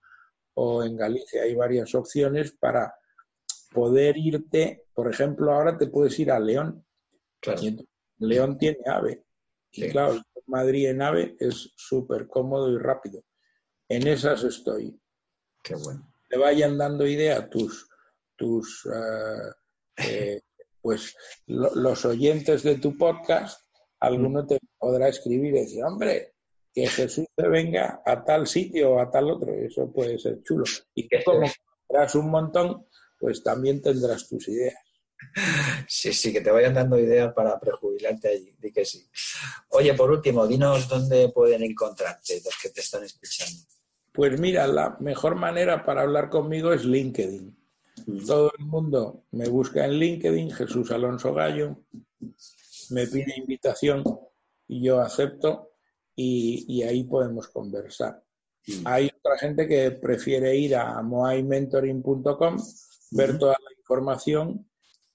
o 0.54 0.84
en 0.84 0.96
Galicia, 0.96 1.44
hay 1.44 1.54
varias 1.54 1.94
opciones 1.96 2.54
para 2.54 2.94
poder 3.74 4.18
irte, 4.18 4.86
por 4.94 5.12
ejemplo, 5.12 5.52
ahora 5.52 5.78
te 5.78 5.88
puedes 5.88 6.18
ir 6.20 6.32
a 6.32 6.40
León. 6.40 6.86
León 8.20 8.58
tiene 8.58 8.80
ave. 8.86 9.26
Y 9.72 9.90
claro, 9.90 10.22
Madrid 10.48 10.90
en 10.90 11.02
ave 11.02 11.36
es 11.40 11.72
súper 11.76 12.28
cómodo 12.28 12.70
y 12.72 12.78
rápido. 12.78 13.24
En 13.90 14.08
esas 14.08 14.44
estoy. 14.44 14.98
Qué 15.64 15.76
bueno. 15.76 16.14
Te 16.30 16.38
vayan 16.38 16.78
dando 16.78 17.06
idea 17.08 17.50
tus, 17.50 17.91
tus 18.42 18.88
eh, 19.98 20.42
pues 20.82 21.16
los 21.46 22.06
oyentes 22.06 22.64
de 22.64 22.76
tu 22.78 22.98
podcast, 22.98 23.62
alguno 24.00 24.46
te 24.48 24.58
podrá 24.80 25.08
escribir 25.10 25.54
y 25.56 25.60
decir, 25.60 25.84
hombre, 25.84 26.34
que 26.74 26.88
Jesús 26.88 27.28
te 27.36 27.48
venga 27.48 28.02
a 28.04 28.24
tal 28.24 28.48
sitio 28.48 28.94
o 28.94 29.00
a 29.00 29.12
tal 29.12 29.30
otro. 29.30 29.54
Eso 29.54 29.92
puede 29.92 30.18
ser 30.18 30.42
chulo. 30.42 30.64
Y 30.96 31.08
que 31.08 31.24
como 31.24 31.48
tendrás 31.88 32.16
un 32.16 32.32
montón, 32.32 32.88
pues 33.20 33.44
también 33.44 33.82
tendrás 33.82 34.28
tus 34.28 34.48
ideas. 34.48 34.76
Sí, 35.88 36.12
sí, 36.14 36.34
que 36.34 36.42
te 36.42 36.50
vayan 36.50 36.74
dando 36.74 36.98
ideas 36.98 37.32
para 37.34 37.60
prejubilarte 37.60 38.30
allí, 38.30 38.56
di 38.58 38.72
que 38.72 38.84
sí. 38.84 39.08
Oye, 39.70 39.94
por 39.94 40.10
último, 40.10 40.48
dinos 40.48 40.88
dónde 40.88 41.30
pueden 41.30 41.62
encontrarte 41.62 42.42
los 42.44 42.58
que 42.60 42.70
te 42.70 42.82
están 42.82 43.04
escuchando. 43.04 43.62
Pues 44.12 44.40
mira, 44.40 44.66
la 44.66 44.98
mejor 45.00 45.36
manera 45.36 45.86
para 45.86 46.02
hablar 46.02 46.30
conmigo 46.30 46.74
es 46.74 46.86
LinkedIn. 46.86 47.61
Todo 48.26 48.52
el 48.58 48.66
mundo 48.66 49.26
me 49.32 49.48
busca 49.50 49.86
en 49.86 49.94
LinkedIn, 49.94 50.52
Jesús 50.52 50.92
Alonso 50.92 51.34
Gallo, 51.34 51.84
me 52.90 53.08
pide 53.08 53.34
invitación 53.38 54.04
y 54.68 54.84
yo 54.84 55.02
acepto 55.02 55.72
y, 56.16 56.84
ahí 56.84 57.04
podemos 57.04 57.48
conversar. 57.48 58.24
Hay 58.86 59.10
otra 59.20 59.38
gente 59.38 59.68
que 59.68 59.92
prefiere 59.92 60.56
ir 60.56 60.76
a 60.76 61.02
moaimentoring.com 61.02 62.58
ver 63.12 63.38
toda 63.38 63.54
la 63.54 63.72
información 63.78 64.70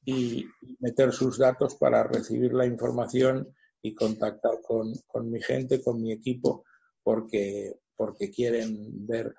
y 0.05 0.45
meter 0.80 1.12
sus 1.12 1.39
datos 1.39 1.76
para 1.76 2.05
recibir 2.05 2.53
la 2.53 2.66
información 2.66 3.55
y 3.82 3.95
contactar 3.95 4.61
con, 4.62 5.30
mi 5.30 5.41
gente, 5.41 5.82
con 5.82 6.03
mi 6.03 6.12
equipo, 6.12 6.64
porque, 7.03 7.80
porque 7.97 8.30
quieren 8.30 9.07
ver. 9.07 9.34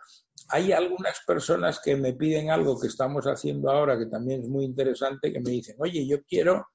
Hay 0.50 0.72
algunas 0.72 1.20
personas 1.26 1.80
que 1.84 1.96
me 1.96 2.14
piden 2.14 2.50
algo 2.50 2.80
que 2.80 2.88
estamos 2.88 3.26
haciendo 3.26 3.70
ahora, 3.70 3.98
que 3.98 4.06
también 4.06 4.42
es 4.42 4.48
muy 4.48 4.66
interesante, 4.66 5.32
que 5.32 5.40
me 5.40 5.52
dicen, 5.52 5.76
oye, 5.80 6.08
yo 6.08 6.24
quiero 6.24 6.68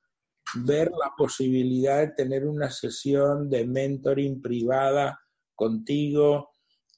ver 0.55 0.91
la 0.91 1.13
posibilidad 1.17 1.99
de 2.01 2.13
tener 2.13 2.47
una 2.47 2.71
sesión 2.71 3.49
de 3.49 3.67
mentoring 3.67 4.43
privada 4.43 5.19
contigo, 5.55 6.51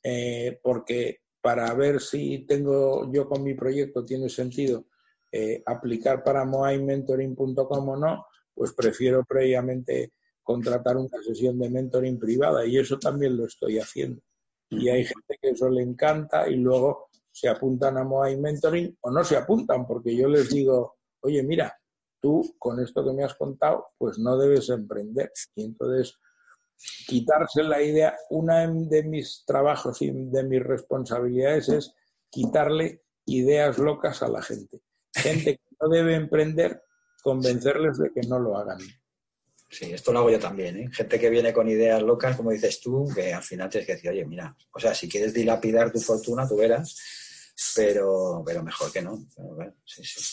eh, 0.02 0.58
porque 0.62 1.20
para 1.40 1.72
ver 1.74 2.00
si 2.00 2.46
tengo 2.46 3.12
yo 3.12 3.28
con 3.28 3.42
mi 3.42 3.54
proyecto 3.54 4.04
tiene 4.04 4.28
sentido 4.28 4.86
eh, 5.30 5.62
aplicar 5.66 6.24
para 6.24 6.44
moaimentoring.com 6.44 7.88
o 7.88 7.96
no, 7.96 8.26
pues 8.54 8.72
prefiero 8.72 9.24
previamente 9.24 10.12
contratar 10.42 10.96
una 10.96 11.22
sesión 11.22 11.58
de 11.58 11.70
mentoring 11.70 12.18
privada 12.18 12.64
y 12.66 12.78
eso 12.78 12.98
también 12.98 13.36
lo 13.36 13.46
estoy 13.46 13.78
haciendo. 13.78 14.22
Y 14.70 14.88
hay 14.88 15.04
gente 15.04 15.38
que 15.40 15.50
eso 15.50 15.68
le 15.68 15.82
encanta 15.82 16.48
y 16.48 16.56
luego 16.56 17.08
se 17.30 17.48
apuntan 17.48 17.98
a 17.98 18.04
Moai 18.04 18.36
Mentoring 18.36 18.96
o 19.00 19.10
no 19.10 19.24
se 19.24 19.36
apuntan 19.36 19.86
porque 19.86 20.16
yo 20.16 20.28
les 20.28 20.50
digo, 20.50 20.96
oye, 21.20 21.42
mira, 21.42 21.76
tú 22.20 22.54
con 22.58 22.80
esto 22.80 23.04
que 23.04 23.12
me 23.12 23.24
has 23.24 23.34
contado, 23.34 23.88
pues 23.98 24.18
no 24.18 24.38
debes 24.38 24.68
emprender. 24.70 25.30
Y 25.54 25.64
entonces 25.64 26.18
quitarse 27.06 27.62
la 27.62 27.82
idea, 27.82 28.16
una 28.30 28.66
de 28.66 29.02
mis 29.04 29.44
trabajos 29.46 30.00
y 30.02 30.10
de 30.10 30.44
mis 30.44 30.62
responsabilidades 30.62 31.68
es 31.68 31.94
quitarle 32.30 33.02
ideas 33.26 33.78
locas 33.78 34.22
a 34.22 34.28
la 34.28 34.42
gente. 34.42 34.80
Gente 35.14 35.56
que 35.56 35.76
no 35.80 35.88
debe 35.88 36.14
emprender, 36.14 36.82
convencerles 37.22 37.98
de 37.98 38.10
que 38.12 38.26
no 38.28 38.38
lo 38.38 38.56
hagan. 38.56 38.78
Sí, 39.74 39.92
esto 39.92 40.12
lo 40.12 40.20
hago 40.20 40.30
yo 40.30 40.38
también, 40.38 40.76
¿eh? 40.78 40.88
Gente 40.92 41.18
que 41.18 41.28
viene 41.28 41.52
con 41.52 41.68
ideas 41.68 42.00
locas, 42.00 42.36
como 42.36 42.52
dices 42.52 42.80
tú, 42.80 43.08
que 43.12 43.34
al 43.34 43.42
final 43.42 43.68
tienes 43.68 43.88
que 43.88 43.94
decir, 43.94 44.10
oye, 44.10 44.24
mira, 44.24 44.56
o 44.72 44.78
sea, 44.78 44.94
si 44.94 45.08
quieres 45.08 45.34
dilapidar 45.34 45.90
tu 45.90 45.98
fortuna, 45.98 46.46
tú 46.46 46.56
verás, 46.58 46.96
pero, 47.74 48.44
pero 48.46 48.62
mejor 48.62 48.92
que 48.92 49.02
no. 49.02 49.26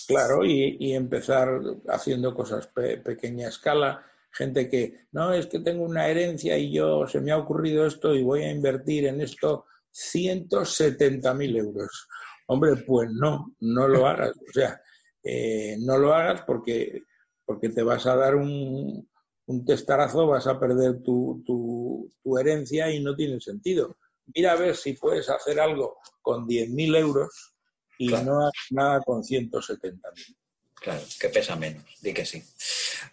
Claro, 0.08 0.46
y, 0.46 0.94
empezar 0.94 1.60
haciendo 1.88 2.36
cosas 2.36 2.68
pequeña 3.04 3.48
escala, 3.48 4.06
gente 4.32 4.70
que, 4.70 5.08
no, 5.12 5.34
es 5.34 5.48
que 5.48 5.60
tengo 5.60 5.86
una 5.86 6.08
herencia 6.08 6.56
y 6.56 6.72
yo 6.72 7.08
se 7.08 7.20
me 7.20 7.32
ha 7.32 7.38
ocurrido 7.38 7.88
esto 7.88 8.14
y 8.14 8.22
voy 8.22 8.44
a 8.44 8.52
invertir 8.52 9.08
en 9.08 9.22
esto 9.22 9.66
170.000 9.92 11.58
euros. 11.58 12.08
Hombre, 12.46 12.76
pues 12.86 13.10
no, 13.12 13.56
no 13.62 13.88
lo 13.88 14.06
hagas. 14.06 14.38
O 14.38 14.54
sea, 14.54 14.80
eh, 15.24 15.78
no 15.80 15.98
lo 15.98 16.14
hagas 16.14 16.44
porque, 16.44 17.06
porque 17.44 17.70
te 17.70 17.82
vas 17.82 18.06
a 18.06 18.16
dar 18.16 18.36
un, 18.36 19.10
un 19.48 19.66
testarazo, 19.66 20.28
vas 20.28 20.48
a 20.48 20.60
perder 20.60 21.02
tu, 21.02 21.44
tu, 21.46 22.38
herencia 22.38 22.92
y 22.92 23.02
no 23.02 23.16
tiene 23.16 23.40
sentido. 23.40 23.98
Mira 24.34 24.54
a 24.54 24.56
ver 24.56 24.76
si 24.76 24.94
puedes 24.94 25.30
hacer 25.30 25.60
algo 25.60 25.98
con 26.22 26.48
10.000 26.48 26.98
euros 26.98 27.54
y 27.98 28.08
no 28.08 28.42
hagas 28.42 28.54
nada 28.72 29.02
con 29.02 29.22
170.000. 29.22 30.38
Claro, 30.76 31.02
que 31.20 31.30
pesa 31.30 31.56
menos, 31.56 31.84
di 32.02 32.14
que 32.14 32.26
sí. 32.26 32.42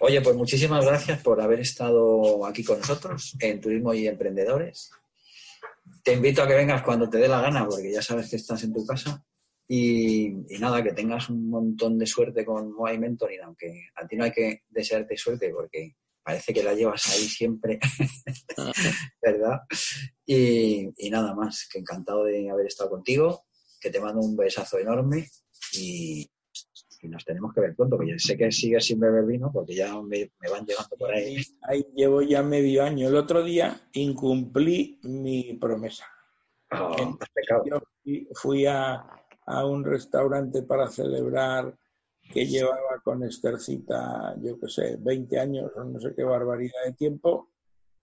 Oye, 0.00 0.22
pues 0.22 0.36
muchísimas 0.36 0.86
gracias 0.86 1.20
por 1.22 1.40
haber 1.40 1.60
estado 1.60 2.46
aquí 2.46 2.64
con 2.64 2.78
nosotros 2.78 3.36
en 3.40 3.60
Turismo 3.60 3.92
y 3.92 4.06
Emprendedores. 4.06 4.90
Te 6.02 6.14
invito 6.14 6.42
a 6.42 6.48
que 6.48 6.54
vengas 6.54 6.82
cuando 6.82 7.10
te 7.10 7.18
dé 7.18 7.28
la 7.28 7.42
gana, 7.42 7.66
porque 7.66 7.92
ya 7.92 8.00
sabes 8.00 8.30
que 8.30 8.36
estás 8.36 8.62
en 8.64 8.72
tu 8.72 8.86
casa. 8.86 9.22
Y, 9.70 10.30
nada, 10.58 10.82
que 10.82 10.92
tengas 10.92 11.28
un 11.28 11.50
montón 11.50 11.98
de 11.98 12.06
suerte 12.06 12.42
con 12.42 12.72
Moai 12.72 12.98
Mentoring, 12.98 13.42
aunque 13.42 13.88
a 13.96 14.06
ti 14.06 14.16
no 14.16 14.24
hay 14.24 14.32
que 14.32 14.62
desearte 14.70 15.14
suerte, 15.18 15.50
porque 15.50 15.94
parece 16.28 16.52
que 16.52 16.62
la 16.62 16.74
llevas 16.74 17.06
ahí 17.06 17.22
siempre, 17.22 17.78
¿verdad? 19.22 19.60
Y, 20.26 20.90
y, 20.98 21.08
nada 21.08 21.34
más, 21.34 21.66
que 21.72 21.78
encantado 21.78 22.24
de 22.24 22.50
haber 22.50 22.66
estado 22.66 22.90
contigo, 22.90 23.46
que 23.80 23.88
te 23.88 23.98
mando 23.98 24.20
un 24.20 24.36
besazo 24.36 24.78
enorme 24.78 25.26
y, 25.72 26.30
y 27.00 27.08
nos 27.08 27.24
tenemos 27.24 27.54
que 27.54 27.62
ver 27.62 27.74
pronto, 27.74 27.96
porque 27.96 28.10
yo 28.10 28.18
sé 28.18 28.36
que 28.36 28.52
sigues 28.52 28.84
sin 28.84 29.00
beber 29.00 29.24
vino 29.24 29.50
porque 29.50 29.74
ya 29.74 29.98
me, 30.02 30.30
van 30.50 30.66
llegando 30.66 30.96
por 30.98 31.10
ahí. 31.14 31.38
ahí. 31.62 31.86
Llevo 31.96 32.20
ya 32.20 32.42
medio 32.42 32.84
año. 32.84 33.08
El 33.08 33.16
otro 33.16 33.42
día 33.42 33.88
incumplí 33.94 35.00
mi 35.04 35.54
promesa. 35.54 36.04
Oh, 36.72 36.94
yo 37.64 37.80
fui, 38.34 38.66
a, 38.66 39.02
a, 39.46 39.64
un 39.64 39.82
restaurante 39.82 40.62
para 40.62 40.88
celebrar 40.88 41.74
que 42.32 42.46
llevaba 42.46 43.00
con 43.02 43.22
Estercita, 43.24 44.36
yo 44.42 44.58
qué 44.58 44.68
sé, 44.68 44.96
20 45.00 45.38
años 45.38 45.70
o 45.76 45.84
no 45.84 46.00
sé 46.00 46.14
qué 46.14 46.24
barbaridad 46.24 46.84
de 46.84 46.92
tiempo, 46.92 47.50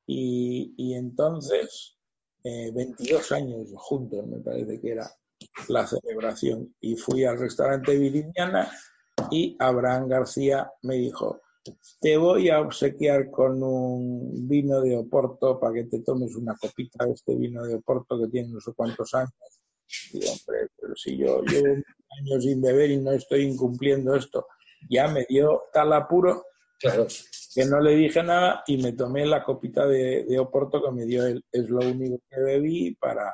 y, 0.08 0.74
y 0.78 0.94
entonces, 0.94 1.98
22 2.44 3.32
eh, 3.32 3.36
años 3.36 3.70
juntos 3.76 4.28
me 4.28 4.38
parece 4.40 4.80
que 4.80 4.92
era 4.92 5.10
la 5.68 5.88
celebración 5.88 6.76
y 6.80 6.96
fui 6.96 7.24
al 7.24 7.40
restaurante 7.40 7.98
Viridiana 7.98 8.70
y 9.32 9.56
Abraham 9.60 10.08
García 10.08 10.72
me 10.84 10.96
dijo, 10.96 11.42
te 12.00 12.18
voy 12.18 12.50
a 12.50 12.62
obsequiar 12.62 13.32
con 13.32 13.64
un 13.64 14.48
vino 14.48 14.82
de 14.82 14.96
Oporto 14.98 15.60
para 15.60 15.74
que 15.74 15.86
te 15.86 16.02
tomes 16.02 16.36
una 16.36 16.56
copita 16.56 17.06
de 17.06 17.14
este 17.14 17.36
vino 17.36 17.64
de 17.64 17.76
Oporto 17.76 18.20
que 18.20 18.28
tiene 18.28 18.50
no 18.50 18.60
sé 18.60 18.74
cuántos 18.76 19.14
años. 19.16 19.34
Y 20.14 20.18
hombre, 20.28 20.70
pero 20.80 20.96
si 20.96 21.18
yo 21.18 21.42
llevo 21.44 21.76
años 22.20 22.44
sin 22.44 22.62
beber 22.62 22.92
y 22.92 22.98
no 22.98 23.12
estoy 23.12 23.44
incumpliendo 23.44 24.16
esto, 24.16 24.48
ya 24.90 25.08
me 25.08 25.26
dio 25.28 25.64
tal 25.74 25.94
apuro 25.94 26.46
que 26.80 27.66
no 27.66 27.80
le 27.80 27.96
dije 27.96 28.22
nada 28.22 28.64
y 28.68 28.82
me 28.82 28.94
tomé 28.94 29.26
la 29.26 29.44
copita 29.44 29.88
de, 29.88 30.26
de 30.26 30.40
Oporto 30.40 30.84
que 30.84 30.92
me 30.92 31.06
dio 31.06 31.26
él. 31.26 31.44
Es 31.52 31.70
lo 31.70 31.80
único 31.80 32.20
que 32.30 32.40
bebí 32.42 32.96
para, 32.96 33.34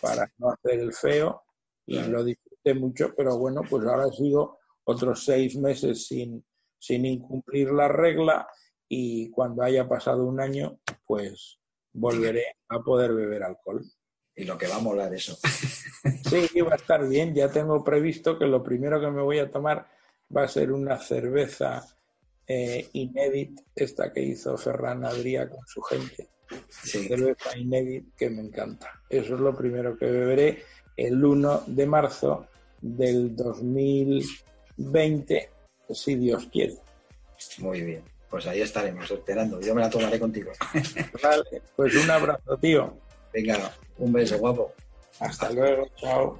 para 0.00 0.30
no 0.38 0.50
hacer 0.50 0.80
el 0.80 0.92
feo 0.92 1.42
y 1.86 2.00
lo 2.02 2.22
disfruté 2.22 2.74
mucho, 2.74 3.14
pero 3.16 3.38
bueno, 3.38 3.62
pues 3.68 3.84
ahora 3.86 4.08
sigo 4.10 4.58
otros 4.84 5.24
seis 5.24 5.56
meses 5.56 6.06
sin, 6.06 6.44
sin 6.78 7.04
incumplir 7.04 7.70
la 7.72 7.88
regla 7.88 8.46
y 8.88 9.30
cuando 9.30 9.62
haya 9.62 9.88
pasado 9.88 10.24
un 10.24 10.40
año, 10.40 10.78
pues 11.06 11.58
volveré 11.92 12.44
a 12.68 12.80
poder 12.80 13.12
beber 13.14 13.42
alcohol. 13.42 13.82
Y 14.38 14.44
lo 14.44 14.56
que 14.56 14.68
va 14.68 14.76
a 14.76 14.80
molar 14.80 15.12
eso. 15.12 15.36
Sí, 16.30 16.60
va 16.60 16.74
a 16.74 16.76
estar 16.76 17.08
bien. 17.08 17.34
Ya 17.34 17.50
tengo 17.50 17.82
previsto 17.82 18.38
que 18.38 18.46
lo 18.46 18.62
primero 18.62 19.00
que 19.00 19.10
me 19.10 19.20
voy 19.20 19.40
a 19.40 19.50
tomar 19.50 19.88
va 20.34 20.44
a 20.44 20.48
ser 20.48 20.70
una 20.70 20.96
cerveza 20.98 21.84
eh, 22.46 22.88
inédit, 22.92 23.62
esta 23.74 24.12
que 24.12 24.22
hizo 24.22 24.56
Ferran 24.56 25.04
Adrià 25.04 25.48
con 25.48 25.66
su 25.66 25.82
gente. 25.82 26.28
Cerveza 26.68 27.58
inédit 27.58 28.14
que 28.14 28.30
me 28.30 28.42
encanta. 28.42 29.02
Eso 29.08 29.34
es 29.34 29.40
lo 29.40 29.56
primero 29.56 29.96
que 29.96 30.06
beberé 30.06 30.62
el 30.96 31.24
1 31.24 31.64
de 31.66 31.86
marzo 31.86 32.46
del 32.80 33.34
2020, 33.34 35.50
si 35.90 36.14
Dios 36.14 36.48
quiere. 36.52 36.76
Muy 37.58 37.82
bien, 37.82 38.04
pues 38.30 38.46
ahí 38.46 38.60
estaremos 38.60 39.10
esperando. 39.10 39.60
Yo 39.60 39.74
me 39.74 39.80
la 39.80 39.90
tomaré 39.90 40.20
contigo. 40.20 40.52
Vale, 41.22 41.62
pues 41.74 41.96
un 41.96 42.08
abrazo, 42.10 42.56
tío. 42.58 43.07
Venga, 43.32 43.72
un 43.98 44.12
beso, 44.12 44.38
guapo. 44.38 44.72
Hasta 45.20 45.50
luego, 45.50 45.88
chao. 45.96 46.38